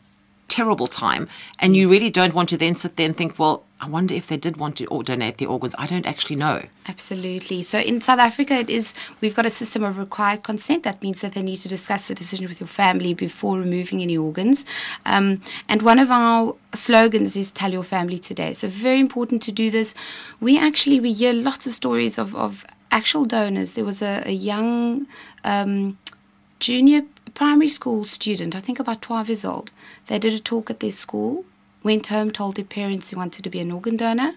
terrible 0.53 0.87
time, 0.87 1.27
and 1.59 1.75
you 1.75 1.89
really 1.89 2.11
don't 2.11 2.33
want 2.33 2.47
to 2.49 2.57
then 2.57 2.75
sit 2.75 2.95
there 2.95 3.07
and 3.07 3.17
think, 3.17 3.39
well, 3.39 3.63
I 3.81 3.89
wonder 3.89 4.13
if 4.13 4.27
they 4.27 4.37
did 4.37 4.57
want 4.57 4.77
to 4.77 4.85
or 4.85 5.03
donate 5.03 5.39
their 5.39 5.49
organs. 5.49 5.75
I 5.77 5.87
don't 5.87 6.05
actually 6.05 6.37
know. 6.37 6.61
Absolutely. 6.87 7.63
So 7.63 7.79
in 7.79 7.99
South 8.01 8.19
Africa, 8.19 8.53
it 8.53 8.69
is 8.69 8.93
we've 9.19 9.35
got 9.35 9.45
a 9.45 9.49
system 9.49 9.83
of 9.83 9.97
required 9.97 10.43
consent. 10.43 10.83
That 10.83 11.01
means 11.01 11.21
that 11.21 11.33
they 11.33 11.41
need 11.41 11.57
to 11.57 11.67
discuss 11.67 12.07
the 12.07 12.13
decision 12.13 12.47
with 12.47 12.59
your 12.61 12.67
family 12.67 13.13
before 13.13 13.57
removing 13.57 14.01
any 14.01 14.17
organs. 14.17 14.65
Um, 15.05 15.41
and 15.67 15.81
one 15.81 15.99
of 15.99 16.09
our 16.11 16.55
slogans 16.73 17.35
is 17.35 17.51
"Tell 17.51 17.71
your 17.73 17.83
family 17.83 18.19
today." 18.19 18.53
So 18.53 18.67
very 18.69 18.99
important 18.99 19.41
to 19.43 19.51
do 19.51 19.71
this. 19.71 19.95
We 20.39 20.59
actually 20.67 20.99
we 20.99 21.11
hear 21.13 21.33
lots 21.33 21.67
of 21.67 21.73
stories 21.73 22.17
of 22.17 22.35
of 22.35 22.63
actual 22.91 23.25
donors. 23.25 23.73
There 23.73 23.85
was 23.85 24.01
a, 24.01 24.23
a 24.25 24.31
young. 24.31 25.07
Um, 25.43 25.97
junior 26.59 27.01
primary 27.33 27.67
school 27.67 28.05
student, 28.05 28.55
I 28.55 28.59
think 28.59 28.79
about 28.79 29.01
12 29.01 29.29
years 29.29 29.45
old. 29.45 29.71
They 30.07 30.19
did 30.19 30.33
a 30.33 30.39
talk 30.39 30.69
at 30.69 30.79
their 30.79 30.91
school, 30.91 31.45
went 31.83 32.07
home, 32.07 32.31
told 32.31 32.55
their 32.55 32.65
parents 32.65 33.09
he 33.09 33.15
wanted 33.15 33.43
to 33.43 33.49
be 33.49 33.59
an 33.59 33.71
organ 33.71 33.97
donor, 33.97 34.33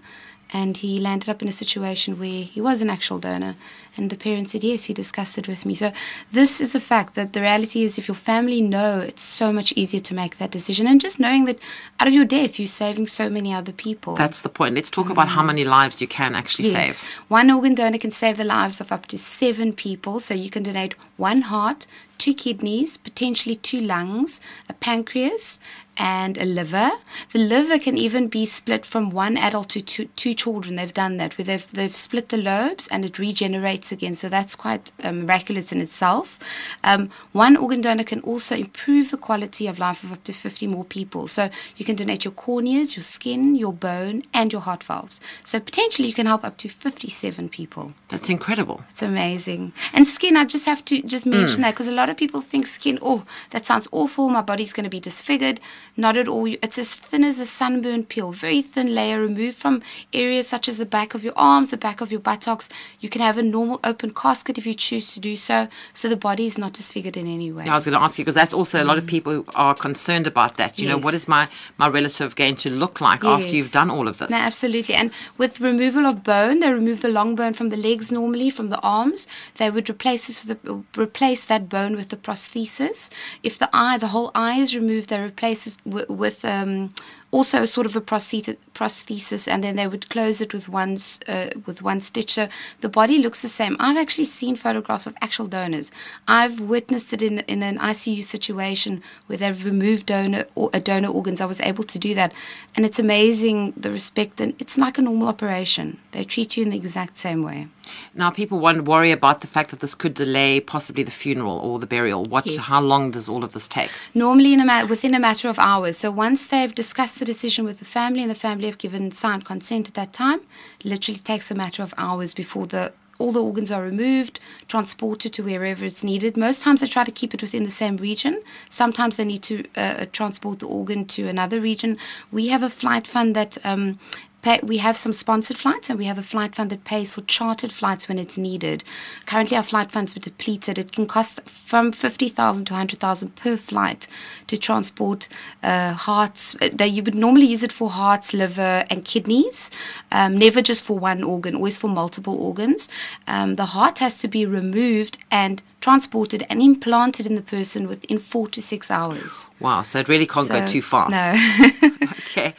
and 0.53 0.77
he 0.77 0.99
landed 0.99 1.29
up 1.29 1.43
in 1.43 1.49
a 1.49 1.53
situation 1.53 2.19
where 2.19 2.43
he 2.43 2.61
was 2.61 2.81
an 2.81 2.91
actual 2.91 3.19
donor. 3.19 3.57
And 3.97 4.11
the 4.11 4.17
parents 4.17 4.53
said, 4.53 4.65
Yes, 4.65 4.85
he 4.85 4.95
discussed 4.95 5.39
it 5.39 5.49
with 5.49 5.65
me. 5.65 5.75
So, 5.75 5.93
this 6.33 6.61
is 6.61 6.73
the 6.73 6.81
fact 6.81 7.15
that 7.15 7.33
the 7.33 7.41
reality 7.41 7.83
is 7.85 7.99
if 7.99 8.09
your 8.09 8.15
family 8.15 8.61
know, 8.61 9.01
it's 9.01 9.23
so 9.23 9.53
much 9.53 9.73
easier 9.77 10.01
to 10.01 10.15
make 10.15 10.39
that 10.39 10.51
decision. 10.51 10.87
And 10.87 11.01
just 11.01 11.19
knowing 11.19 11.45
that 11.47 11.59
out 12.01 12.09
of 12.09 12.15
your 12.15 12.25
death, 12.25 12.59
you're 12.59 12.67
saving 12.67 13.07
so 13.07 13.29
many 13.31 13.53
other 13.53 13.73
people. 13.73 14.15
That's 14.15 14.43
the 14.43 14.49
point. 14.49 14.75
Let's 14.75 14.91
talk 14.91 15.07
mm. 15.07 15.13
about 15.13 15.29
how 15.29 15.43
many 15.43 15.65
lives 15.65 16.01
you 16.01 16.09
can 16.09 16.35
actually 16.35 16.69
Yes. 16.69 16.99
save. 16.99 17.01
One 17.29 17.51
organ 17.51 17.75
donor 17.75 17.99
can 17.99 18.13
save 18.13 18.37
the 18.37 18.45
lives 18.45 18.81
of 18.81 18.93
up 18.93 19.07
to 19.07 19.19
seven 19.19 19.73
people. 19.73 20.21
So 20.21 20.35
you 20.35 20.51
can 20.51 20.63
donate 20.63 20.95
one 21.17 21.43
heart, 21.43 21.87
two 22.19 22.35
kidneys, 22.35 22.97
potentially 22.97 23.57
two 23.57 23.81
lungs, 23.81 24.41
a 24.69 24.75
pancreas, 24.75 25.61
and 25.97 26.37
a 26.39 26.45
liver. 26.45 26.91
The 27.33 27.39
liver 27.39 27.79
can 27.79 27.97
even 27.97 28.29
be 28.29 28.45
split 28.47 28.85
from 28.85 29.11
one 29.11 29.37
adult 29.37 29.71
to 29.71 29.81
two, 29.81 30.07
two 30.17 30.35
children. 30.35 30.77
They've 30.77 30.93
done 30.93 31.17
that 31.17 31.39
where 31.39 31.45
they've, 31.45 31.73
they've 31.73 31.97
split 31.97 32.29
the 32.29 32.37
lobes 32.37 32.87
and 32.89 33.05
it 33.05 33.19
regenerates 33.19 33.86
again. 33.93 34.15
So 34.15 34.29
that's 34.29 34.55
quite 34.55 34.93
um, 35.03 35.27
miraculous 35.27 35.73
in 35.73 35.81
itself. 35.81 36.39
Um, 36.85 37.11
one 37.33 37.57
organ 37.57 37.81
donor 37.81 38.05
can 38.05 38.21
also 38.21 38.57
improve 38.57 39.11
the 39.11 39.17
quality 39.17 39.67
of 39.67 39.79
life 39.79 40.03
of 40.03 40.13
up 40.13 40.25
to 40.25 40.33
50 40.33 40.67
more 40.67 40.85
people. 40.85 41.27
So 41.27 41.51
you 41.77 41.85
can 41.85 41.97
donate 41.97 42.25
your 42.25 42.33
corneas, 42.33 42.97
your 42.97 43.03
skin, 43.03 43.55
your 43.55 43.73
bone, 43.73 44.23
and 44.33 44.53
your 44.53 44.63
heart 44.63 44.83
valves. 44.83 45.21
So 45.45 45.61
potentially 45.61 46.09
you 46.09 46.15
can 46.15 46.27
help 46.27 46.45
up 46.45 46.57
to 46.59 46.69
57 46.69 47.49
people. 47.49 47.93
That's 48.09 48.31
incredible. 48.31 48.83
It's 48.91 49.03
amazing. 49.03 49.73
And 49.93 50.07
skin, 50.07 50.37
I 50.37 50.45
just 50.45 50.67
have 50.67 50.85
to 50.87 51.03
just 51.03 51.27
mention 51.27 51.63
that 51.63 51.73
because 51.73 51.89
a 51.89 51.93
lot 51.93 52.11
of 52.11 52.17
people 52.17 52.41
think 52.41 52.67
skin, 52.67 52.99
oh, 53.03 53.25
that 53.51 53.67
sounds 53.67 53.89
awful. 53.93 54.29
My 54.29 54.43
body's 54.43 54.73
going 54.73 54.85
to 54.85 54.91
be 54.91 55.01
disfigured. 55.01 55.61
Not 55.97 56.17
at 56.17 56.29
all. 56.29 56.47
It's 56.47 56.79
as 56.79 56.95
thin 56.95 57.25
as 57.25 57.41
a 57.41 57.47
sunburn 57.47 58.05
peel, 58.05 58.33
very 58.33 58.63
thin 58.63 58.95
layer 58.95 59.21
removed 59.21 59.57
from 59.57 59.83
areas 60.13 60.49
such 60.49 60.69
as 60.69 60.79
the 60.79 60.87
back 60.87 61.15
of 61.15 61.25
your 61.25 61.33
arms, 61.37 61.71
the 61.71 61.77
back 61.77 62.01
of 62.01 62.11
your 62.11 62.21
buttocks. 62.21 62.69
You 63.01 63.09
can 63.09 63.23
have 63.23 63.39
a 63.39 63.43
normal 63.43 63.76
open 63.85 64.11
casket 64.11 64.59
if 64.59 64.67
you 64.67 64.75
choose 64.75 65.13
to 65.15 65.21
do 65.21 65.37
so, 65.37 65.69
so 65.95 66.09
the 66.09 66.17
body 66.17 66.47
is 66.47 66.59
not 66.59 66.73
disfigured 66.73 67.17
in 67.17 67.27
any 67.27 67.53
way. 67.53 67.65
Yeah, 67.65 67.73
I 67.73 67.77
was 67.77 67.85
going 67.85 67.97
to 67.97 68.03
ask 68.03 68.19
you 68.19 68.25
because 68.25 68.35
that's 68.35 68.55
also 68.55 68.83
a 68.83 68.85
lot 68.85 68.99
of 68.99 69.07
people 69.07 69.45
are 69.55 69.75
concerned 69.75 70.27
about 70.27 70.57
that. 70.57 70.79
You 70.79 70.89
know, 70.89 70.99
what 70.99 71.15
is 71.15 71.29
my, 71.29 71.49
my 71.79 71.89
relative 71.89 72.37
going 72.37 72.57
to 72.57 72.71
look 72.71 73.01
like 73.01 73.25
after 73.25 73.49
you've 73.49 73.73
done 73.73 73.91
all 73.91 74.09
of 74.09 74.19
this? 74.19 74.31
No, 74.31 74.37
absolutely. 74.37 74.95
And 74.95 75.11
with 75.39 75.61
removal 75.61 76.07
of 76.07 76.23
bone, 76.23 76.61
they 76.61 76.73
remove 76.73 77.03
the 77.03 77.09
long 77.09 77.35
bone 77.35 77.53
from 77.53 77.69
the 77.71 77.77
legs 77.77 78.11
normally, 78.13 78.51
from 78.51 78.71
the 78.71 78.81
arms. 78.81 79.27
They 79.57 79.71
would 79.71 79.89
replace 79.89 80.27
this 80.27 80.45
with 80.45 80.63
the, 80.63 80.83
replace 81.01 81.45
that 81.45 81.69
bone 81.69 81.97
with 81.97 82.09
the 82.11 82.17
prosthesis. 82.17 83.11
If 83.43 83.59
the 83.59 83.71
eye, 83.73 83.99
the 83.99 84.09
whole 84.09 84.31
eye 84.35 84.59
is 84.59 84.75
removed, 84.75 85.09
they 85.09 85.21
replace 85.21 85.67
it 85.67 85.77
with, 85.85 86.09
with 86.09 86.45
um, 86.45 86.95
also 87.31 87.63
a 87.63 87.67
sort 87.67 87.87
of 87.87 87.97
a 87.97 88.01
prosthesis, 88.01 89.49
and 89.49 89.63
then 89.63 89.77
they 89.77 89.87
would 89.87 90.09
close 90.09 90.41
it 90.41 90.53
with 90.53 90.69
one 90.69 90.97
uh, 91.29 91.51
with 91.67 91.83
one 91.83 92.01
stitch. 92.01 92.33
So 92.33 92.49
the 92.81 92.89
body 92.89 93.19
looks 93.19 93.43
the 93.43 93.49
same. 93.49 93.77
I've 93.79 93.97
actually 93.97 94.25
seen 94.25 94.57
photographs 94.57 95.07
of 95.07 95.15
actual 95.21 95.47
donors. 95.47 95.93
I've 96.29 96.61
witnessed 96.61 97.13
it 97.13 97.23
in 97.23 97.41
in 97.41 97.63
an 97.63 97.79
ICU 97.79 98.23
situation 98.23 99.03
where 99.27 99.39
they've 99.39 99.65
removed 99.65 100.07
donor 100.07 100.45
or 100.55 100.71
uh, 100.73 100.79
donor 100.79 101.09
organs. 101.09 101.41
I 101.41 101.47
was 101.47 101.61
able 101.61 101.85
to 101.85 101.99
do 101.99 102.15
that, 102.15 102.33
and 102.75 102.87
it's 102.87 102.99
amazing 102.99 103.73
the 103.77 103.91
respect 103.91 104.41
and 104.41 104.55
it's 104.61 104.79
like 104.79 104.99
a 104.99 105.03
normal 105.03 105.29
operation. 105.29 105.99
They 106.13 106.25
treat 106.25 106.57
you 106.57 106.63
in 106.63 106.71
the 106.71 106.77
exact 106.77 107.17
same 107.17 107.43
way. 107.43 107.69
Now, 108.15 108.31
people 108.31 108.59
want 108.59 108.85
worry 108.85 109.13
about 109.13 109.41
the 109.41 109.47
fact 109.47 109.71
that 109.71 109.81
this 109.81 109.95
could 109.95 110.15
delay 110.15 110.61
possibly 110.61 111.03
the 111.03 111.11
funeral 111.11 111.59
or 111.59 111.79
the 111.79 111.87
burial. 111.87 112.25
What? 112.25 112.47
Yes. 112.47 112.57
How 112.57 112.81
long 112.81 113.11
does 113.11 113.29
all 113.29 113.45
of 113.45 113.53
this 113.53 113.69
take? 113.69 113.91
Normally, 114.15 114.53
in 114.53 114.61
a 114.61 114.65
ma- 114.65 114.87
within 114.87 115.15
a 115.15 115.21
matter 115.21 115.49
of 115.49 115.59
hours. 115.59 115.97
So 115.99 116.11
once 116.11 116.47
they've 116.47 116.75
discussed 116.75 117.16
the 117.19 117.25
decision 117.25 117.65
with 117.65 117.79
the 117.79 117.85
family 117.85 118.23
and 118.23 118.31
the 118.31 118.35
family 118.35 118.67
have 118.67 118.79
given 118.79 119.11
signed 119.13 119.45
consent 119.45 119.89
at 119.89 119.95
that 119.95 120.13
time, 120.13 120.41
it 120.81 120.87
literally 120.87 121.19
takes 121.19 121.51
a 121.51 121.55
matter 121.55 121.83
of 121.83 121.95
hours 121.97 122.35
before 122.35 122.67
the 122.67 122.93
all 123.19 123.33
the 123.33 123.43
organs 123.43 123.71
are 123.71 123.83
removed, 123.83 124.41
transported 124.69 125.33
to 125.33 125.43
wherever 125.43 125.85
it's 125.85 126.05
needed. 126.05 126.37
Most 126.37 126.63
times 126.63 126.81
they 126.81 126.87
try 126.87 127.05
to 127.05 127.11
keep 127.11 127.33
it 127.33 127.41
within 127.41 127.65
the 127.65 127.71
same 127.71 127.97
region. 127.97 128.43
Sometimes 128.69 129.17
they 129.17 129.25
need 129.25 129.43
to 129.45 129.65
uh, 129.77 130.07
transport 130.13 130.59
the 130.59 130.67
organ 130.67 131.07
to 131.07 131.27
another 131.27 131.61
region. 131.61 131.97
We 132.31 132.49
have 132.49 132.63
a 132.63 132.71
flight 132.71 133.07
fund 133.07 133.35
that. 133.35 133.59
Um, 133.65 133.99
pay, 134.47 134.61
we 134.63 134.77
have 134.77 134.97
some 134.97 135.13
sponsored 135.13 135.59
flights 135.59 135.91
and 135.91 135.99
we 135.99 136.05
have 136.05 136.19
a 136.19 136.23
flight 136.23 136.55
fund 136.55 136.71
that 136.71 136.85
pays 136.85 137.13
for 137.13 137.23
chartered 137.23 137.73
flights 137.73 138.09
when 138.09 138.19
it's 138.19 138.39
needed. 138.39 138.85
Currently, 139.27 139.57
our 139.57 139.63
flight 139.63 139.91
funds 139.91 140.17
are 140.17 140.21
depleted. 140.21 140.79
It 140.79 140.93
can 140.93 141.07
cost 141.07 141.41
from 141.49 141.91
50,000 141.91 142.65
to 142.67 142.73
100,000 142.73 143.35
per 143.35 143.57
flight 143.57 144.07
to 144.47 144.57
transport 144.57 145.29
uh, 145.63 145.93
hearts. 145.95 146.55
Uh, 146.61 146.69
They, 146.73 146.87
you 146.87 147.03
would 147.03 147.17
normally 147.17 147.47
use 147.47 147.65
it 147.65 147.73
for 147.73 147.91
hearts, 147.91 148.33
liver, 148.33 148.85
and 148.89 149.05
kidneys, 149.05 149.71
um, 150.13 150.39
never 150.39 150.63
just 150.63 150.85
for 150.85 150.97
one 150.99 151.25
organ, 151.25 151.57
always 151.57 151.77
for 151.77 151.89
multiple 151.89 152.37
organs. 152.41 152.89
Um, 153.27 153.57
the 153.57 153.67
heart 153.77 153.99
has 153.99 154.19
to 154.19 154.29
be 154.29 154.47
removed 154.47 155.19
and 155.31 155.61
transported 155.81 156.45
and 156.49 156.63
implanted 156.63 157.27
in 157.27 157.35
the 157.35 157.43
person 157.43 157.89
within 157.89 158.19
four 158.19 158.49
to 158.49 158.63
six 158.63 158.91
hours. 158.91 159.51
Wow, 159.61 159.83
so 159.83 159.99
it 159.99 160.09
really 160.09 160.27
can't 160.27 160.49
go 160.49 160.65
too 160.67 160.83
far. 160.83 161.11
No. 161.11 161.35
Okay. 162.37 162.55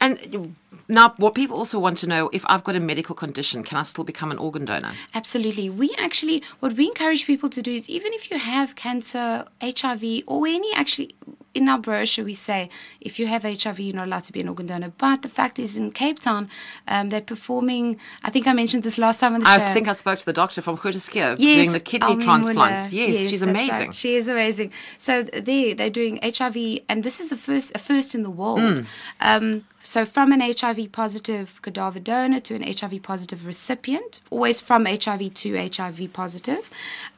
And 0.00 0.56
now, 0.88 1.14
what 1.16 1.34
people 1.34 1.56
also 1.56 1.78
want 1.78 1.98
to 1.98 2.06
know 2.06 2.30
if 2.32 2.44
I've 2.48 2.62
got 2.64 2.76
a 2.76 2.80
medical 2.80 3.14
condition, 3.14 3.62
can 3.64 3.78
I 3.78 3.82
still 3.82 4.04
become 4.04 4.30
an 4.30 4.38
organ 4.38 4.64
donor? 4.64 4.92
Absolutely. 5.14 5.68
We 5.70 5.94
actually, 5.98 6.42
what 6.60 6.74
we 6.74 6.86
encourage 6.86 7.26
people 7.26 7.48
to 7.50 7.62
do 7.62 7.72
is 7.72 7.88
even 7.88 8.12
if 8.12 8.30
you 8.30 8.38
have 8.38 8.76
cancer, 8.76 9.44
HIV, 9.60 10.22
or 10.26 10.46
any 10.46 10.72
actually, 10.74 11.10
in 11.54 11.68
our 11.68 11.78
brochure, 11.78 12.24
we 12.24 12.34
say 12.34 12.68
if 13.00 13.18
you 13.18 13.26
have 13.26 13.42
HIV, 13.42 13.80
you're 13.80 13.96
not 13.96 14.06
allowed 14.06 14.24
to 14.24 14.32
be 14.32 14.40
an 14.40 14.48
organ 14.48 14.66
donor. 14.66 14.92
But 14.98 15.22
the 15.22 15.28
fact 15.28 15.58
is, 15.58 15.76
in 15.76 15.90
Cape 15.90 16.18
Town, 16.20 16.48
um, 16.86 17.08
they're 17.08 17.20
performing, 17.20 17.98
I 18.22 18.30
think 18.30 18.46
I 18.46 18.52
mentioned 18.52 18.82
this 18.82 18.98
last 18.98 19.20
time 19.20 19.34
on 19.34 19.40
the 19.40 19.48
I 19.48 19.58
show. 19.58 19.64
think 19.72 19.88
I 19.88 19.94
spoke 19.94 20.18
to 20.18 20.24
the 20.26 20.34
doctor 20.34 20.60
from 20.62 20.76
Groote 20.76 20.94
Schuur 20.94 21.36
Yes, 21.38 21.56
doing 21.56 21.72
the 21.72 21.80
kidney 21.80 22.14
Elmi 22.16 22.22
transplants. 22.22 22.92
Muller. 22.92 23.06
Yes, 23.06 23.28
she's 23.28 23.42
amazing. 23.42 23.86
right. 23.86 23.94
She 23.94 24.16
is 24.16 24.28
amazing. 24.28 24.72
So 24.98 25.22
they 25.22 25.72
they're 25.74 25.90
doing 25.90 26.20
HIV, 26.22 26.80
and 26.88 27.02
this 27.02 27.20
is 27.20 27.28
the 27.28 27.36
first 27.36 27.74
a 27.74 27.78
first 27.78 28.14
in 28.14 28.22
the 28.22 28.30
world. 28.30 28.60
Mm. 28.60 28.86
Um, 29.20 29.64
so 29.86 30.04
from 30.04 30.32
an 30.32 30.40
HIV 30.40 30.90
positive 30.90 31.62
cadaver 31.62 32.00
donor 32.00 32.40
to 32.40 32.56
an 32.56 32.62
HIV 32.62 33.04
positive 33.04 33.46
recipient, 33.46 34.20
always 34.30 34.58
from 34.58 34.84
HIV 34.84 35.32
to 35.34 35.56
HIV 35.56 36.12
positive. 36.12 36.68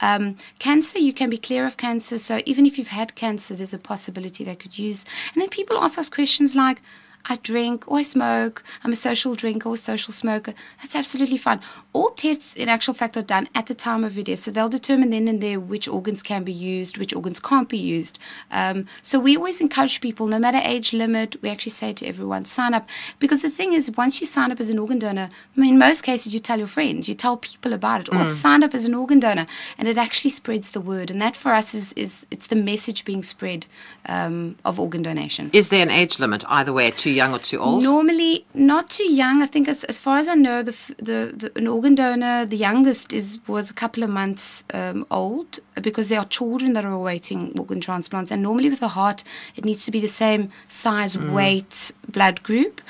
Um, 0.00 0.36
cancer, 0.58 0.98
you 0.98 1.14
can 1.14 1.30
be 1.30 1.38
clear 1.38 1.64
of 1.64 1.78
cancer. 1.78 2.18
So 2.18 2.42
even 2.44 2.66
if 2.66 2.76
you've 2.76 2.88
had 2.88 3.14
cancer, 3.14 3.54
there's 3.54 3.72
a 3.72 3.78
possibility 3.78 4.44
they 4.44 4.54
could 4.54 4.78
use. 4.78 5.06
And 5.32 5.40
then 5.40 5.48
people 5.48 5.78
ask 5.78 5.98
us 5.98 6.10
questions 6.10 6.54
like. 6.54 6.82
I 7.28 7.36
drink 7.36 7.86
or 7.88 7.98
I 7.98 8.02
smoke, 8.02 8.62
I'm 8.84 8.92
a 8.92 8.96
social 8.96 9.34
drinker 9.34 9.68
or 9.68 9.76
social 9.76 10.12
smoker. 10.12 10.54
That's 10.80 10.96
absolutely 10.96 11.38
fine. 11.38 11.60
All 11.92 12.10
tests, 12.10 12.54
in 12.54 12.68
actual 12.68 12.94
fact, 12.94 13.16
are 13.16 13.22
done 13.22 13.48
at 13.54 13.66
the 13.66 13.74
time 13.74 14.04
of 14.04 14.16
your 14.16 14.24
death. 14.24 14.40
So 14.40 14.50
they'll 14.50 14.68
determine 14.68 15.10
then 15.10 15.28
and 15.28 15.40
there 15.40 15.60
which 15.60 15.88
organs 15.88 16.22
can 16.22 16.44
be 16.44 16.52
used, 16.52 16.98
which 16.98 17.14
organs 17.14 17.40
can't 17.40 17.68
be 17.68 17.78
used. 17.78 18.18
Um, 18.50 18.86
so 19.02 19.18
we 19.18 19.36
always 19.36 19.60
encourage 19.60 20.00
people, 20.00 20.26
no 20.26 20.38
matter 20.38 20.60
age 20.62 20.92
limit, 20.92 21.40
we 21.42 21.50
actually 21.50 21.72
say 21.72 21.92
to 21.94 22.06
everyone, 22.06 22.44
sign 22.44 22.74
up. 22.74 22.88
Because 23.18 23.42
the 23.42 23.50
thing 23.50 23.72
is, 23.72 23.90
once 23.96 24.20
you 24.20 24.26
sign 24.26 24.50
up 24.50 24.60
as 24.60 24.70
an 24.70 24.78
organ 24.78 24.98
donor, 24.98 25.28
I 25.56 25.60
mean, 25.60 25.74
in 25.74 25.78
most 25.78 26.02
cases, 26.02 26.32
you 26.32 26.40
tell 26.40 26.58
your 26.58 26.66
friends, 26.66 27.08
you 27.08 27.14
tell 27.14 27.36
people 27.36 27.72
about 27.72 28.02
it. 28.02 28.08
Or 28.12 28.16
I've 28.16 28.32
signed 28.32 28.64
up 28.64 28.74
as 28.74 28.84
an 28.84 28.94
organ 28.94 29.20
donor, 29.20 29.46
and 29.76 29.88
it 29.88 29.98
actually 29.98 30.30
spreads 30.30 30.70
the 30.70 30.80
word. 30.80 31.10
And 31.10 31.20
that 31.20 31.36
for 31.36 31.52
us 31.52 31.74
is, 31.74 31.92
is 31.94 32.26
it's 32.30 32.48
the 32.48 32.56
message 32.56 33.04
being 33.04 33.22
spread 33.22 33.66
um, 34.06 34.56
of 34.64 34.80
organ 34.80 35.02
donation. 35.02 35.50
Is 35.52 35.68
there 35.68 35.82
an 35.82 35.90
age 35.90 36.18
limit 36.18 36.44
either 36.48 36.72
way, 36.72 36.90
too 36.90 37.10
young 37.20 37.32
or 37.36 37.40
too 37.50 37.58
old? 37.66 37.82
Normally, 37.82 38.34
not 38.54 38.84
too 38.96 39.10
young. 39.22 39.42
I 39.46 39.48
think, 39.52 39.68
as, 39.68 39.84
as 39.92 39.98
far 40.04 40.16
as 40.22 40.26
I 40.34 40.36
know, 40.46 40.58
the, 40.68 40.74
the, 41.08 41.18
the 41.40 41.48
an 41.60 41.66
organ 41.66 41.94
donor, 41.94 42.46
the 42.46 42.60
youngest 42.68 43.12
is 43.12 43.38
was 43.46 43.70
a 43.70 43.74
couple 43.82 44.02
of 44.06 44.10
months 44.10 44.64
um, 44.78 45.04
old 45.10 45.60
because 45.82 46.08
there 46.08 46.20
are 46.22 46.28
children 46.38 46.74
that 46.74 46.84
are 46.84 46.96
awaiting 47.02 47.40
organ 47.58 47.80
transplants. 47.80 48.30
And 48.32 48.42
normally, 48.42 48.68
with 48.70 48.80
the 48.80 48.94
heart, 48.98 49.24
it 49.56 49.64
needs 49.64 49.84
to 49.84 49.90
be 49.90 50.00
the 50.00 50.14
same 50.24 50.42
size, 50.68 51.18
weight, 51.18 51.92
blood 52.12 52.42
group. 52.42 52.80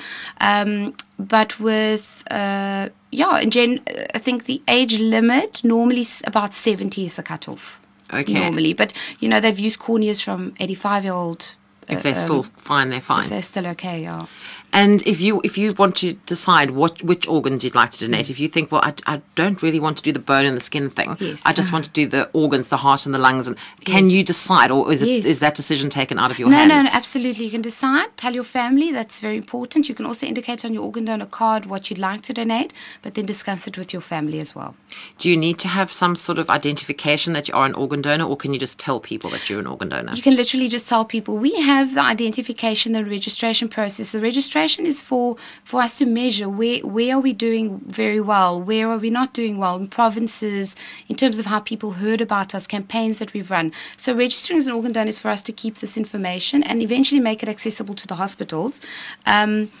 Um, 0.49 0.93
but 1.17 1.59
with 1.59 2.23
uh, 2.31 2.89
yeah, 3.11 3.41
in 3.43 3.49
gen, 3.49 3.79
I 4.15 4.19
think 4.19 4.45
the 4.45 4.61
age 4.67 4.99
limit 4.99 5.63
normally 5.63 6.01
is 6.01 6.23
about 6.25 6.53
seventy 6.53 7.03
is 7.03 7.15
the 7.15 7.23
cutoff. 7.23 7.79
Okay. 8.11 8.33
Normally, 8.33 8.73
but 8.73 8.93
you 9.19 9.29
know 9.29 9.39
they've 9.39 9.65
used 9.67 9.79
corneas 9.79 10.21
from 10.21 10.53
eighty-five 10.59 11.03
year 11.03 11.13
old. 11.13 11.55
If 11.89 12.03
they're 12.03 12.15
still 12.15 12.37
um, 12.37 12.43
fine, 12.43 12.89
they're 12.89 13.01
fine. 13.01 13.29
They're 13.29 13.41
still 13.41 13.67
okay, 13.67 14.03
yeah. 14.03 14.27
And 14.71 15.01
if 15.07 15.19
you 15.19 15.41
if 15.43 15.57
you 15.57 15.73
want 15.73 15.95
to 15.97 16.13
decide 16.25 16.71
what 16.71 17.01
which 17.03 17.27
organs 17.27 17.63
you'd 17.63 17.75
like 17.75 17.89
to 17.91 17.99
donate, 17.99 18.27
mm. 18.27 18.29
if 18.29 18.39
you 18.39 18.47
think, 18.47 18.71
well, 18.71 18.81
I, 18.83 18.93
I 19.07 19.21
don't 19.35 19.61
really 19.63 19.79
want 19.79 19.97
to 19.97 20.03
do 20.03 20.11
the 20.11 20.19
bone 20.19 20.45
and 20.45 20.55
the 20.55 20.61
skin 20.61 20.89
thing, 20.89 21.17
Yes. 21.19 21.41
I 21.45 21.53
just 21.53 21.73
want 21.73 21.85
to 21.85 21.91
do 21.91 22.07
the 22.07 22.27
ah. 22.27 22.31
organs, 22.33 22.67
the 22.67 22.77
heart 22.77 23.05
and 23.05 23.15
the 23.15 23.19
lungs, 23.19 23.47
and 23.47 23.57
can 23.85 24.09
you 24.09 24.23
decide, 24.23 24.71
or 24.71 24.91
is 24.91 25.01
it 25.01 25.09
is 25.09 25.25
Yes. 25.25 25.39
that 25.39 25.55
decision 25.55 25.89
taken 25.89 26.19
out 26.19 26.31
of 26.31 26.37
your 26.39 26.49
No, 26.49 26.57
hands? 26.57 26.69
no, 26.69 26.81
no, 26.83 26.89
absolutely. 26.93 27.45
You 27.45 27.51
can 27.51 27.61
decide. 27.61 28.07
Tell 28.17 28.33
your 28.33 28.43
family. 28.43 28.91
That's 28.91 29.19
very 29.19 29.37
important. 29.37 29.89
You 29.89 29.95
can 29.95 30.05
also 30.05 30.27
indicate 30.27 30.63
on 30.63 30.73
your 30.73 30.83
organ 30.83 31.05
donor 31.05 31.25
card 31.25 31.65
what 31.65 31.89
you'd 31.89 31.99
like 31.99 32.21
to 32.23 32.33
donate, 32.33 32.71
but 33.01 33.15
then 33.15 33.25
discuss 33.25 33.67
it 33.67 33.77
with 33.77 33.91
your 33.91 34.01
family 34.01 34.39
as 34.39 34.55
well. 34.55 34.75
Do 35.17 35.29
you 35.29 35.37
need 35.37 35.57
to 35.59 35.67
have 35.67 35.91
some 35.91 36.15
sort 36.15 36.37
of 36.37 36.49
identification 36.49 37.33
that 37.33 37.47
you 37.47 37.53
are 37.55 37.65
an 37.65 37.73
organ 37.73 38.01
donor, 38.01 38.25
or 38.25 38.37
can 38.37 38.53
you 38.53 38.59
just 38.59 38.79
tell 38.79 38.99
people 38.99 39.29
that 39.31 39.49
you're 39.49 39.59
an 39.59 39.67
organ 39.67 39.89
donor? 39.89 40.13
You 40.13 40.21
can 40.21 40.35
literally 40.35 40.69
just 40.69 40.87
tell 40.87 41.05
people 41.05 41.37
we 41.37 41.55
have 41.61 41.95
the 41.95 42.01
identification, 42.03 42.93
the 42.93 43.03
registration 43.03 43.67
process. 43.67 44.11
The 44.11 44.21
registration 44.21 44.58
is 44.67 45.01
for 45.01 45.37
for 45.63 45.81
us 45.81 45.97
to 45.97 46.05
measure 46.05 46.49
where 46.49 46.79
where 46.79 47.15
are 47.15 47.19
we 47.19 47.33
doing 47.33 47.79
very 47.85 48.21
well, 48.21 48.61
where 48.61 48.89
are 48.89 48.97
we 48.97 49.09
not 49.09 49.33
doing 49.33 49.57
well 49.57 49.75
in 49.75 49.87
provinces, 49.87 50.75
in 51.07 51.15
terms 51.15 51.39
of 51.39 51.45
how 51.45 51.59
people 51.59 51.91
heard 51.91 52.21
about 52.21 52.53
us, 52.53 52.67
campaigns 52.67 53.19
that 53.19 53.33
we've 53.33 53.51
run. 53.51 53.71
So 53.97 54.15
registering 54.15 54.57
as 54.57 54.67
an 54.67 54.73
organ 54.73 54.91
donor 54.91 55.09
is 55.09 55.19
for 55.19 55.29
us 55.29 55.41
to 55.43 55.51
keep 55.51 55.75
this 55.75 55.97
information 55.97 56.63
and 56.63 56.81
eventually 56.81 57.21
make 57.21 57.43
it 57.43 57.49
accessible 57.49 57.95
to 57.95 58.07
the 58.07 58.15
hospitals. 58.15 58.81
Um, 59.25 59.71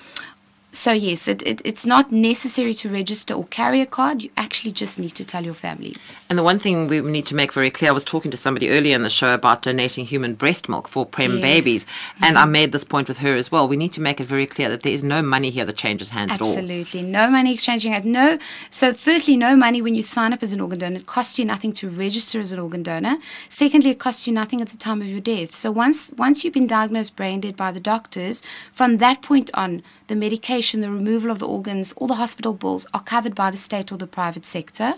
so 0.71 0.91
yes, 0.91 1.27
it, 1.27 1.41
it, 1.47 1.61
it's 1.65 1.85
not 1.85 2.11
necessary 2.11 2.75
to 2.75 2.89
register 2.89 3.33
or 3.33 3.45
carry 3.45 3.81
a 3.81 3.87
card. 3.87 4.21
You 4.21 4.29
actually 4.37 4.71
just 4.71 4.99
need 4.99 5.15
to 5.15 5.25
tell 5.25 5.43
your 5.43 5.55
family. 5.55 5.95
And 6.29 6.37
the 6.37 6.43
one 6.43 6.59
thing 6.59 6.87
we 6.87 7.01
need 7.01 7.25
to 7.27 7.35
make 7.35 7.51
very 7.53 7.71
clear, 7.71 7.89
I 7.89 7.93
was 7.93 8.03
talking 8.03 8.29
to 8.29 8.37
somebody 8.37 8.69
earlier 8.69 8.95
in 8.95 9.01
the 9.01 9.09
show 9.09 9.33
about 9.33 9.63
donating 9.63 10.05
human 10.05 10.35
breast 10.35 10.69
milk 10.69 10.87
for 10.87 11.05
prem 11.05 11.33
Yes. 11.33 11.41
babies, 11.41 11.85
and 12.21 12.37
mm-hmm. 12.37 12.47
I 12.47 12.51
made 12.51 12.71
this 12.71 12.83
point 12.83 13.07
with 13.07 13.17
her 13.19 13.33
as 13.35 13.51
well. 13.51 13.67
We 13.67 13.77
need 13.77 13.93
to 13.93 14.01
make 14.01 14.19
it 14.19 14.25
very 14.25 14.45
clear 14.45 14.69
that 14.69 14.83
there 14.83 14.91
is 14.91 15.03
no 15.03 15.21
money 15.21 15.49
here 15.49 15.65
that 15.65 15.75
changes 15.75 16.09
hands 16.11 16.31
at 16.31 16.41
all. 16.41 16.49
Absolutely. 16.49 17.01
No 17.01 17.29
money 17.29 17.53
exchanging 17.53 17.93
at 17.93 18.05
no 18.05 18.37
so 18.69 18.93
firstly 18.93 19.37
no 19.37 19.55
money 19.55 19.81
when 19.81 19.95
you 19.95 20.03
sign 20.03 20.33
up 20.33 20.43
as 20.43 20.53
an 20.53 20.61
organ 20.61 20.79
donor. 20.79 20.99
It 20.99 21.07
costs 21.07 21.39
you 21.39 21.45
nothing 21.45 21.73
to 21.73 21.89
register 21.89 22.39
as 22.39 22.51
an 22.51 22.59
organ 22.59 22.83
donor. 22.83 23.17
Secondly, 23.49 23.91
it 23.91 23.99
costs 23.99 24.27
you 24.27 24.33
nothing 24.33 24.61
at 24.61 24.69
the 24.69 24.77
time 24.77 25.01
of 25.01 25.07
your 25.07 25.21
death. 25.21 25.55
So 25.55 25.71
once 25.71 26.11
once 26.17 26.43
you've 26.43 26.53
been 26.53 26.67
diagnosed 26.67 27.15
brain 27.15 27.41
dead 27.41 27.55
by 27.55 27.71
the 27.71 27.79
doctors, 27.79 28.43
from 28.71 28.97
that 28.97 29.21
point 29.21 29.49
on, 29.53 29.81
the 30.07 30.15
medication, 30.15 30.58
the 30.61 30.91
removal 30.91 31.31
of 31.31 31.39
the 31.39 31.47
organs, 31.47 31.93
all 31.97 32.07
the 32.07 32.15
hospital 32.15 32.53
bills 32.53 32.85
are 32.93 33.01
covered 33.01 33.33
by 33.35 33.49
the 33.51 33.57
state 33.57 33.91
or 33.91 33.97
the 33.97 34.07
private 34.07 34.45
sector. 34.45 34.93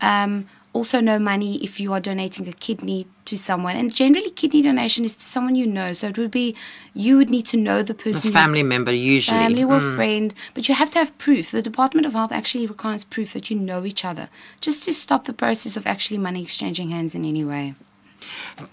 Um, 0.00 0.46
also, 0.72 1.00
no 1.00 1.18
money 1.18 1.56
if 1.64 1.80
you 1.80 1.92
are 1.92 2.00
donating 2.00 2.46
a 2.46 2.52
kidney 2.52 3.06
to 3.24 3.36
someone. 3.36 3.74
And 3.76 3.92
generally, 3.92 4.30
kidney 4.30 4.62
donation 4.62 5.04
is 5.04 5.16
to 5.16 5.22
someone 5.24 5.56
you 5.56 5.66
know. 5.66 5.92
So 5.92 6.06
it 6.08 6.16
would 6.16 6.30
be, 6.30 6.54
you 6.94 7.16
would 7.16 7.28
need 7.28 7.46
to 7.46 7.56
know 7.56 7.82
the 7.82 7.92
A 7.92 7.96
person. 7.96 8.28
you- 8.28 8.32
family 8.32 8.62
member 8.62 8.92
usually. 8.94 9.38
family 9.40 9.64
or 9.64 9.80
Mm. 9.80 9.96
friend, 9.96 10.34
but 10.54 10.68
you 10.68 10.74
have 10.76 10.90
to 10.92 10.98
have 11.00 11.16
proof. 11.18 11.50
The 11.50 11.60
Department 11.62 12.06
of 12.06 12.12
Health 12.12 12.30
actually 12.30 12.66
requires 12.68 13.02
proof 13.02 13.32
that 13.32 13.50
you 13.50 13.56
know 13.58 13.84
each 13.84 14.04
other, 14.04 14.28
just 14.60 14.84
to 14.84 14.92
stop 14.92 15.24
the 15.24 15.32
process 15.32 15.76
of 15.76 15.86
actually 15.88 16.18
money 16.18 16.40
exchanging 16.42 16.90
hands 16.90 17.14
in 17.16 17.24
any 17.24 17.44
way. 17.44 17.74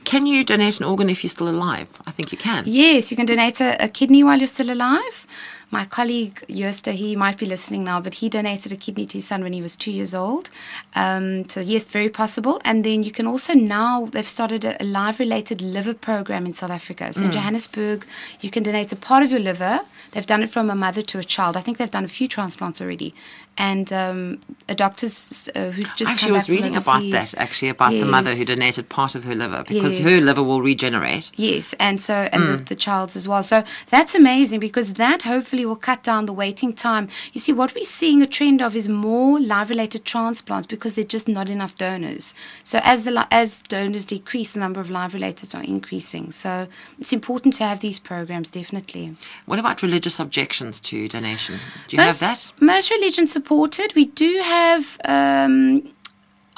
Can 0.04 0.28
you 0.28 0.44
donate 0.44 0.80
an 0.80 0.86
organ 0.86 1.10
if 1.10 1.24
you're 1.24 1.30
still 1.32 1.50
alive? 1.50 1.88
I 2.06 2.12
think 2.12 2.32
you 2.32 2.38
can. 2.38 2.64
Yes, 2.68 3.10
you 3.12 3.18
can 3.18 3.26
donate 3.26 3.60
a, 3.62 3.76
a 3.84 3.88
kidney 3.88 4.24
while 4.24 4.38
you're 4.38 4.46
still 4.48 4.70
alive. 4.72 5.26
My 5.70 5.84
colleague 5.84 6.44
Josta, 6.48 6.94
he 6.94 7.16
might 7.16 7.38
be 7.38 7.46
listening 7.46 7.84
now, 7.84 8.00
but 8.00 8.14
he 8.16 8.30
donated 8.30 8.72
a 8.72 8.78
kidney 8.78 9.06
to 9.08 9.18
his 9.18 9.28
son 9.28 9.44
when 9.44 9.52
he 9.52 9.62
was 9.62 9.76
two 9.76 9.92
years 9.92 10.14
old. 10.16 10.50
Um, 10.96 11.50
so 11.50 11.60
yes, 11.60 11.86
very 11.86 12.10
possible. 12.10 12.62
And 12.64 12.84
then 12.84 13.04
you 13.04 13.12
can 13.12 13.28
also 13.28 13.54
now 13.54 14.06
they've 14.06 14.28
started 14.28 14.64
a, 14.64 14.82
a 14.82 14.86
live-related 14.86 15.62
liver 15.62 15.94
program 15.94 16.46
in 16.46 16.54
South 16.54 16.72
Africa. 16.72 17.12
So 17.12 17.26
in 17.26 17.32
Johannesburg, 17.32 18.06
you 18.40 18.50
can 18.50 18.64
donate 18.64 18.94
a 18.94 18.96
part 18.96 19.24
of 19.24 19.32
your 19.32 19.42
liver. 19.42 19.82
They've 20.12 20.26
done 20.26 20.42
it 20.42 20.50
from 20.50 20.70
a 20.70 20.76
mother 20.76 21.02
to 21.02 21.20
a 21.20 21.24
child. 21.24 21.58
I 21.58 21.62
think 21.62 21.78
they've 21.78 21.92
done 21.92 22.06
a 22.06 22.08
few 22.08 22.28
transplants 22.30 22.80
already. 22.80 23.14
And 23.58 23.92
um, 23.92 24.40
a 24.70 24.76
doctor 24.76 25.08
uh, 25.08 25.72
who's 25.72 25.92
just 25.94 26.12
actually 26.12 26.32
was 26.32 26.50
reading 26.50 26.76
about 26.76 27.02
that 27.12 27.34
actually 27.38 27.70
about 27.70 27.92
the 27.92 28.06
mother 28.06 28.36
who 28.36 28.46
donated 28.46 28.90
part 28.90 29.16
of 29.16 29.24
her 29.24 29.36
liver 29.36 29.64
because 29.68 30.00
Yes. 30.00 30.08
her 30.08 30.22
liver 30.22 30.44
will 30.44 30.62
regenerate. 30.62 31.32
Yes, 31.36 31.74
and 31.80 32.00
so 32.00 32.14
and 32.32 32.48
the, 32.48 32.58
the 32.58 32.76
child's 32.76 33.16
as 33.16 33.28
well. 33.28 33.44
So 33.44 33.64
that's 33.90 34.14
amazing 34.14 34.60
because 34.60 34.94
that 34.94 35.24
hopefully 35.24 35.66
will 35.66 35.76
cut 35.76 36.04
down 36.04 36.26
the 36.26 36.34
waiting 36.34 36.74
time. 36.74 37.08
You 37.34 37.42
see, 37.42 37.54
what 37.54 37.74
we're 37.74 37.84
seeing 37.84 38.22
a 38.22 38.28
trend 38.28 38.62
of 38.62 38.76
is 38.76 38.88
more 38.88 39.40
live-related 39.40 40.06
transplants 40.06 40.68
because 40.68 40.96
there're 40.96 41.06
just 41.06 41.28
not 41.28 41.50
enough 41.50 41.76
donors. 41.76 42.36
So 42.64 42.80
as 42.84 43.04
the 43.04 43.28
as 43.32 43.62
donors 43.64 44.06
decrease, 44.06 44.54
the 44.54 44.60
number 44.60 44.80
of 44.80 44.90
live-relateds 44.90 45.56
are 45.58 45.64
increasing. 45.64 46.32
So 46.32 46.68
it's 47.00 47.14
important 47.14 47.56
to 47.56 47.64
have 47.64 47.80
these 47.80 48.00
programs 48.00 48.50
definitely. 48.52 49.16
What 49.46 49.60
about 49.60 49.82
religious 49.82 50.20
objections 50.20 50.80
to 50.82 51.08
donation? 51.08 51.56
Do 51.88 51.96
you 51.96 52.04
most, 52.04 52.20
have 52.20 52.38
that? 52.38 52.54
Most 52.62 52.92
religions 52.92 53.34
We 53.50 54.06
do 54.06 54.40
have. 54.44 55.00
Um, 55.06 55.94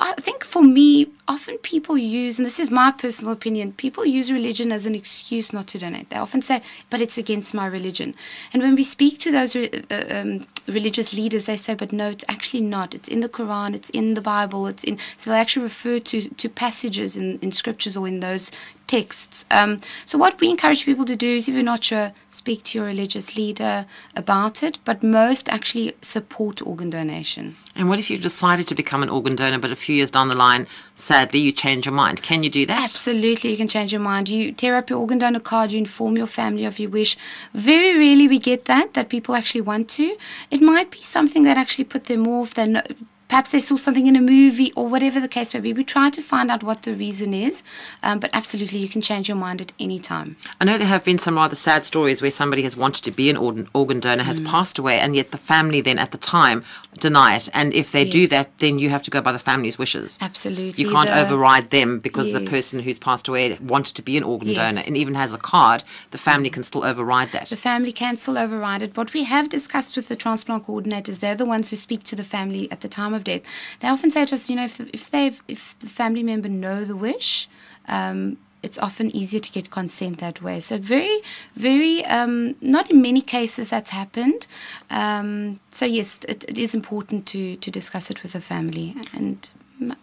I 0.02 0.14
think 0.14 0.46
for 0.46 0.64
me, 0.64 1.08
often 1.28 1.58
people 1.58 1.98
use, 1.98 2.40
and 2.40 2.46
this 2.46 2.58
is 2.58 2.72
my 2.72 2.90
personal 2.90 3.34
opinion, 3.34 3.74
people 3.74 4.06
use 4.06 4.32
religion 4.32 4.72
as 4.72 4.86
an 4.86 4.96
excuse 4.96 5.52
not 5.52 5.68
to 5.68 5.78
donate. 5.78 6.10
They 6.10 6.16
often 6.16 6.42
say, 6.42 6.62
but 6.90 7.02
it's 7.02 7.18
against 7.18 7.54
my 7.54 7.68
religion. 7.68 8.16
And 8.54 8.64
when 8.64 8.76
we 8.76 8.86
speak 8.86 9.20
to 9.20 9.32
those 9.32 9.58
re- 9.58 9.70
uh, 9.92 10.06
um, 10.10 10.48
religious 10.68 11.14
leaders, 11.14 11.48
they 11.48 11.58
say, 11.58 11.76
but 11.76 11.92
no, 11.92 12.10
it's 12.10 12.24
actually 12.30 12.62
not. 12.62 12.96
It's 12.96 13.10
in 13.10 13.20
the 13.20 13.28
Quran, 13.28 13.76
it's 13.76 13.90
in 13.90 14.14
the 14.14 14.22
Bible, 14.22 14.68
it's 14.68 14.86
in. 14.86 14.98
So 15.18 15.32
they 15.32 15.38
actually 15.38 15.64
refer 15.64 16.00
to, 16.00 16.30
to 16.30 16.48
passages 16.48 17.18
in, 17.18 17.38
in 17.40 17.52
scriptures 17.52 17.98
or 17.98 18.08
in 18.08 18.22
those 18.22 18.52
texts. 18.90 19.46
Um, 19.52 19.80
so 20.06 20.18
what 20.18 20.40
we 20.42 20.50
encourage 20.50 20.84
people 20.84 21.06
to 21.06 21.16
do 21.16 21.36
is, 21.38 21.48
if 21.48 21.54
you're 21.54 21.64
not 21.64 21.84
sure, 21.84 22.12
speak 22.32 22.64
to 22.64 22.78
your 22.78 22.88
religious 22.88 23.38
leader 23.38 23.86
about 24.16 24.64
it. 24.64 24.80
But 24.84 25.04
most 25.04 25.48
actually 25.50 25.94
support 26.02 26.62
organ 26.62 26.90
donation. 26.90 27.56
And 27.76 27.88
what 27.88 28.00
if 28.00 28.10
you've 28.10 28.22
decided 28.22 28.68
to 28.68 28.76
become 28.76 29.04
an 29.04 29.10
organ 29.10 29.36
donor, 29.36 29.60
but 29.60 29.72
a 29.72 29.76
few 29.76 29.96
years 29.96 30.12
down 30.12 30.28
the 30.28 30.36
line, 30.36 30.68
sadly, 30.96 31.40
you 31.40 31.52
change 31.52 31.86
your 31.86 31.96
mind? 31.96 32.22
Can 32.22 32.44
you 32.44 32.50
do 32.50 32.66
that? 32.66 32.84
Absolutely, 32.90 33.52
you 33.52 33.58
can 33.58 33.68
change 33.68 33.94
your 33.94 34.02
mind. 34.02 34.28
You 34.28 34.52
tear 34.52 34.76
up 34.76 34.90
your 34.90 35.00
organ 35.00 35.20
donor 35.20 35.40
card, 35.40 35.72
you 35.72 35.78
inform 35.78 36.18
your 36.18 36.28
family 36.28 36.66
of 36.66 36.80
your 36.80 36.90
wish. 36.90 37.16
Very 37.54 37.98
rarely 37.98 38.28
we 38.28 38.40
get 38.40 38.66
that, 38.66 38.96
that 38.96 39.10
people 39.10 39.36
actually 39.36 39.62
want 39.62 39.88
to. 39.90 40.18
It 40.52 40.62
might 40.62 40.90
be 40.92 41.02
something 41.02 41.44
that 41.44 41.58
actually 41.58 41.86
put 41.86 42.06
them 42.06 42.28
off. 42.28 42.56
They 42.56 42.68
know, 42.68 42.82
perhaps 43.30 43.52
they 43.52 43.60
saw 43.60 43.78
something 43.78 44.08
in 44.08 44.16
a 44.18 44.22
movie 44.22 44.74
or 44.76 44.88
whatever 44.90 45.20
the 45.22 45.28
case 45.28 45.54
may 45.54 45.60
be. 45.62 45.72
We 45.72 45.84
try 45.86 46.10
to 46.10 46.22
find 46.22 46.52
out 46.52 46.64
what 46.64 46.84
the 46.84 46.94
reason 46.96 47.34
is, 47.34 47.64
um, 48.04 48.20
but 48.20 48.30
absolutely, 48.34 48.80
you 48.80 48.90
can 48.90 49.02
change 49.02 49.30
your 49.30 49.38
mind 49.38 49.62
at 49.62 49.72
any 49.80 50.00
time. 50.00 50.36
I 50.60 50.66
know 50.66 50.78
there 50.78 50.88
have 50.88 51.06
been 51.06 51.20
some 51.20 51.36
rather 51.36 51.56
sad 51.56 51.86
stories 51.86 52.22
where 52.22 52.32
somebody 52.32 52.64
has 52.64 52.76
wanted 52.76 53.04
to 53.06 53.12
be 53.12 53.30
an 53.30 53.38
organ, 53.38 53.70
organ 53.74 54.00
donor, 54.02 54.24
Mm. 54.24 54.28
has 54.28 54.40
passed 54.42 54.78
away, 54.78 55.00
and 55.00 55.16
yet 55.16 55.32
the 55.32 55.38
family 55.38 55.80
then 55.80 55.98
at 56.00 56.12
the 56.12 56.18
time 56.18 56.64
deny 57.00 57.36
it. 57.38 57.48
And 57.54 57.74
if 57.74 57.92
they 57.92 58.04
do 58.04 58.28
that, 58.28 58.50
then 58.58 58.80
you 58.80 58.90
have 58.90 59.04
to 59.04 59.12
go 59.12 59.22
by 59.22 59.32
the 59.32 59.40
family's 59.40 59.78
wishes. 59.78 60.18
Absolutely. 60.22 60.84
You 60.84 60.92
can't 60.92 61.08
The- 61.08 61.22
override 61.22 61.70
them 61.70 62.00
because 62.00 62.34
the 62.34 62.42
person 62.42 62.80
who's 62.82 63.00
passed 63.00 63.28
away 63.28 63.56
wanted 63.62 63.96
to 63.96 64.02
be 64.02 64.18
an 64.18 64.24
organ 64.24 64.50
Yes. 64.50 64.58
donor 64.58 64.84
and 64.88 64.98
even 64.98 65.14
has 65.16 65.34
a 65.34 65.38
card, 65.38 65.84
the 66.12 66.18
family 66.18 66.50
can 66.50 66.64
still 66.64 66.84
override 66.84 67.32
that. 67.32 67.48
The 67.50 67.56
family 67.56 67.92
can 67.92 68.18
still 68.18 68.38
override 68.38 68.82
it. 68.82 68.98
What 68.98 69.14
we 69.14 69.24
have 69.26 69.50
discussed 69.50 69.96
with 69.96 70.08
the 70.08 70.16
transplant 70.16 70.66
coordinators, 70.68 71.20
they're 71.20 71.36
the 71.36 71.46
ones 71.46 71.70
who 71.70 71.76
speak 71.76 72.04
to 72.06 72.16
the 72.16 72.24
family 72.24 72.70
at 72.72 72.82
the 72.82 72.88
time 72.88 73.14
of 73.14 73.19
death. 73.24 73.42
They 73.80 73.88
often 73.88 74.12
say 74.12 74.26
to 74.26 74.36
us, 74.36 74.50
you 74.50 74.56
know, 74.56 74.66
if, 74.66 74.80
if 74.80 75.12
they've 75.12 75.42
if 75.48 75.76
the 75.80 75.88
family 75.88 76.24
member 76.24 76.50
know 76.50 76.86
the 76.86 76.96
wish, 76.96 77.48
um, 77.88 78.38
it's 78.62 78.78
often 78.78 79.16
easier 79.16 79.40
to 79.40 79.52
get 79.52 79.72
consent 79.72 80.20
that 80.20 80.42
way. 80.42 80.60
So 80.60 80.78
very, 80.78 81.22
very, 81.56 82.06
um, 82.06 82.56
not 82.62 82.92
in 82.92 83.02
many 83.02 83.22
cases 83.22 83.70
that's 83.70 83.90
happened. 83.90 84.48
Um, 84.90 85.60
so 85.72 85.86
yes, 85.86 86.20
it, 86.28 86.44
it 86.48 86.58
is 86.58 86.74
important 86.74 87.26
to 87.28 87.56
to 87.58 87.72
discuss 87.72 88.12
it 88.12 88.22
with 88.24 88.34
the 88.34 88.42
family 88.42 88.96
and 89.14 89.50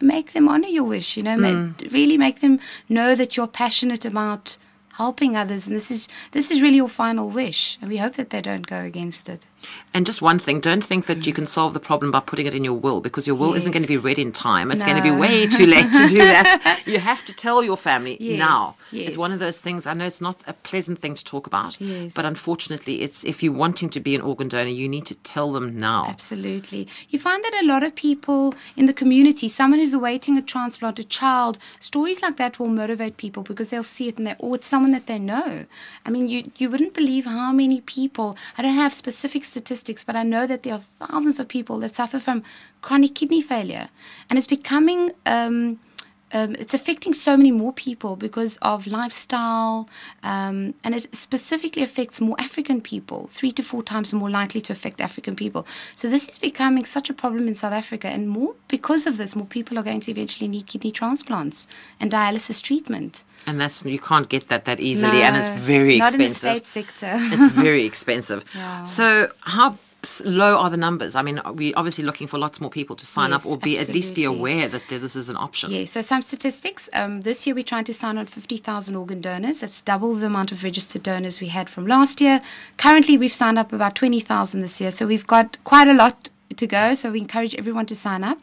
make 0.01 0.33
them 0.33 0.49
honor 0.49 0.69
your 0.69 0.85
wish. 0.85 1.17
You 1.17 1.23
know, 1.23 1.37
ma- 1.37 1.73
really 1.91 2.17
make 2.17 2.41
them 2.41 2.61
know 2.89 3.15
that 3.15 3.37
you're 3.37 3.47
passionate 3.47 4.05
about 4.05 4.57
helping 4.95 5.37
others, 5.37 5.67
and 5.67 5.77
this 5.77 5.91
is 5.91 6.09
this 6.33 6.51
is 6.51 6.63
really 6.63 6.77
your 6.77 6.89
final 6.89 7.29
wish, 7.29 7.79
and 7.81 7.91
we 7.91 7.99
hope 7.99 8.15
that 8.15 8.31
they 8.31 8.41
don't 8.41 8.67
go 8.67 8.81
against 8.81 9.29
it. 9.29 9.47
And 9.95 10.05
just 10.05 10.21
one 10.21 10.39
thing, 10.39 10.61
don't 10.61 10.85
think 10.85 11.07
that 11.07 11.27
you 11.27 11.33
can 11.33 11.47
solve 11.47 11.73
the 11.73 11.81
problem 11.81 12.11
by 12.11 12.21
putting 12.21 12.45
it 12.47 12.55
in 12.55 12.65
your 12.65 12.75
will 12.75 13.01
because 13.01 13.27
your 13.27 13.35
will 13.37 13.55
isn't 13.55 13.73
going 13.73 13.83
to 13.83 13.89
be 13.89 13.97
read 13.97 14.19
in 14.19 14.31
time. 14.31 14.71
It's 14.71 14.85
going 14.85 14.97
to 14.97 15.03
be 15.03 15.11
way 15.11 15.47
too 15.47 15.65
late 15.67 15.91
to 15.93 16.07
do 16.09 16.19
that. 16.19 16.83
you 16.87 16.99
have 16.99 17.25
to 17.25 17.33
tell 17.33 17.63
your 17.63 17.79
family 17.79 18.19
Yes, 18.21 18.39
now. 18.39 18.77
It's 18.93 19.17
one 19.17 19.33
of 19.33 19.39
those 19.39 19.59
things. 19.59 19.87
I 19.87 19.95
know 19.95 20.07
it's 20.07 20.21
not 20.21 20.43
a 20.47 20.53
pleasant 20.53 20.99
thing 21.01 21.15
to 21.15 21.25
talk 21.25 21.47
about, 21.47 21.81
Yes. 21.81 22.13
but 22.15 22.25
unfortunately, 22.27 23.01
it's 23.03 23.25
if 23.25 23.43
you're 23.43 23.53
wanting 23.55 23.89
to 23.91 24.01
be 24.01 24.15
an 24.15 24.21
organ 24.21 24.49
donor, 24.49 24.71
you 24.71 24.89
need 24.89 25.07
to 25.07 25.15
tell 25.17 25.51
them 25.53 25.81
now. 25.81 26.07
Absolutely. 26.09 26.87
You 27.09 27.19
find 27.19 27.43
that 27.45 27.55
a 27.63 27.67
lot 27.67 27.83
of 27.83 27.95
people 27.95 28.55
in 28.77 28.87
the 28.87 28.93
community, 28.93 29.49
someone 29.49 29.81
who's 29.81 29.95
awaiting 29.95 30.37
a 30.37 30.43
transplant, 30.43 30.99
a 30.99 31.05
child, 31.05 31.59
stories 31.81 32.21
like 32.23 32.37
that 32.37 32.59
will 32.59 32.69
motivate 32.69 33.17
people 33.17 33.43
because 33.43 33.71
they'll 33.71 33.83
see 33.83 34.09
it 34.09 34.19
and 34.19 34.27
they, 34.27 34.35
or 34.39 34.57
it's 34.57 34.67
someone 34.67 34.93
that 34.93 35.07
they 35.07 35.19
know. 35.19 35.65
I 36.05 36.11
mean, 36.11 36.29
you, 36.29 36.51
you 36.59 36.69
wouldn't 36.71 36.93
believe 36.95 37.25
how 37.25 37.53
many 37.53 37.81
people, 37.81 38.37
I 38.59 38.63
don't 38.63 38.75
have 38.75 38.93
specific 38.93 39.45
statistics, 39.57 40.05
but 40.05 40.17
I 40.17 40.23
know 40.23 40.47
that 40.47 40.63
there 40.63 40.75
are 40.75 40.85
thousands 41.07 41.39
of 41.41 41.49
people 41.49 41.79
that 41.81 41.95
suffer 41.95 42.21
from 42.21 42.43
chronic 42.83 43.15
kidney 43.15 43.43
failure. 43.43 43.89
And 44.29 44.39
it's 44.39 44.47
becoming. 44.59 45.13
Um, 45.25 45.81
um, 46.33 46.55
it's 46.59 46.75
affecting 46.75 47.15
so 47.15 47.37
many 47.37 47.53
more 47.53 47.73
people 47.73 48.17
because 48.17 48.57
of 48.63 48.87
lifestyle, 48.87 49.89
um, 50.23 50.75
and 50.85 50.95
it 50.95 51.15
specifically 51.15 51.83
affects 51.83 52.21
more 52.21 52.37
African 52.39 52.81
people, 52.81 53.29
three 53.29 53.53
to 53.53 53.63
four 53.63 53.83
times 53.83 54.13
more 54.13 54.31
likely 54.31 54.61
to 54.63 54.73
affect 54.73 55.01
African 55.01 55.37
people. 55.37 55.67
So 55.95 56.09
this 56.09 56.29
is 56.29 56.39
becoming 56.39 56.85
such 56.85 57.09
a 57.11 57.15
problem 57.15 57.47
in 57.49 57.55
South 57.55 57.73
Africa, 57.73 58.09
and 58.09 58.29
more 58.29 58.55
because 58.69 59.07
of 59.07 59.17
this, 59.19 59.37
more 59.37 59.47
people 59.47 59.79
are 59.79 59.83
going 59.85 60.01
to 60.01 60.11
eventually 60.11 60.49
need 60.49 60.67
kidney 60.67 60.91
transplants 60.93 61.67
and 62.01 62.11
dialysis 62.11 62.63
treatment. 62.63 63.23
And 63.47 63.61
that's 63.61 63.85
you 63.85 64.01
can't 64.01 64.29
get 64.29 64.49
that 64.49 64.65
that 64.65 64.81
easily, 64.81 65.23
and 65.23 65.37
it's 65.37 65.49
No, 65.49 65.55
very 65.57 65.99
not 65.99 66.15
expensive. 66.15 66.49
in 66.49 66.59
the 66.59 66.65
state 66.65 66.67
sector. 66.67 67.13
it's 67.17 67.55
very 67.55 67.85
expensive. 67.93 68.45
Yeah. 68.55 68.83
So 68.85 69.31
how 69.43 69.79
low 70.25 70.59
are 70.59 70.71
the 70.71 70.77
numbers? 70.77 71.17
I 71.17 71.23
mean, 71.23 71.41
we're 71.53 71.75
obviously 71.77 72.05
looking 72.05 72.27
for 72.27 72.39
lots 72.39 72.61
more 72.61 72.71
people 72.71 72.97
to 72.97 73.07
sign 73.07 73.33
up, 73.33 73.45
or 73.47 73.57
be 73.57 73.79
at 73.79 73.89
least 73.89 74.15
be 74.15 74.25
aware 74.25 74.69
that 74.69 74.89
this 74.89 75.17
is 75.17 75.29
an 75.29 75.37
option. 75.37 75.71
Yeah, 75.71 75.85
so 75.85 76.01
some 76.01 76.23
statistics. 76.23 76.89
Um, 76.93 77.23
this 77.23 77.47
year 77.47 77.55
we're 77.55 77.65
trying 77.65 77.85
to 77.85 77.95
sign 77.95 78.19
on 78.19 78.27
50,000 78.27 78.95
organ 78.95 79.21
donors. 79.21 79.61
That's 79.61 79.81
double 79.81 80.15
the 80.15 80.27
amount 80.27 80.53
of 80.53 80.63
registered 80.63 81.03
donors 81.03 81.41
we 81.41 81.49
had 81.49 81.69
from 81.69 81.87
last 81.87 82.21
year. 82.21 82.41
Currently 82.77 83.19
we've 83.19 83.33
signed 83.33 83.59
up 83.59 83.73
about 83.73 83.95
20,000 83.95 84.61
this 84.61 84.81
year, 84.81 84.91
so 84.91 85.07
we've 85.07 85.27
got 85.27 85.57
quite 85.65 85.89
a 85.89 85.95
lot 85.95 86.29
to 86.57 86.67
go, 86.67 86.95
so 86.95 87.11
we 87.11 87.21
encourage 87.21 87.55
everyone 87.57 87.87
to 87.87 87.97
sign 87.97 88.23
up. 88.23 88.39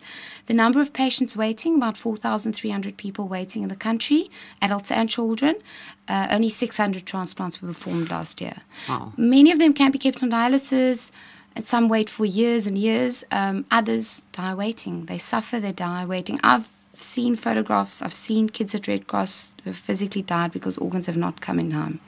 The 0.47 0.53
number 0.53 0.81
of 0.81 0.91
patients 0.91 1.37
waiting, 1.37 1.75
about 1.75 1.97
4,300 1.97 2.97
people 2.97 3.27
waiting 3.29 3.63
in 3.63 3.69
the 3.69 3.77
country, 3.77 4.29
adults 4.61 4.91
and 4.91 5.09
children. 5.09 5.55
Uh, 6.09 6.27
only 6.31 6.49
600 6.49 7.05
transplants 7.05 7.61
were 7.61 7.69
performed 7.69 8.09
last 8.09 8.41
year. 8.41 8.57
Wow. 8.89 9.13
Many 9.15 9.51
of 9.51 9.59
them 9.59 9.73
can 9.73 9.91
be 9.91 9.97
kept 9.97 10.21
on 10.21 10.31
dialysis. 10.31 11.11
Some 11.61 11.87
wait 11.87 12.09
for 12.09 12.25
years 12.25 12.67
and 12.67 12.77
years. 12.77 13.23
Um, 13.31 13.65
others 13.71 14.25
die 14.31 14.53
waiting. 14.53 15.05
They 15.05 15.17
suffer, 15.17 15.59
they 15.59 15.71
die 15.71 16.05
waiting. 16.05 16.39
I've 16.43 16.69
seen 16.95 17.35
photographs, 17.35 18.01
I've 18.01 18.13
seen 18.13 18.49
kids 18.49 18.75
at 18.75 18.87
Red 18.87 19.07
Cross 19.07 19.55
who 19.63 19.69
have 19.71 19.77
physically 19.77 20.21
died 20.21 20.51
because 20.51 20.77
organs 20.77 21.05
have 21.07 21.17
not 21.17 21.41
come 21.41 21.59
in 21.59 21.71
time. 21.71 21.99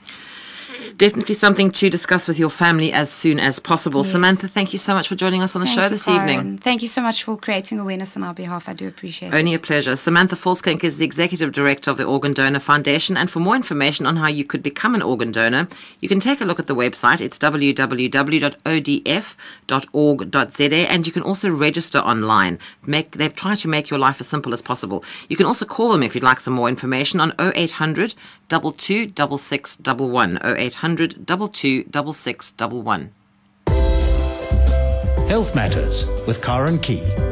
Definitely 0.96 1.34
something 1.34 1.70
to 1.72 1.90
discuss 1.90 2.28
with 2.28 2.38
your 2.38 2.50
family 2.50 2.92
as 2.92 3.10
soon 3.10 3.38
as 3.40 3.58
possible. 3.58 4.02
Yes. 4.02 4.12
Samantha, 4.12 4.48
thank 4.48 4.72
you 4.72 4.78
so 4.78 4.94
much 4.94 5.08
for 5.08 5.14
joining 5.14 5.42
us 5.42 5.54
on 5.56 5.60
the 5.60 5.66
Thank 5.66 5.78
show 5.78 5.84
you, 5.84 5.90
this 5.90 6.04
Karen. 6.06 6.28
evening. 6.28 6.58
Thank 6.58 6.82
you 6.82 6.88
so 6.88 7.00
much 7.02 7.22
for 7.24 7.36
creating 7.36 7.78
awareness 7.78 8.16
on 8.16 8.22
our 8.22 8.34
behalf. 8.34 8.68
I 8.68 8.72
do 8.72 8.86
appreciate 8.88 9.32
it. 9.32 9.34
Only 9.34 9.54
a 9.54 9.58
pleasure. 9.58 9.96
Samantha 9.96 10.36
Volschenk 10.36 10.84
is 10.84 10.98
the 10.98 11.04
Executive 11.04 11.52
Director 11.52 11.90
of 11.90 11.96
the 11.96 12.04
Organ 12.04 12.32
Donor 12.32 12.60
Foundation. 12.60 13.16
And 13.16 13.30
for 13.30 13.40
more 13.40 13.56
information 13.56 14.06
on 14.06 14.16
how 14.16 14.28
you 14.28 14.44
could 14.44 14.62
become 14.62 14.94
an 14.94 15.02
organ 15.02 15.32
donor, 15.32 15.68
you 16.00 16.08
can 16.08 16.20
take 16.20 16.40
a 16.40 16.44
look 16.44 16.58
at 16.58 16.66
the 16.66 16.74
website. 16.74 17.20
It's 17.20 17.38
www.odf.org.za. 17.38 18.50
And 20.90 21.06
you 21.06 21.12
can 21.12 21.22
also 21.22 21.50
register 21.50 21.98
online. 21.98 22.58
Make, 22.86 23.12
they've 23.12 23.34
tried 23.34 23.58
to 23.58 23.68
make 23.68 23.90
your 23.90 23.98
life 23.98 24.20
as 24.20 24.26
simple 24.26 24.52
as 24.52 24.62
possible. 24.62 25.04
You 25.28 25.36
can 25.36 25.46
also 25.46 25.64
call 25.64 25.92
them 25.92 26.02
if 26.02 26.14
you'd 26.14 26.24
like 26.24 26.40
some 26.40 26.54
more 26.54 26.68
information 26.68 27.20
on 27.20 27.32
0800 27.38 28.14
22 28.48 29.12
6611. 29.16 30.38
0800 30.44 30.75
22 30.80 31.84
6611. 32.12 33.10
Health 35.26 35.54
Matters 35.54 36.06
with 36.26 36.42
Karen 36.42 36.78
Key. 36.78 37.25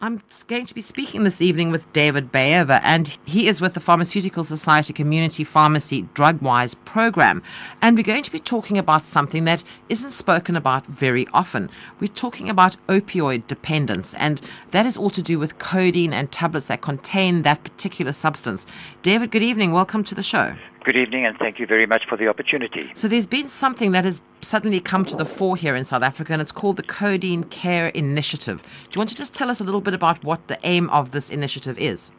I'm 0.00 0.22
going 0.46 0.64
to 0.64 0.76
be 0.76 0.80
speaking 0.80 1.24
this 1.24 1.42
evening 1.42 1.72
with 1.72 1.92
David 1.92 2.30
Bayever, 2.30 2.80
and 2.84 3.18
he 3.24 3.48
is 3.48 3.60
with 3.60 3.74
the 3.74 3.80
Pharmaceutical 3.80 4.44
Society 4.44 4.92
Community 4.92 5.42
Pharmacy 5.42 6.04
DrugWise 6.14 6.76
program. 6.84 7.42
And 7.82 7.96
we're 7.96 8.04
going 8.04 8.22
to 8.22 8.30
be 8.30 8.38
talking 8.38 8.78
about 8.78 9.06
something 9.06 9.44
that 9.46 9.64
isn't 9.88 10.12
spoken 10.12 10.54
about 10.54 10.86
very 10.86 11.26
often. 11.34 11.68
We're 11.98 12.06
talking 12.06 12.48
about 12.48 12.76
opioid 12.86 13.48
dependence, 13.48 14.14
and 14.14 14.40
that 14.70 14.86
is 14.86 14.96
all 14.96 15.10
to 15.10 15.20
do 15.20 15.36
with 15.36 15.58
codeine 15.58 16.12
and 16.12 16.30
tablets 16.30 16.68
that 16.68 16.80
contain 16.80 17.42
that 17.42 17.64
particular 17.64 18.12
substance. 18.12 18.66
David, 19.02 19.32
good 19.32 19.42
evening. 19.42 19.72
Welcome 19.72 20.04
to 20.04 20.14
the 20.14 20.22
show. 20.22 20.54
Good 20.84 20.96
evening, 20.96 21.26
and 21.26 21.36
thank 21.38 21.58
you 21.58 21.66
very 21.66 21.86
much 21.86 22.04
for 22.08 22.16
the 22.16 22.28
opportunity. 22.28 22.90
So 22.94 23.08
there's 23.08 23.26
been 23.26 23.48
something 23.48 23.90
that 23.92 24.04
has 24.04 24.22
suddenly 24.40 24.80
come 24.80 25.04
to 25.06 25.16
the 25.16 25.24
fore 25.24 25.56
here 25.56 25.74
in 25.74 25.84
South 25.84 26.02
Africa, 26.02 26.32
and 26.32 26.40
it's 26.40 26.52
called 26.52 26.76
the 26.76 26.84
Codeine 26.84 27.44
Care 27.44 27.88
Initiative. 27.88 28.62
Do 28.62 28.68
you 28.94 29.00
want 29.00 29.10
to 29.10 29.16
just 29.16 29.34
tell 29.34 29.50
us 29.50 29.60
a 29.60 29.64
little 29.64 29.80
bit 29.80 29.92
about 29.92 30.22
what 30.22 30.46
the 30.46 30.56
aim 30.62 30.88
of 30.90 31.10
this 31.10 31.30
initiative 31.30 31.76
is? 31.78 32.12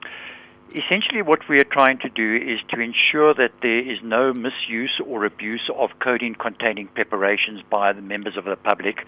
Essentially, 0.76 1.22
what 1.22 1.47
we 1.47 1.60
are 1.60 1.64
trying 1.64 1.99
to 1.99 2.10
do 2.10 2.36
is 2.36 2.60
to 2.70 2.80
ensure 2.80 3.34
that 3.34 3.53
there 3.62 3.80
is 3.80 3.99
no 4.03 4.34
misuse 4.34 5.01
or 5.05 5.26
abuse 5.26 5.70
of 5.76 5.91
codeine 5.99 6.36
containing 6.36 6.88
preparations 6.89 7.62
by 7.70 7.93
the 7.93 8.01
members 8.01 8.36
of 8.36 8.43
the 8.43 8.57
public. 8.57 9.07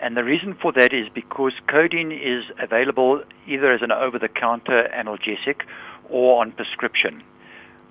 And 0.00 0.16
the 0.16 0.24
reason 0.24 0.54
for 0.60 0.72
that 0.72 0.92
is 0.92 1.08
because 1.08 1.52
codeine 1.66 2.12
is 2.12 2.44
available 2.60 3.22
either 3.46 3.72
as 3.72 3.80
an 3.80 3.92
over 3.92 4.18
the 4.18 4.28
counter 4.28 4.90
analgesic 4.92 5.62
or 6.10 6.40
on 6.42 6.52
prescription. 6.52 7.22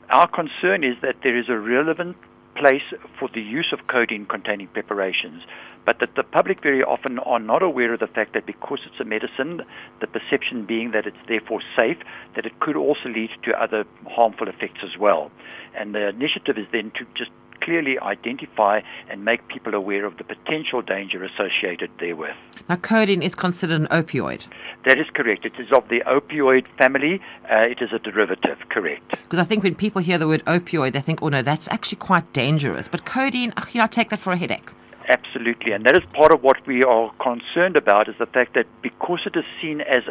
Our 0.09 0.27
concern 0.27 0.85
is 0.85 0.95
that 1.01 1.17
there 1.21 1.37
is 1.37 1.49
a 1.49 1.57
relevant 1.57 2.15
place 2.55 2.93
for 3.19 3.29
the 3.33 3.41
use 3.41 3.73
of 3.73 3.87
codeine 3.87 4.25
containing 4.25 4.67
preparations, 4.67 5.43
but 5.85 5.99
that 5.99 6.15
the 6.15 6.23
public 6.23 6.61
very 6.61 6.81
often 6.81 7.19
are 7.19 7.39
not 7.39 7.61
aware 7.61 7.93
of 7.93 7.99
the 7.99 8.07
fact 8.07 8.33
that 8.33 8.45
because 8.45 8.79
it's 8.85 8.99
a 9.01 9.03
medicine, 9.03 9.61
the 9.99 10.07
perception 10.07 10.65
being 10.65 10.91
that 10.91 11.05
it's 11.05 11.17
therefore 11.27 11.61
safe, 11.75 11.97
that 12.35 12.45
it 12.45 12.59
could 12.61 12.77
also 12.77 13.09
lead 13.09 13.29
to 13.43 13.61
other 13.61 13.83
harmful 14.07 14.47
effects 14.47 14.79
as 14.81 14.97
well. 14.97 15.29
And 15.75 15.93
the 15.93 16.07
initiative 16.07 16.57
is 16.57 16.67
then 16.71 16.91
to 16.91 17.05
just 17.13 17.31
clearly 17.61 17.99
identify 17.99 18.81
and 19.09 19.25
make 19.25 19.47
people 19.47 19.73
aware 19.73 20.05
of 20.05 20.17
the 20.17 20.23
potential 20.23 20.81
danger 20.81 21.23
associated 21.23 21.89
therewith. 21.99 22.35
Now, 22.69 22.75
codeine 22.75 23.21
is 23.21 23.35
considered 23.35 23.81
an 23.81 23.87
opioid. 23.87 24.47
That 24.85 24.97
is 24.99 25.07
correct. 25.13 25.45
It 25.45 25.53
is 25.59 25.71
of 25.71 25.87
the 25.89 26.01
opioid 26.01 26.65
family. 26.77 27.21
Uh, 27.51 27.57
it 27.57 27.81
is 27.81 27.91
a 27.93 27.99
derivative, 27.99 28.57
correct. 28.69 29.09
Because 29.11 29.39
I 29.39 29.43
think 29.43 29.63
when 29.63 29.75
people 29.75 30.01
hear 30.01 30.17
the 30.17 30.27
word 30.27 30.43
opioid, 30.45 30.93
they 30.93 31.01
think, 31.01 31.21
oh 31.21 31.29
no, 31.29 31.41
that's 31.41 31.67
actually 31.69 31.97
quite 31.97 32.31
dangerous. 32.33 32.87
But 32.87 33.05
codeine, 33.05 33.53
ugh, 33.57 33.67
you 33.73 33.79
know, 33.79 33.85
I 33.85 33.87
take 33.87 34.09
that 34.09 34.19
for 34.19 34.33
a 34.33 34.37
headache. 34.37 34.71
Absolutely, 35.07 35.71
and 35.71 35.85
that 35.85 35.95
is 35.95 36.03
part 36.13 36.33
of 36.33 36.43
what 36.43 36.65
we 36.67 36.83
are 36.83 37.11
concerned 37.21 37.77
about 37.77 38.09
is 38.09 38.15
the 38.19 38.25
fact 38.25 38.53
that 38.55 38.67
because 38.81 39.21
it 39.25 39.37
is 39.37 39.45
seen 39.61 39.79
as 39.81 40.03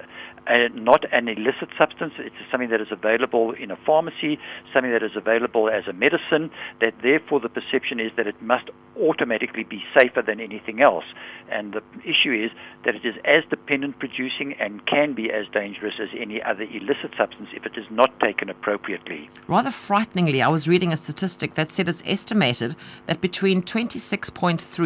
a, 0.46 0.68
not 0.70 1.04
an 1.12 1.28
illicit 1.28 1.68
substance, 1.76 2.14
it's 2.18 2.34
something 2.50 2.70
that 2.70 2.80
is 2.80 2.88
available 2.90 3.52
in 3.52 3.70
a 3.70 3.76
pharmacy, 3.76 4.38
something 4.72 4.92
that 4.92 5.02
is 5.02 5.14
available 5.14 5.68
as 5.68 5.86
a 5.86 5.92
medicine, 5.92 6.50
that 6.80 6.94
therefore 7.02 7.40
the 7.40 7.48
perception 7.48 8.00
is 8.00 8.10
that 8.16 8.26
it 8.26 8.40
must 8.40 8.70
automatically 8.98 9.64
be 9.64 9.82
safer 9.94 10.22
than 10.22 10.40
anything 10.40 10.80
else. 10.80 11.04
And 11.50 11.74
the 11.74 11.82
issue 12.02 12.32
is 12.32 12.50
that 12.84 12.94
it 12.94 13.04
is 13.04 13.14
as 13.24 13.44
dependent 13.50 13.98
producing 13.98 14.54
and 14.54 14.86
can 14.86 15.12
be 15.12 15.30
as 15.30 15.46
dangerous 15.52 15.94
as 16.00 16.08
any 16.18 16.42
other 16.42 16.62
illicit 16.62 17.12
substance 17.18 17.50
if 17.52 17.66
it 17.66 17.76
is 17.76 17.84
not 17.90 18.18
taken 18.20 18.48
appropriately. 18.48 19.28
Rather 19.46 19.70
frighteningly, 19.70 20.40
I 20.40 20.48
was 20.48 20.66
reading 20.66 20.92
a 20.92 20.96
statistic 20.96 21.54
that 21.54 21.70
said 21.70 21.88
it's 21.88 22.02
estimated 22.06 22.76
that 23.06 23.20
between 23.20 23.62
26.3 23.62 24.85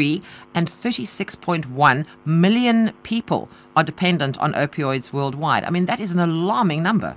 and 0.55 0.69
36.1 0.69 2.07
million 2.25 2.93
people 3.03 3.49
are 3.77 3.85
dependent 3.85 4.39
on 4.39 4.53
opioids 4.55 5.13
worldwide. 5.13 5.65
I 5.65 5.71
mean, 5.71 5.87
that 5.87 6.01
is 6.01 6.13
an 6.13 6.21
alarming 6.21 6.83
number. 6.83 7.17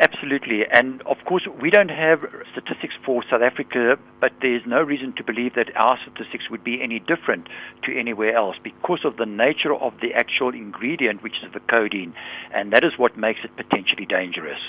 Ab- 0.00 0.14
Absolutely. 0.24 0.64
And 0.72 1.02
of 1.02 1.18
course, 1.26 1.46
we 1.60 1.68
don't 1.68 1.90
have 1.90 2.24
statistics 2.52 2.94
for 3.04 3.22
South 3.30 3.42
Africa, 3.42 3.98
but 4.20 4.32
there's 4.40 4.62
no 4.64 4.80
reason 4.80 5.12
to 5.16 5.22
believe 5.22 5.54
that 5.54 5.68
our 5.76 5.98
statistics 6.00 6.48
would 6.48 6.64
be 6.64 6.80
any 6.80 6.98
different 6.98 7.46
to 7.82 7.94
anywhere 7.94 8.34
else 8.34 8.56
because 8.62 9.04
of 9.04 9.18
the 9.18 9.26
nature 9.26 9.74
of 9.74 9.92
the 10.00 10.14
actual 10.14 10.54
ingredient, 10.54 11.22
which 11.22 11.34
is 11.44 11.52
the 11.52 11.60
codeine. 11.60 12.14
And 12.54 12.72
that 12.72 12.84
is 12.84 12.92
what 12.96 13.18
makes 13.18 13.40
it 13.44 13.54
potentially 13.56 14.06
dangerous. 14.06 14.60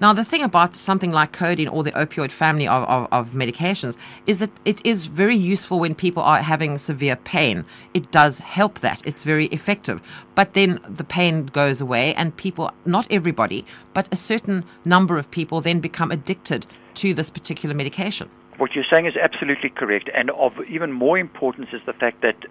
Now, 0.00 0.12
the 0.12 0.24
thing 0.24 0.42
about 0.42 0.74
something 0.74 1.12
like 1.12 1.32
codeine 1.32 1.68
or 1.68 1.84
the 1.84 1.92
opioid 1.92 2.32
family 2.32 2.66
of, 2.66 2.82
of, 2.88 3.06
of 3.12 3.30
medications 3.30 3.96
is 4.26 4.40
that 4.40 4.50
it 4.64 4.84
is 4.84 5.06
very 5.06 5.36
useful 5.36 5.78
when 5.78 5.94
people 5.94 6.22
are 6.22 6.42
having 6.42 6.78
severe 6.78 7.14
pain. 7.14 7.64
It 7.94 8.10
does 8.10 8.40
help 8.40 8.80
that, 8.80 9.06
it's 9.06 9.22
very 9.22 9.46
effective. 9.46 10.02
But 10.34 10.54
then 10.54 10.80
the 10.88 11.04
pain 11.04 11.46
goes 11.46 11.80
away, 11.80 12.12
and 12.14 12.36
people, 12.36 12.72
not 12.84 13.06
everybody, 13.08 13.64
but 13.94 14.12
a 14.12 14.16
certain 14.16 14.64
number 14.84 15.18
of 15.18 15.30
people 15.30 15.60
then 15.60 15.80
become 15.80 16.10
addicted 16.10 16.66
to 16.94 17.14
this 17.14 17.30
particular 17.30 17.74
medication. 17.74 18.30
What 18.58 18.74
you're 18.74 18.84
saying 18.90 19.06
is 19.06 19.14
absolutely 19.16 19.68
correct. 19.68 20.08
And 20.14 20.30
of 20.30 20.52
even 20.68 20.92
more 20.92 21.18
importance 21.18 21.68
is 21.72 21.82
the 21.84 21.92
fact 21.92 22.22
that 22.22 22.46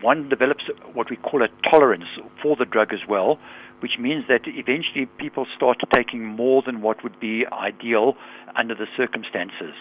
one 0.00 0.28
develops 0.28 0.64
what 0.94 1.10
we 1.10 1.16
call 1.16 1.42
a 1.42 1.48
tolerance 1.70 2.06
for 2.42 2.56
the 2.56 2.64
drug 2.64 2.92
as 2.94 3.00
well, 3.06 3.38
which 3.80 3.98
means 3.98 4.24
that 4.28 4.42
eventually 4.46 5.06
people 5.18 5.46
start 5.54 5.78
taking 5.94 6.24
more 6.24 6.62
than 6.64 6.80
what 6.80 7.02
would 7.02 7.18
be 7.20 7.44
ideal 7.52 8.16
under 8.56 8.74
the 8.74 8.86
circumstances. 8.96 9.74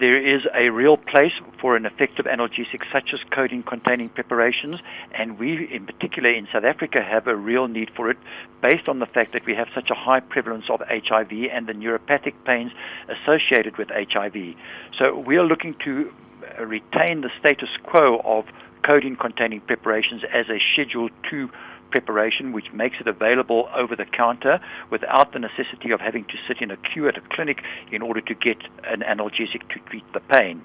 There 0.00 0.16
is 0.16 0.42
a 0.52 0.70
real 0.70 0.96
place 0.96 1.32
for 1.60 1.76
an 1.76 1.86
effective 1.86 2.26
analgesic 2.26 2.82
such 2.92 3.12
as 3.12 3.20
codeine 3.30 3.62
containing 3.62 4.08
preparations, 4.08 4.80
and 5.12 5.38
we, 5.38 5.72
in 5.72 5.86
particular 5.86 6.30
in 6.30 6.48
South 6.52 6.64
Africa, 6.64 7.00
have 7.00 7.28
a 7.28 7.36
real 7.36 7.68
need 7.68 7.90
for 7.94 8.10
it 8.10 8.18
based 8.60 8.88
on 8.88 8.98
the 8.98 9.06
fact 9.06 9.32
that 9.34 9.46
we 9.46 9.54
have 9.54 9.68
such 9.72 9.90
a 9.90 9.94
high 9.94 10.18
prevalence 10.18 10.64
of 10.68 10.82
HIV 10.88 11.30
and 11.52 11.68
the 11.68 11.74
neuropathic 11.74 12.34
pains 12.44 12.72
associated 13.08 13.76
with 13.78 13.88
HIV. 13.90 14.56
So 14.98 15.16
we 15.16 15.36
are 15.36 15.44
looking 15.44 15.74
to 15.84 16.12
uh, 16.58 16.64
retain 16.64 17.20
the 17.20 17.30
status 17.38 17.70
quo 17.84 18.20
of 18.24 18.46
codeine 18.82 19.14
containing 19.14 19.60
preparations 19.60 20.22
as 20.32 20.48
a 20.48 20.58
Schedule 20.72 21.08
2 21.30 21.48
preparation, 21.90 22.52
which 22.52 22.72
makes 22.72 22.96
it 23.00 23.06
available 23.06 23.68
over 23.74 23.96
the 23.96 24.04
counter 24.04 24.60
without 24.90 25.32
the 25.32 25.38
necessity 25.38 25.90
of 25.90 26.00
having 26.00 26.24
to 26.24 26.34
sit 26.46 26.60
in 26.60 26.70
a 26.70 26.76
queue 26.76 27.08
at 27.08 27.16
a 27.16 27.22
clinic 27.32 27.62
in 27.92 28.02
order 28.02 28.20
to 28.20 28.34
get 28.34 28.58
an 28.84 29.00
analgesic 29.00 29.68
to 29.70 29.78
treat 29.88 30.04
the 30.12 30.20
pain. 30.20 30.62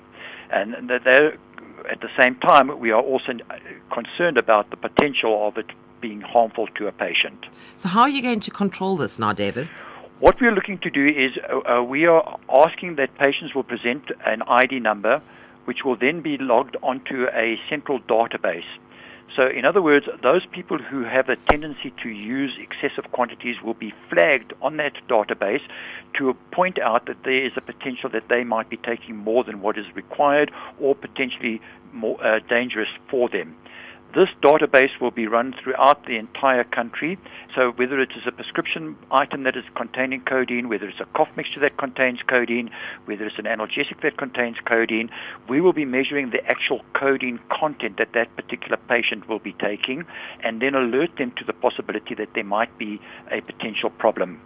And 0.51 0.89
there, 0.89 1.38
at 1.89 2.01
the 2.01 2.09
same 2.20 2.36
time, 2.36 2.80
we 2.80 2.91
are 2.91 3.01
also 3.01 3.34
concerned 3.91 4.38
about 4.38 4.70
the 4.72 4.78
potential 4.78 5.47
of 5.47 5.57
it 5.57 5.67
being 6.01 6.22
harmful 6.22 6.67
to 6.78 6.88
a 6.88 6.91
patient. 6.91 7.47
So, 7.76 7.89
how 7.89 8.01
are 8.01 8.09
you 8.09 8.22
going 8.22 8.39
to 8.41 8.51
control 8.51 8.95
this 8.97 9.20
now, 9.20 9.34
David? 9.34 9.70
What 10.20 10.41
we 10.41 10.47
are 10.47 10.51
looking 10.51 10.80
to 10.80 10.89
do 10.89 11.07
is 11.07 11.32
uh, 11.47 11.84
we 11.84 12.05
are 12.05 12.38
asking 12.49 12.95
that 12.95 13.17
patients 13.17 13.55
will 13.55 13.63
present 13.63 14.03
an 14.26 14.41
ID 14.43 14.80
number, 14.80 15.22
which 15.65 15.86
will 15.86 15.95
then 15.95 16.22
be 16.22 16.38
logged 16.38 16.76
onto 16.84 17.26
a 17.34 17.57
central 17.70 17.99
database. 18.01 18.67
So, 19.36 19.47
in 19.47 19.63
other 19.63 19.82
words, 19.82 20.07
those 20.23 20.45
people 20.47 20.77
who 20.80 21.03
have 21.03 21.30
a 21.30 21.36
tendency 21.36 21.93
to 22.03 22.09
use 22.09 22.57
excessive 22.59 23.11
quantities 23.11 23.61
will 23.61 23.75
be 23.75 23.93
flagged 24.09 24.53
on 24.61 24.77
that 24.77 24.93
database 25.07 25.61
to 26.17 26.36
point 26.51 26.80
out 26.80 27.05
that 27.05 27.23
there 27.23 27.45
is 27.45 27.53
a 27.55 27.61
potential 27.61 28.09
that 28.09 28.27
they 28.27 28.43
might 28.43 28.69
be 28.69 28.77
taking 28.77 29.15
more 29.15 29.43
than 29.43 29.61
what 29.61 29.77
is 29.77 29.86
required 29.95 30.51
or 30.80 30.95
potentially 30.95 31.61
more 31.93 32.23
uh, 32.25 32.39
dangerous 32.49 32.89
for 33.09 33.30
them. 33.30 33.55
This 34.16 34.30
database 34.41 34.99
will 34.99 35.12
be 35.12 35.28
run 35.28 35.53
throughout 35.53 36.07
the 36.07 36.18
entire 36.18 36.64
country. 36.64 37.20
So 37.55 37.72
whether 37.76 37.99
it 37.99 38.10
is 38.18 38.24
a 38.26 38.32
prescription 38.32 38.97
item 39.12 39.43
that 39.43 39.55
is 39.55 39.64
containing 39.76 40.22
codeine, 40.22 40.68
whether 40.68 40.89
it's 40.89 40.99
a 40.99 41.05
cough 41.16 41.30
mixture 41.38 41.60
that 41.60 41.78
contains 41.78 42.20
codeine, 42.28 42.72
whether 43.05 43.28
it's 43.28 43.38
an 43.38 43.45
analgesic 43.45 44.01
that 44.01 44.18
contains 44.18 44.57
codeine, 44.66 45.12
we 45.47 45.62
will 45.62 45.74
be 45.74 45.86
measuring 45.86 46.32
the 46.32 46.43
actual 46.47 46.82
codeine 46.95 47.39
content 47.51 47.97
that 47.97 48.14
that 48.14 48.36
particular 48.36 48.78
patient 48.89 49.30
will 49.30 49.38
be 49.38 49.53
taking 49.53 50.05
and 50.43 50.60
then 50.60 50.74
alert 50.74 51.16
them 51.20 51.32
to 51.38 51.45
the 51.45 51.53
possibility 51.53 52.16
that 52.16 52.34
there 52.34 52.43
might 52.43 52.76
be 52.80 52.99
a 53.32 53.41
potential 53.41 53.91
problem 53.91 54.41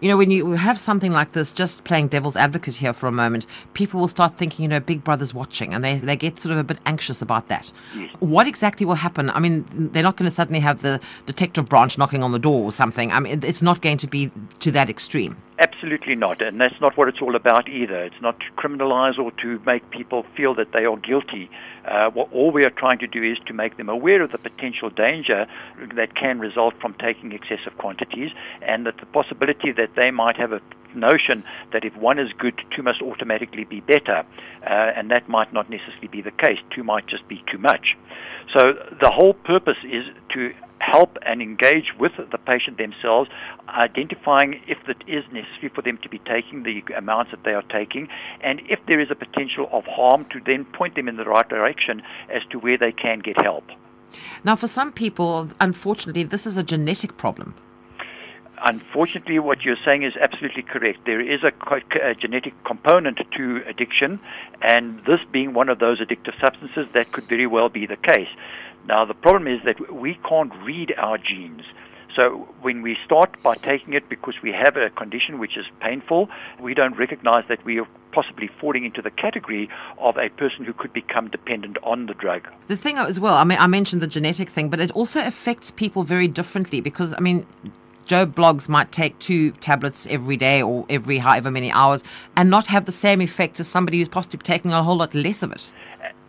you 0.00 0.08
know, 0.08 0.16
when 0.16 0.30
you 0.30 0.52
have 0.52 0.78
something 0.78 1.12
like 1.12 1.32
this, 1.32 1.52
just 1.52 1.84
playing 1.84 2.08
devil's 2.08 2.36
advocate 2.36 2.76
here 2.76 2.92
for 2.92 3.06
a 3.06 3.12
moment, 3.12 3.46
people 3.72 4.00
will 4.00 4.08
start 4.08 4.34
thinking, 4.34 4.62
you 4.64 4.68
know, 4.68 4.80
Big 4.80 5.04
Brother's 5.04 5.32
watching, 5.32 5.72
and 5.72 5.84
they, 5.84 5.96
they 5.98 6.16
get 6.16 6.38
sort 6.38 6.52
of 6.52 6.58
a 6.58 6.64
bit 6.64 6.78
anxious 6.84 7.22
about 7.22 7.48
that. 7.48 7.72
Yes. 7.96 8.14
What 8.20 8.46
exactly 8.46 8.84
will 8.84 8.94
happen? 8.94 9.30
I 9.30 9.40
mean, 9.40 9.64
they're 9.92 10.02
not 10.02 10.16
going 10.16 10.26
to 10.26 10.34
suddenly 10.34 10.60
have 10.60 10.82
the 10.82 11.00
detective 11.26 11.68
branch 11.68 11.96
knocking 11.96 12.22
on 12.22 12.32
the 12.32 12.38
door 12.38 12.64
or 12.64 12.72
something. 12.72 13.12
I 13.12 13.20
mean, 13.20 13.40
it's 13.42 13.62
not 13.62 13.80
going 13.80 13.98
to 13.98 14.06
be 14.06 14.30
to 14.60 14.70
that 14.72 14.90
extreme. 14.90 15.36
Absolutely 15.56 16.16
not, 16.16 16.42
and 16.42 16.60
that's 16.60 16.80
not 16.80 16.96
what 16.96 17.06
it's 17.06 17.22
all 17.22 17.36
about 17.36 17.68
either. 17.68 18.02
It's 18.02 18.20
not 18.20 18.40
to 18.40 18.46
criminalize 18.58 19.20
or 19.20 19.30
to 19.42 19.60
make 19.64 19.88
people 19.90 20.26
feel 20.36 20.52
that 20.56 20.72
they 20.72 20.84
are 20.84 20.96
guilty. 20.96 21.48
Uh, 21.84 22.10
what 22.10 22.32
all 22.32 22.50
we 22.50 22.64
are 22.64 22.70
trying 22.70 22.98
to 22.98 23.06
do 23.06 23.22
is 23.22 23.38
to 23.46 23.52
make 23.52 23.76
them 23.76 23.88
aware 23.88 24.20
of 24.22 24.32
the 24.32 24.38
potential 24.38 24.90
danger 24.90 25.46
that 25.94 26.16
can 26.16 26.40
result 26.40 26.74
from 26.80 26.94
taking 26.94 27.30
excessive 27.30 27.78
quantities, 27.78 28.32
and 28.62 28.84
that 28.84 28.96
the 28.96 29.06
possibility 29.06 29.70
that 29.70 29.90
they 29.94 30.10
might 30.10 30.36
have 30.36 30.52
a 30.52 30.60
notion 30.96 31.44
that 31.72 31.84
if 31.84 31.96
one 31.96 32.18
is 32.18 32.32
good, 32.36 32.60
two 32.74 32.82
must 32.82 33.00
automatically 33.00 33.62
be 33.62 33.80
better, 33.80 34.24
uh, 34.66 34.92
and 34.96 35.10
that 35.12 35.28
might 35.28 35.52
not 35.52 35.70
necessarily 35.70 36.08
be 36.08 36.20
the 36.20 36.32
case. 36.32 36.58
Two 36.74 36.82
might 36.82 37.06
just 37.06 37.28
be 37.28 37.44
too 37.50 37.58
much. 37.58 37.96
So 38.52 38.72
the 39.00 39.10
whole 39.10 39.34
purpose 39.34 39.78
is 39.84 40.04
to 40.30 40.52
help 40.78 41.16
and 41.22 41.40
engage 41.40 41.92
with 41.98 42.12
the 42.16 42.38
patient 42.38 42.78
themselves, 42.78 43.30
identifying 43.68 44.60
if 44.66 44.78
it 44.88 45.02
is 45.06 45.24
necessary 45.32 45.70
for 45.74 45.82
them 45.82 45.98
to 46.02 46.08
be 46.08 46.18
taking 46.20 46.62
the 46.62 46.82
amounts 46.94 47.30
that 47.30 47.44
they 47.44 47.52
are 47.52 47.62
taking, 47.62 48.08
and 48.42 48.60
if 48.68 48.78
there 48.86 49.00
is 49.00 49.10
a 49.10 49.14
potential 49.14 49.68
of 49.72 49.84
harm, 49.84 50.26
to 50.30 50.40
then 50.44 50.64
point 50.64 50.94
them 50.94 51.08
in 51.08 51.16
the 51.16 51.24
right 51.24 51.48
direction 51.48 52.02
as 52.30 52.42
to 52.50 52.58
where 52.58 52.78
they 52.78 52.92
can 52.92 53.20
get 53.20 53.40
help. 53.40 53.64
Now, 54.44 54.56
for 54.56 54.68
some 54.68 54.92
people, 54.92 55.48
unfortunately, 55.60 56.22
this 56.22 56.46
is 56.46 56.56
a 56.56 56.62
genetic 56.62 57.16
problem. 57.16 57.54
Unfortunately, 58.66 59.38
what 59.38 59.62
you're 59.62 59.76
saying 59.84 60.04
is 60.04 60.14
absolutely 60.18 60.62
correct. 60.62 61.00
There 61.04 61.20
is 61.20 61.40
a, 61.42 61.52
a, 62.02 62.14
genetic 62.14 62.54
component 62.64 63.18
to 63.36 63.62
addiction, 63.66 64.20
and 64.62 65.00
this 65.06 65.18
being 65.32 65.52
one 65.52 65.68
of 65.68 65.80
those 65.80 66.00
addictive 66.00 66.40
substances, 66.40 66.86
that 66.94 67.12
could 67.12 67.24
very 67.24 67.46
well 67.46 67.68
be 67.68 67.84
the 67.84 67.96
case. 67.96 68.28
Now, 68.86 69.04
the 69.04 69.14
problem 69.14 69.46
is 69.46 69.60
that 69.64 69.92
we 69.92 70.18
can't 70.28 70.52
read 70.62 70.94
our 70.98 71.18
genes. 71.18 71.62
So 72.16 72.48
when 72.60 72.82
we 72.82 72.96
start 73.04 73.42
by 73.42 73.56
taking 73.56 73.94
it 73.94 74.08
because 74.08 74.34
we 74.42 74.52
have 74.52 74.76
a 74.76 74.90
condition 74.90 75.38
which 75.38 75.56
is 75.56 75.66
painful, 75.80 76.28
we 76.60 76.74
don't 76.74 76.96
recognize 76.96 77.44
that 77.48 77.64
we 77.64 77.80
are 77.80 77.88
possibly 78.12 78.48
falling 78.60 78.84
into 78.84 79.02
the 79.02 79.10
category 79.10 79.68
of 79.98 80.16
a 80.16 80.28
person 80.28 80.64
who 80.64 80.72
could 80.72 80.92
become 80.92 81.28
dependent 81.28 81.76
on 81.82 82.06
the 82.06 82.14
drug. 82.14 82.46
The 82.68 82.76
thing 82.76 82.98
as 82.98 83.18
well, 83.18 83.34
I 83.34 83.42
mean, 83.42 83.58
I 83.58 83.66
mentioned 83.66 84.00
the 84.00 84.06
genetic 84.06 84.48
thing, 84.48 84.68
but 84.68 84.78
it 84.78 84.92
also 84.92 85.26
affects 85.26 85.72
people 85.72 86.04
very 86.04 86.28
differently 86.28 86.80
because, 86.80 87.12
I 87.14 87.20
mean, 87.20 87.46
Joe 88.06 88.26
Bloggs 88.26 88.68
might 88.68 88.92
take 88.92 89.18
two 89.18 89.52
tablets 89.52 90.06
every 90.06 90.36
day 90.36 90.62
or 90.62 90.84
every 90.90 91.18
however 91.18 91.50
many 91.50 91.72
hours 91.72 92.04
and 92.36 92.50
not 92.50 92.66
have 92.66 92.84
the 92.84 92.92
same 92.92 93.22
effect 93.22 93.58
as 93.58 93.66
somebody 93.66 93.98
who's 93.98 94.08
possibly 94.08 94.38
taking 94.44 94.72
a 94.72 94.82
whole 94.82 94.96
lot 94.96 95.14
less 95.14 95.42
of 95.42 95.50
it. 95.52 95.72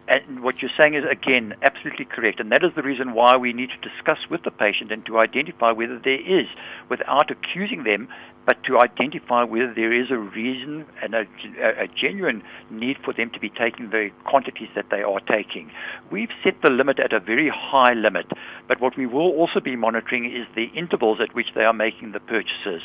And 0.08 0.44
what 0.44 0.62
you're 0.62 0.72
saying 0.80 0.94
is, 0.94 1.04
again, 1.10 1.56
absolutely 1.64 2.06
correct. 2.06 2.40
And 2.40 2.52
that 2.52 2.64
is 2.64 2.72
the 2.76 2.84
reason 2.84 3.14
why 3.14 3.38
we 3.38 3.54
need 3.54 3.70
to 3.70 3.90
discuss 3.90 4.20
with 4.30 4.44
the 4.44 4.52
patient 4.52 4.92
and 4.92 5.04
to 5.08 5.18
identify 5.20 5.72
whether 5.72 5.98
there 5.98 6.22
is, 6.22 6.46
without 6.90 7.32
accusing 7.32 7.84
them, 7.84 8.08
but 8.46 8.64
to 8.64 8.78
identify 8.78 9.44
whether 9.44 9.74
there 9.74 9.92
is 9.92 10.12
a 10.12 10.18
reason 10.18 10.86
and 11.02 11.16
a, 11.16 11.26
a, 11.60 11.88
genuine 11.88 12.44
need 12.70 12.98
for 13.04 13.14
them 13.14 13.32
to 13.32 13.40
be 13.40 13.50
taking 13.50 13.90
the 13.90 14.12
quantities 14.24 14.70
that 14.76 14.86
they 14.92 15.02
are 15.02 15.20
taking. 15.22 15.72
We've 16.12 16.30
set 16.44 16.62
the 16.62 16.70
limit 16.70 17.00
at 17.00 17.12
a 17.12 17.20
very 17.20 17.50
high 17.50 17.94
limit, 17.94 18.28
but 18.68 18.80
what 18.80 18.98
we 18.98 19.08
will 19.08 19.32
also 19.32 19.60
be 19.60 19.76
monitoring 19.76 20.26
is 20.26 20.46
the 20.56 20.66
intervals 20.78 21.20
at 21.20 21.34
which 21.34 21.48
they 21.56 21.64
are 21.64 21.74
making 21.74 22.12
the 22.12 22.20
purchases. 22.20 22.84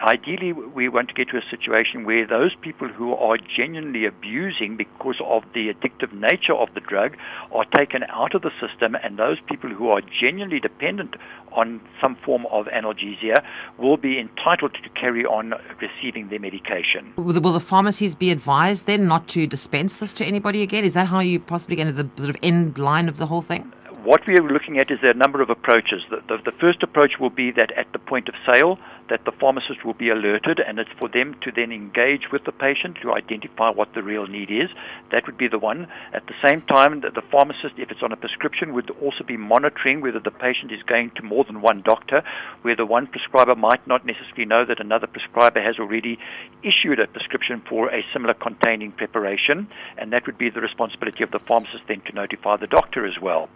Ideally, 0.00 0.52
we 0.52 0.88
want 0.88 1.08
to 1.08 1.14
get 1.14 1.30
to 1.30 1.38
a 1.38 1.50
situation 1.50 2.04
where 2.04 2.26
those 2.26 2.54
people 2.60 2.86
who 2.86 3.14
are 3.14 3.38
genuinely 3.38 4.04
abusing 4.04 4.76
because 4.76 5.16
of 5.24 5.42
the 5.54 5.72
addictive 5.72 6.12
nature 6.12 6.54
of 6.54 6.68
the 6.74 6.80
drug 6.80 7.16
are 7.50 7.64
taken 7.74 8.04
out 8.10 8.34
of 8.34 8.42
the 8.42 8.50
system, 8.60 8.94
and 9.02 9.18
those 9.18 9.38
people 9.48 9.70
who 9.70 9.88
are 9.88 10.02
genuinely 10.20 10.60
dependent 10.60 11.16
on 11.52 11.80
some 12.00 12.14
form 12.14 12.46
of 12.50 12.66
analgesia 12.66 13.36
will 13.78 13.96
be 13.96 14.18
entitled 14.18 14.74
to 14.74 14.88
carry 14.90 15.24
on 15.24 15.54
receiving 15.80 16.28
their 16.28 16.40
medication. 16.40 17.14
Will 17.16 17.32
the, 17.32 17.60
pharmacies 17.60 18.14
be 18.14 18.30
advised 18.30 18.86
then 18.86 19.08
not 19.08 19.26
to 19.28 19.46
dispense 19.46 19.96
this 19.96 20.12
to 20.12 20.24
anybody 20.24 20.62
again? 20.62 20.84
Is 20.84 20.94
that 20.94 21.06
how 21.06 21.20
you 21.20 21.40
possibly 21.40 21.76
get 21.76 21.84
to 21.84 21.92
the 21.92 22.08
sort 22.16 22.28
of 22.28 22.36
end 22.42 22.78
line 22.78 23.08
of 23.08 23.16
the 23.16 23.26
whole 23.26 23.42
thing? 23.42 23.72
What 24.06 24.24
we 24.24 24.38
are 24.38 24.40
looking 24.40 24.78
at 24.78 24.88
is 24.88 25.00
there 25.02 25.10
are 25.10 25.14
a 25.14 25.18
number 25.18 25.42
of 25.42 25.50
approaches. 25.50 26.00
The, 26.10 26.22
the, 26.28 26.52
the 26.52 26.56
first 26.60 26.80
approach 26.84 27.18
will 27.18 27.28
be 27.28 27.50
that 27.50 27.72
at 27.72 27.92
the 27.92 27.98
point 27.98 28.28
of 28.28 28.36
sale, 28.48 28.78
that 29.10 29.24
the 29.24 29.32
pharmacist 29.32 29.84
will 29.84 29.94
be 29.94 30.10
alerted, 30.10 30.60
and 30.60 30.78
it's 30.78 30.90
for 31.00 31.08
them 31.08 31.34
to 31.42 31.50
then 31.50 31.72
engage 31.72 32.30
with 32.30 32.44
the 32.44 32.52
patient 32.52 32.98
to 33.02 33.12
identify 33.12 33.70
what 33.70 33.94
the 33.94 34.04
real 34.04 34.28
need 34.28 34.48
is. 34.48 34.70
That 35.10 35.26
would 35.26 35.36
be 35.36 35.48
the 35.48 35.58
one. 35.58 35.88
At 36.12 36.26
the 36.26 36.34
same 36.40 36.62
time, 36.62 37.00
the, 37.00 37.10
the 37.10 37.22
pharmacist, 37.32 37.74
if 37.78 37.90
it's 37.90 38.02
on 38.02 38.12
a 38.12 38.16
prescription, 38.16 38.74
would 38.74 38.90
also 39.02 39.24
be 39.26 39.36
monitoring 39.36 40.00
whether 40.00 40.20
the 40.20 40.30
patient 40.30 40.70
is 40.70 40.82
going 40.84 41.10
to 41.16 41.22
more 41.22 41.42
than 41.42 41.60
one 41.60 41.82
doctor, 41.82 42.22
where 42.62 42.76
the 42.76 42.86
one 42.86 43.08
prescriber 43.08 43.56
might 43.56 43.84
not 43.88 44.06
necessarily 44.06 44.44
know 44.44 44.64
that 44.64 44.80
another 44.80 45.08
prescriber 45.08 45.60
has 45.60 45.80
already 45.80 46.16
issued 46.62 47.00
a 47.00 47.08
prescription 47.08 47.60
for 47.68 47.92
a 47.92 48.04
similar 48.12 48.34
containing 48.34 48.92
preparation, 48.92 49.66
and 49.98 50.12
that 50.12 50.26
would 50.26 50.38
be 50.38 50.50
the 50.50 50.60
responsibility 50.60 51.24
of 51.24 51.32
the 51.32 51.40
pharmacist 51.40 51.82
then 51.88 52.00
to 52.02 52.12
notify 52.12 52.56
the 52.56 52.68
doctor 52.68 53.04
as 53.04 53.20
well. 53.20 53.48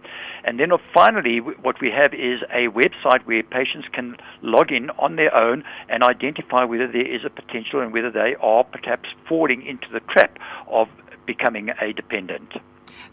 And 0.43 0.59
then 0.59 0.71
finally, 0.93 1.39
what 1.39 1.79
we 1.81 1.91
have 1.91 2.13
is 2.13 2.41
a 2.51 2.67
website 2.69 3.25
where 3.25 3.43
patients 3.43 3.87
can 3.93 4.17
log 4.41 4.71
in 4.71 4.89
on 4.91 5.15
their 5.15 5.35
own 5.35 5.63
and 5.89 6.03
identify 6.03 6.63
whether 6.63 6.87
there 6.87 7.05
is 7.05 7.25
a 7.25 7.29
potential 7.29 7.81
and 7.81 7.93
whether 7.93 8.11
they 8.11 8.35
are 8.41 8.63
perhaps 8.63 9.09
falling 9.27 9.65
into 9.65 9.87
the 9.91 9.99
trap 10.01 10.37
of 10.67 10.87
becoming 11.25 11.69
a 11.81 11.93
dependent. 11.93 12.53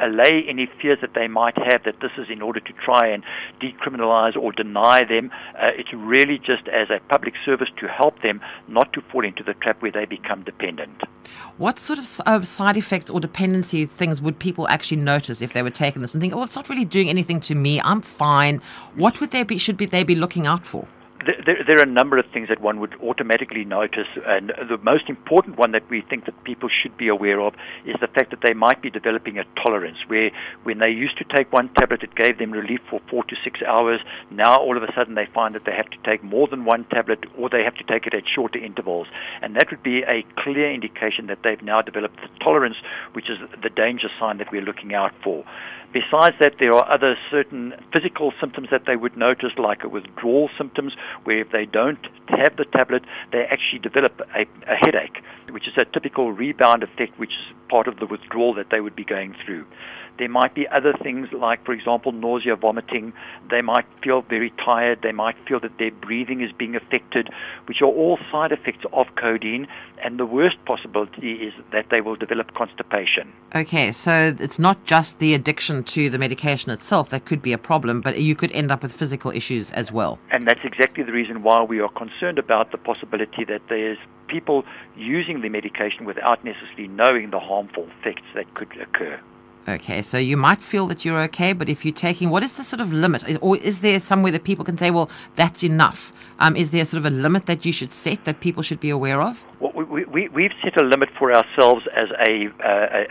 allay 0.00 0.44
any 0.48 0.68
fears 0.80 0.98
that 1.00 1.14
they 1.14 1.28
might 1.28 1.56
have 1.58 1.84
that 1.84 2.00
this 2.00 2.12
is 2.18 2.26
in 2.30 2.42
order 2.42 2.60
to 2.60 2.72
try 2.84 3.06
and 3.06 3.22
decriminalize 3.60 4.36
or 4.36 4.52
deny 4.52 5.04
them. 5.04 5.30
Uh, 5.58 5.70
it's 5.76 5.92
really 5.92 6.38
just 6.38 6.68
as 6.68 6.90
a 6.90 7.00
public 7.08 7.34
service 7.44 7.68
to 7.78 7.86
help 7.86 8.22
them 8.22 8.40
not 8.68 8.92
to 8.92 9.00
fall 9.12 9.24
into 9.24 9.42
the 9.42 9.54
trap 9.54 9.80
where 9.82 9.92
they 9.92 10.04
become 10.04 10.42
dependent. 10.42 11.02
What 11.58 11.78
sort 11.78 11.98
of 11.98 12.20
uh, 12.26 12.40
side 12.42 12.76
effects 12.76 13.10
or 13.10 13.20
dependency 13.20 13.86
things 13.86 14.22
would 14.22 14.38
people 14.38 14.68
actually 14.68 15.00
notice 15.02 15.42
if 15.42 15.52
they 15.52 15.62
were 15.62 15.70
taking 15.70 16.02
this 16.02 16.14
and 16.14 16.20
think, 16.20 16.34
"Oh, 16.34 16.42
it's 16.42 16.56
not 16.56 16.68
really 16.68 16.84
doing 16.84 17.08
anything 17.08 17.40
to 17.40 17.54
me. 17.54 17.80
I'm 17.82 18.00
fine." 18.00 18.60
What 18.94 19.20
would 19.20 19.30
they 19.30 19.44
be? 19.44 19.58
Should 19.58 19.76
be 19.76 19.86
they 19.86 20.02
be 20.02 20.14
looking 20.14 20.46
out 20.46 20.66
for? 20.66 20.88
There, 21.26 21.58
there, 21.66 21.78
are 21.78 21.82
a 21.82 21.86
number 21.86 22.18
of 22.18 22.24
things 22.32 22.48
that 22.48 22.60
one 22.60 22.80
would 22.80 22.94
automatically 23.02 23.64
notice, 23.64 24.06
and 24.26 24.52
the 24.68 24.78
most 24.82 25.08
important 25.08 25.58
one 25.58 25.72
that 25.72 25.88
we 25.90 26.00
think 26.02 26.24
that 26.24 26.44
people 26.44 26.68
should 26.68 26.96
be 26.96 27.08
aware 27.08 27.40
of 27.40 27.54
is 27.84 27.96
the 28.00 28.08
fact 28.08 28.30
that 28.30 28.40
they 28.42 28.54
might 28.54 28.80
be 28.80 28.90
developing 28.90 29.38
a 29.38 29.44
tolerance 29.62 29.98
where 30.06 30.30
when 30.62 30.78
they 30.78 30.88
used 30.88 31.18
to 31.18 31.24
take 31.24 31.52
one 31.52 31.68
tablet, 31.74 32.02
it 32.02 32.14
gave 32.14 32.38
them 32.38 32.50
relief 32.50 32.80
for 32.88 33.00
four 33.10 33.24
to 33.24 33.36
six 33.44 33.60
hours. 33.62 34.00
Now 34.30 34.56
all 34.56 34.76
of 34.76 34.82
a 34.82 34.92
sudden 34.94 35.14
they 35.14 35.26
find 35.34 35.54
that 35.54 35.64
they 35.64 35.74
have 35.76 35.90
to 35.90 35.98
take 36.04 36.22
more 36.24 36.48
than 36.48 36.64
one 36.64 36.84
tablet 36.84 37.24
or 37.36 37.50
they 37.50 37.62
have 37.64 37.74
to 37.76 37.84
take 37.84 38.06
it 38.06 38.14
at 38.14 38.24
shorter 38.34 38.58
intervals. 38.58 39.06
And 39.42 39.56
that 39.56 39.70
would 39.70 39.82
be 39.82 40.02
a 40.02 40.24
clear 40.38 40.72
indication 40.72 41.26
that 41.26 41.38
they've 41.44 41.62
now 41.62 41.82
developed 41.82 42.16
the 42.16 42.28
tolerance, 42.44 42.76
which 43.12 43.28
is 43.28 43.38
the 43.62 43.70
danger 43.70 44.08
sign 44.18 44.38
that 44.38 44.50
we're 44.50 44.62
looking 44.62 44.94
out 44.94 45.12
for. 45.22 45.44
Besides 45.92 46.36
that, 46.38 46.58
there 46.58 46.72
are 46.72 46.88
other 46.88 47.16
certain 47.30 47.74
physical 47.92 48.32
symptoms 48.40 48.68
that 48.70 48.84
they 48.86 48.94
would 48.94 49.16
notice, 49.16 49.52
like 49.58 49.82
a 49.82 49.88
withdrawal 49.88 50.48
symptoms, 50.56 50.92
where 51.24 51.40
if 51.40 51.50
they 51.50 51.66
don't 51.66 52.06
have 52.28 52.56
the 52.56 52.64
tablet, 52.64 53.02
they 53.32 53.42
actually 53.44 53.80
develop 53.80 54.20
a, 54.36 54.46
a 54.70 54.76
headache, 54.76 55.22
which 55.50 55.66
is 55.66 55.74
a 55.76 55.84
typical 55.84 56.32
rebound 56.32 56.84
effect, 56.84 57.18
which 57.18 57.32
is 57.32 57.54
part 57.68 57.88
of 57.88 57.98
the 57.98 58.06
withdrawal 58.06 58.54
that 58.54 58.70
they 58.70 58.80
would 58.80 58.94
be 58.94 59.04
going 59.04 59.34
through. 59.44 59.66
There 60.20 60.28
might 60.28 60.54
be 60.54 60.68
other 60.68 60.92
things 61.02 61.32
like, 61.32 61.64
for 61.64 61.72
example, 61.72 62.12
nausea, 62.12 62.54
vomiting. 62.54 63.14
They 63.48 63.62
might 63.62 63.86
feel 64.04 64.20
very 64.20 64.52
tired. 64.62 65.00
They 65.02 65.12
might 65.12 65.34
feel 65.48 65.60
that 65.60 65.78
their 65.78 65.92
breathing 65.92 66.42
is 66.42 66.52
being 66.52 66.76
affected, 66.76 67.30
which 67.64 67.80
are 67.80 67.86
all 67.86 68.18
side 68.30 68.52
effects 68.52 68.84
of 68.92 69.06
codeine. 69.16 69.66
And 70.04 70.20
the 70.20 70.26
worst 70.26 70.62
possibility 70.66 71.32
is 71.36 71.54
that 71.72 71.86
they 71.90 72.02
will 72.02 72.16
develop 72.16 72.52
constipation. 72.52 73.32
Okay, 73.54 73.92
so 73.92 74.36
it's 74.38 74.58
not 74.58 74.84
just 74.84 75.20
the 75.20 75.32
addiction 75.32 75.84
to 75.84 76.10
the 76.10 76.18
medication 76.18 76.70
itself 76.70 77.08
that 77.08 77.24
could 77.24 77.40
be 77.40 77.54
a 77.54 77.58
problem, 77.58 78.02
but 78.02 78.20
you 78.20 78.34
could 78.34 78.52
end 78.52 78.70
up 78.70 78.82
with 78.82 78.92
physical 78.92 79.30
issues 79.30 79.70
as 79.70 79.90
well. 79.90 80.18
And 80.32 80.46
that's 80.46 80.60
exactly 80.64 81.02
the 81.02 81.12
reason 81.12 81.42
why 81.42 81.62
we 81.62 81.80
are 81.80 81.88
concerned 81.88 82.38
about 82.38 82.72
the 82.72 82.78
possibility 82.78 83.44
that 83.46 83.62
there's 83.70 83.96
people 84.28 84.66
using 84.98 85.40
the 85.40 85.48
medication 85.48 86.04
without 86.04 86.44
necessarily 86.44 86.88
knowing 86.88 87.30
the 87.30 87.40
harmful 87.40 87.88
effects 87.98 88.28
that 88.34 88.52
could 88.52 88.68
occur. 88.78 89.18
Okay, 89.70 90.02
so 90.02 90.18
you 90.18 90.36
might 90.36 90.60
feel 90.60 90.88
that 90.88 91.04
you're 91.04 91.20
okay, 91.20 91.52
but 91.52 91.68
if 91.68 91.84
you're 91.84 91.94
taking, 91.94 92.28
what 92.28 92.42
is 92.42 92.54
the 92.54 92.64
sort 92.64 92.80
of 92.80 92.92
limit? 92.92 93.22
Or 93.40 93.56
is 93.56 93.82
there 93.82 94.00
somewhere 94.00 94.32
that 94.32 94.42
people 94.42 94.64
can 94.64 94.76
say, 94.76 94.90
well, 94.90 95.08
that's 95.36 95.62
enough? 95.62 96.12
Um, 96.40 96.56
is 96.56 96.72
there 96.72 96.84
sort 96.84 96.98
of 96.98 97.06
a 97.06 97.10
limit 97.10 97.46
that 97.46 97.64
you 97.64 97.72
should 97.72 97.92
set 97.92 98.24
that 98.24 98.40
people 98.40 98.64
should 98.64 98.80
be 98.80 98.90
aware 98.90 99.22
of? 99.22 99.44
We, 99.60 100.04
we, 100.04 100.28
we've 100.28 100.52
set 100.64 100.80
a 100.80 100.84
limit 100.84 101.10
for 101.18 101.34
ourselves 101.34 101.84
as 101.94 102.08
a, 102.18 102.48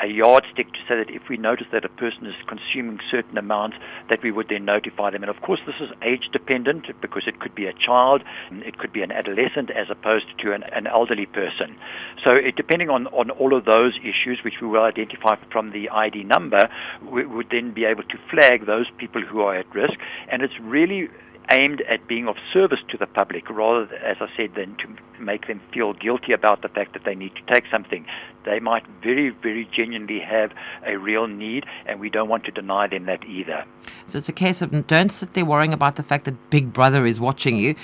a 0.03 0.07
yardstick 0.07 0.73
to 0.73 0.79
say 0.87 0.95
that 0.97 1.09
if 1.09 1.29
we 1.29 1.37
notice 1.37 1.67
that 1.71 1.85
a 1.85 1.89
person 1.89 2.25
is 2.25 2.33
consuming 2.47 2.99
certain 3.11 3.37
amounts, 3.37 3.77
that 4.09 4.23
we 4.23 4.31
would 4.31 4.47
then 4.49 4.65
notify 4.65 5.11
them. 5.11 5.21
And 5.21 5.29
of 5.29 5.41
course, 5.43 5.59
this 5.67 5.75
is 5.79 5.89
age 6.01 6.29
dependent 6.31 6.87
because 7.01 7.23
it 7.27 7.39
could 7.39 7.53
be 7.53 7.67
a 7.67 7.73
child, 7.73 8.23
it 8.51 8.79
could 8.79 8.91
be 8.91 9.03
an 9.03 9.11
adolescent 9.11 9.69
as 9.69 9.91
opposed 9.91 10.25
to 10.39 10.53
an, 10.53 10.63
an 10.63 10.87
elderly 10.87 11.27
person. 11.27 11.77
So, 12.25 12.33
it, 12.33 12.55
depending 12.55 12.89
on, 12.89 13.05
on 13.07 13.29
all 13.29 13.55
of 13.55 13.65
those 13.65 13.93
issues, 14.01 14.39
which 14.43 14.55
we 14.59 14.67
will 14.67 14.83
identify 14.83 15.35
from 15.51 15.71
the 15.71 15.87
ID 15.89 16.23
number, 16.23 16.67
we 17.03 17.27
would 17.27 17.49
then 17.51 17.73
be 17.73 17.85
able 17.85 18.03
to 18.03 18.17
flag 18.31 18.65
those 18.65 18.87
people 18.97 19.21
who 19.21 19.41
are 19.41 19.55
at 19.55 19.73
risk. 19.75 19.99
And 20.31 20.41
it's 20.41 20.59
really 20.59 21.09
aimed 21.51 21.81
at 21.89 22.07
being 22.07 22.27
of 22.27 22.35
service 22.53 22.79
to 22.89 22.97
the 22.97 23.07
public 23.07 23.49
rather, 23.49 23.93
as 23.95 24.17
I 24.19 24.27
said, 24.37 24.55
than 24.55 24.75
to 24.77 25.21
make 25.21 25.47
them 25.47 25.61
feel 25.73 25.93
guilty 25.93 26.31
about 26.31 26.61
the 26.61 26.69
fact 26.69 26.93
that 26.93 27.03
they 27.03 27.15
need 27.15 27.33
to 27.35 27.53
take 27.53 27.63
something. 27.71 28.05
They 28.45 28.59
might 28.59 28.85
very, 29.03 29.29
very 29.29 29.67
genuinely 29.75 30.19
have 30.19 30.51
a 30.85 30.97
real 30.97 31.27
need, 31.27 31.65
and 31.85 31.99
we 31.99 32.09
don't 32.09 32.29
want 32.29 32.45
to 32.45 32.51
deny 32.51 32.87
them 32.87 33.05
that 33.05 33.25
either. 33.25 33.65
So 34.05 34.17
it's 34.17 34.29
a 34.29 34.33
case 34.33 34.61
of 34.61 34.87
don't 34.87 35.11
sit 35.11 35.33
there 35.33 35.45
worrying 35.45 35.73
about 35.73 35.95
the 35.95 36.03
fact 36.03 36.25
that 36.25 36.49
Big 36.49 36.71
Brother 36.71 37.05
is 37.05 37.19
watching 37.19 37.57
you 37.57 37.75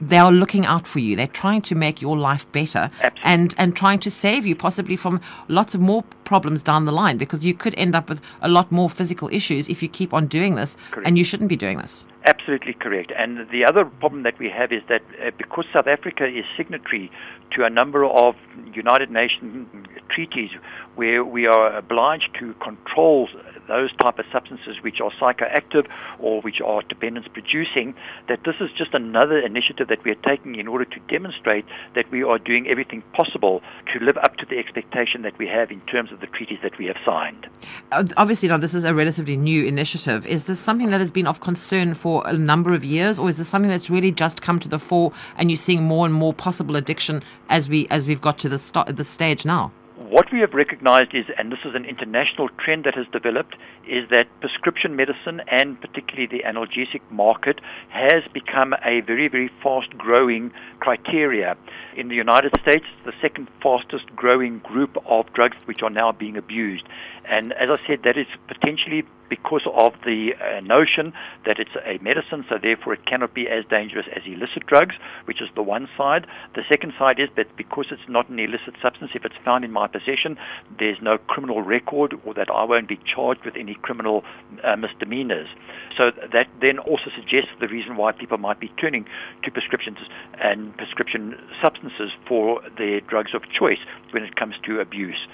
they 0.00 0.18
are 0.18 0.32
looking 0.32 0.66
out 0.66 0.86
for 0.86 0.98
you. 0.98 1.16
They're 1.16 1.26
trying 1.26 1.62
to 1.62 1.74
make 1.74 2.00
your 2.00 2.16
life 2.16 2.50
better 2.52 2.90
Absolutely. 3.00 3.20
and 3.24 3.54
and 3.58 3.76
trying 3.76 3.98
to 4.00 4.10
save 4.10 4.46
you 4.46 4.56
possibly 4.56 4.96
from 4.96 5.20
lots 5.48 5.74
of 5.74 5.80
more 5.80 6.02
problems 6.24 6.62
down 6.62 6.84
the 6.84 6.92
line 6.92 7.16
because 7.18 7.44
you 7.44 7.54
could 7.54 7.74
end 7.76 7.94
up 7.94 8.08
with 8.08 8.20
a 8.40 8.48
lot 8.48 8.70
more 8.70 8.88
physical 8.88 9.28
issues 9.32 9.68
if 9.68 9.82
you 9.82 9.88
keep 9.88 10.14
on 10.14 10.26
doing 10.26 10.54
this 10.54 10.76
Correct. 10.90 11.06
and 11.06 11.18
you 11.18 11.24
shouldn't 11.24 11.48
be 11.48 11.56
doing 11.56 11.78
this. 11.78 12.06
Absolutely 12.24 12.74
correct. 12.74 13.12
And 13.16 13.48
the 13.50 13.64
other 13.64 13.84
problem 13.84 14.22
that 14.24 14.38
we 14.38 14.48
have 14.50 14.72
is 14.72 14.82
that 14.88 15.02
uh, 15.24 15.30
because 15.36 15.64
South 15.72 15.86
Africa 15.86 16.26
is 16.26 16.44
signatory 16.56 17.10
to 17.52 17.64
a 17.64 17.70
number 17.70 18.04
of 18.04 18.36
United 18.72 19.10
Nations 19.10 19.66
treaties 20.08 20.50
where 20.96 21.24
we 21.24 21.46
are 21.46 21.76
obliged 21.76 22.30
to 22.38 22.54
control 22.54 23.28
those 23.70 23.90
type 23.96 24.18
of 24.18 24.26
substances 24.32 24.76
which 24.82 25.00
are 25.00 25.10
psychoactive 25.20 25.86
or 26.18 26.42
which 26.42 26.60
are 26.60 26.82
dependence 26.82 27.26
producing, 27.32 27.94
that 28.28 28.40
this 28.44 28.56
is 28.60 28.68
just 28.76 28.92
another 28.92 29.38
initiative 29.38 29.88
that 29.88 30.02
we 30.04 30.10
are 30.10 30.22
taking 30.26 30.56
in 30.56 30.68
order 30.68 30.84
to 30.84 31.00
demonstrate 31.08 31.64
that 31.94 32.10
we 32.10 32.22
are 32.22 32.38
doing 32.38 32.68
everything 32.68 33.02
possible 33.12 33.62
to 33.92 34.04
live 34.04 34.18
up 34.18 34.36
to 34.36 34.46
the 34.46 34.58
expectation 34.58 35.22
that 35.22 35.36
we 35.38 35.46
have 35.46 35.70
in 35.70 35.80
terms 35.82 36.12
of 36.12 36.20
the 36.20 36.26
treaties 36.26 36.58
that 36.62 36.76
we 36.78 36.86
have 36.86 36.96
signed. 37.04 37.46
Uh, 37.92 38.04
obviously, 38.16 38.48
now 38.48 38.56
this 38.56 38.74
is 38.74 38.84
a 38.84 38.94
relatively 38.94 39.36
new 39.36 39.64
initiative. 39.64 40.26
Is 40.26 40.44
this 40.44 40.58
something 40.58 40.90
that 40.90 41.00
has 41.00 41.10
been 41.10 41.26
of 41.26 41.40
concern 41.40 41.94
for 41.94 42.26
a 42.26 42.32
number 42.32 42.74
of 42.74 42.84
years, 42.84 43.18
or 43.18 43.28
is 43.28 43.38
this 43.38 43.48
something 43.48 43.70
that's 43.70 43.90
really 43.90 44.10
just 44.10 44.42
come 44.42 44.58
to 44.60 44.68
the 44.68 44.78
fore 44.78 45.12
and 45.36 45.50
you're 45.50 45.56
seeing 45.56 45.84
more 45.84 46.04
and 46.04 46.14
more 46.14 46.34
possible 46.34 46.76
addiction 46.76 47.22
as 47.48 47.68
we 47.68 47.86
as 47.88 48.06
we've 48.06 48.20
got 48.20 48.38
to 48.38 48.48
the, 48.48 48.84
the 48.88 49.04
stage 49.04 49.44
now? 49.44 49.72
What 50.00 50.32
we 50.32 50.40
have 50.40 50.54
recognized 50.54 51.14
is, 51.14 51.26
and 51.36 51.52
this 51.52 51.58
is 51.62 51.74
an 51.74 51.84
international 51.84 52.48
trend 52.58 52.84
that 52.84 52.94
has 52.94 53.06
developed, 53.12 53.54
is 53.86 54.08
that 54.10 54.28
prescription 54.40 54.96
medicine 54.96 55.42
and 55.48 55.78
particularly 55.78 56.26
the 56.26 56.42
analgesic 56.42 57.02
market 57.10 57.60
has 57.90 58.24
become 58.32 58.72
a 58.82 59.02
very, 59.02 59.28
very 59.28 59.50
fast 59.62 59.90
growing 59.98 60.52
criteria. 60.80 61.54
In 61.96 62.08
the 62.08 62.14
United 62.14 62.52
States, 62.62 62.84
the 63.04 63.12
second 63.20 63.48
fastest 63.62 64.06
growing 64.14 64.60
group 64.60 64.96
of 65.06 65.32
drugs 65.32 65.56
which 65.64 65.82
are 65.82 65.90
now 65.90 66.12
being 66.12 66.36
abused. 66.36 66.84
And 67.24 67.52
as 67.54 67.68
I 67.70 67.78
said, 67.86 68.02
that 68.04 68.16
is 68.16 68.26
potentially 68.48 69.04
because 69.28 69.62
of 69.72 69.94
the 70.04 70.34
uh, 70.34 70.60
notion 70.60 71.12
that 71.46 71.58
it's 71.58 71.70
a 71.86 72.02
medicine, 72.02 72.44
so 72.48 72.58
therefore 72.60 72.92
it 72.94 73.06
cannot 73.06 73.32
be 73.32 73.48
as 73.48 73.64
dangerous 73.70 74.06
as 74.14 74.22
illicit 74.26 74.66
drugs, 74.66 74.96
which 75.24 75.40
is 75.40 75.48
the 75.54 75.62
one 75.62 75.88
side. 75.96 76.26
The 76.54 76.62
second 76.68 76.92
side 76.98 77.20
is 77.20 77.28
that 77.36 77.56
because 77.56 77.86
it's 77.90 78.08
not 78.08 78.28
an 78.28 78.40
illicit 78.40 78.74
substance, 78.82 79.12
if 79.14 79.24
it's 79.24 79.36
found 79.44 79.64
in 79.64 79.70
my 79.70 79.86
possession, 79.86 80.36
there's 80.78 80.98
no 81.00 81.16
criminal 81.16 81.62
record 81.62 82.14
or 82.24 82.34
that 82.34 82.50
I 82.50 82.64
won't 82.64 82.88
be 82.88 82.98
charged 83.06 83.44
with 83.44 83.54
any 83.56 83.74
criminal 83.74 84.24
uh, 84.64 84.76
misdemeanors. 84.76 85.48
So 85.96 86.10
that 86.32 86.48
then 86.60 86.78
also 86.80 87.10
suggests 87.14 87.50
the 87.60 87.68
reason 87.68 87.96
why 87.96 88.12
people 88.12 88.38
might 88.38 88.58
be 88.58 88.68
turning 88.80 89.06
to 89.44 89.50
prescriptions 89.50 89.98
and 90.40 90.76
prescription 90.76 91.38
substances 91.82 92.12
for 92.26 92.60
their 92.78 93.00
drugs 93.00 93.34
of 93.34 93.42
choice 93.50 93.78
when 94.10 94.22
it 94.22 94.36
comes 94.36 94.54
to 94.64 94.80
abuse. 94.80 95.26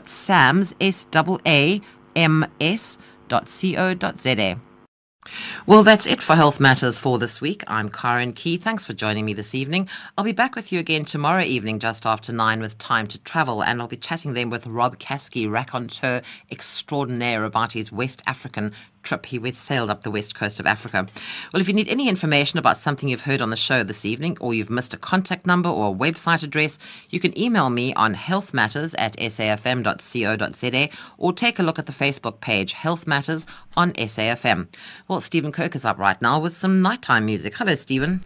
Well, 5.64 5.84
that's 5.84 6.06
it 6.08 6.20
for 6.20 6.34
Health 6.34 6.58
Matters 6.58 6.98
for 6.98 7.18
this 7.18 7.40
week. 7.40 7.62
I'm 7.68 7.88
Karen 7.88 8.32
Key. 8.32 8.56
Thanks 8.56 8.84
for 8.84 8.92
joining 8.92 9.24
me 9.24 9.32
this 9.32 9.54
evening. 9.54 9.88
I'll 10.18 10.24
be 10.24 10.32
back 10.32 10.56
with 10.56 10.72
you 10.72 10.80
again 10.80 11.04
tomorrow 11.04 11.42
evening, 11.42 11.78
just 11.78 12.04
after 12.04 12.32
nine, 12.32 12.60
with 12.60 12.76
Time 12.78 13.06
to 13.06 13.18
Travel, 13.20 13.62
and 13.62 13.80
I'll 13.80 13.86
be 13.86 13.96
chatting 13.96 14.34
then 14.34 14.50
with 14.50 14.66
Rob 14.66 14.98
Kasky, 14.98 15.48
raconteur 15.48 16.22
extraordinaire, 16.50 17.44
about 17.44 17.72
his 17.72 17.92
West 17.92 18.22
African 18.26 18.72
trip. 19.02 19.26
He 19.26 19.52
sailed 19.52 19.90
up 19.90 20.02
the 20.02 20.10
west 20.10 20.34
coast 20.34 20.60
of 20.60 20.66
Africa. 20.66 21.06
Well, 21.52 21.60
if 21.60 21.68
you 21.68 21.74
need 21.74 21.88
any 21.88 22.08
information 22.08 22.58
about 22.58 22.78
something 22.78 23.08
you've 23.08 23.22
heard 23.22 23.40
on 23.40 23.50
the 23.50 23.56
show 23.56 23.82
this 23.82 24.04
evening, 24.04 24.36
or 24.40 24.54
you've 24.54 24.70
missed 24.70 24.94
a 24.94 24.96
contact 24.96 25.46
number 25.46 25.68
or 25.68 25.92
a 25.92 25.96
website 25.96 26.42
address, 26.42 26.78
you 27.10 27.20
can 27.20 27.36
email 27.38 27.70
me 27.70 27.92
on 27.94 28.14
healthmatters 28.14 28.94
at 28.98 29.16
safm.co.za 29.16 30.88
or 31.18 31.32
take 31.32 31.58
a 31.58 31.62
look 31.62 31.78
at 31.78 31.86
the 31.86 31.92
Facebook 31.92 32.40
page 32.40 32.72
Health 32.72 33.06
Matters 33.06 33.46
on 33.76 33.92
SAFM. 33.92 34.68
Well, 35.08 35.20
Stephen 35.20 35.52
Kirk 35.52 35.74
is 35.74 35.84
up 35.84 35.98
right 35.98 36.20
now 36.20 36.38
with 36.40 36.56
some 36.56 36.82
nighttime 36.82 37.26
music. 37.26 37.56
Hello, 37.56 37.74
Stephen. 37.74 38.22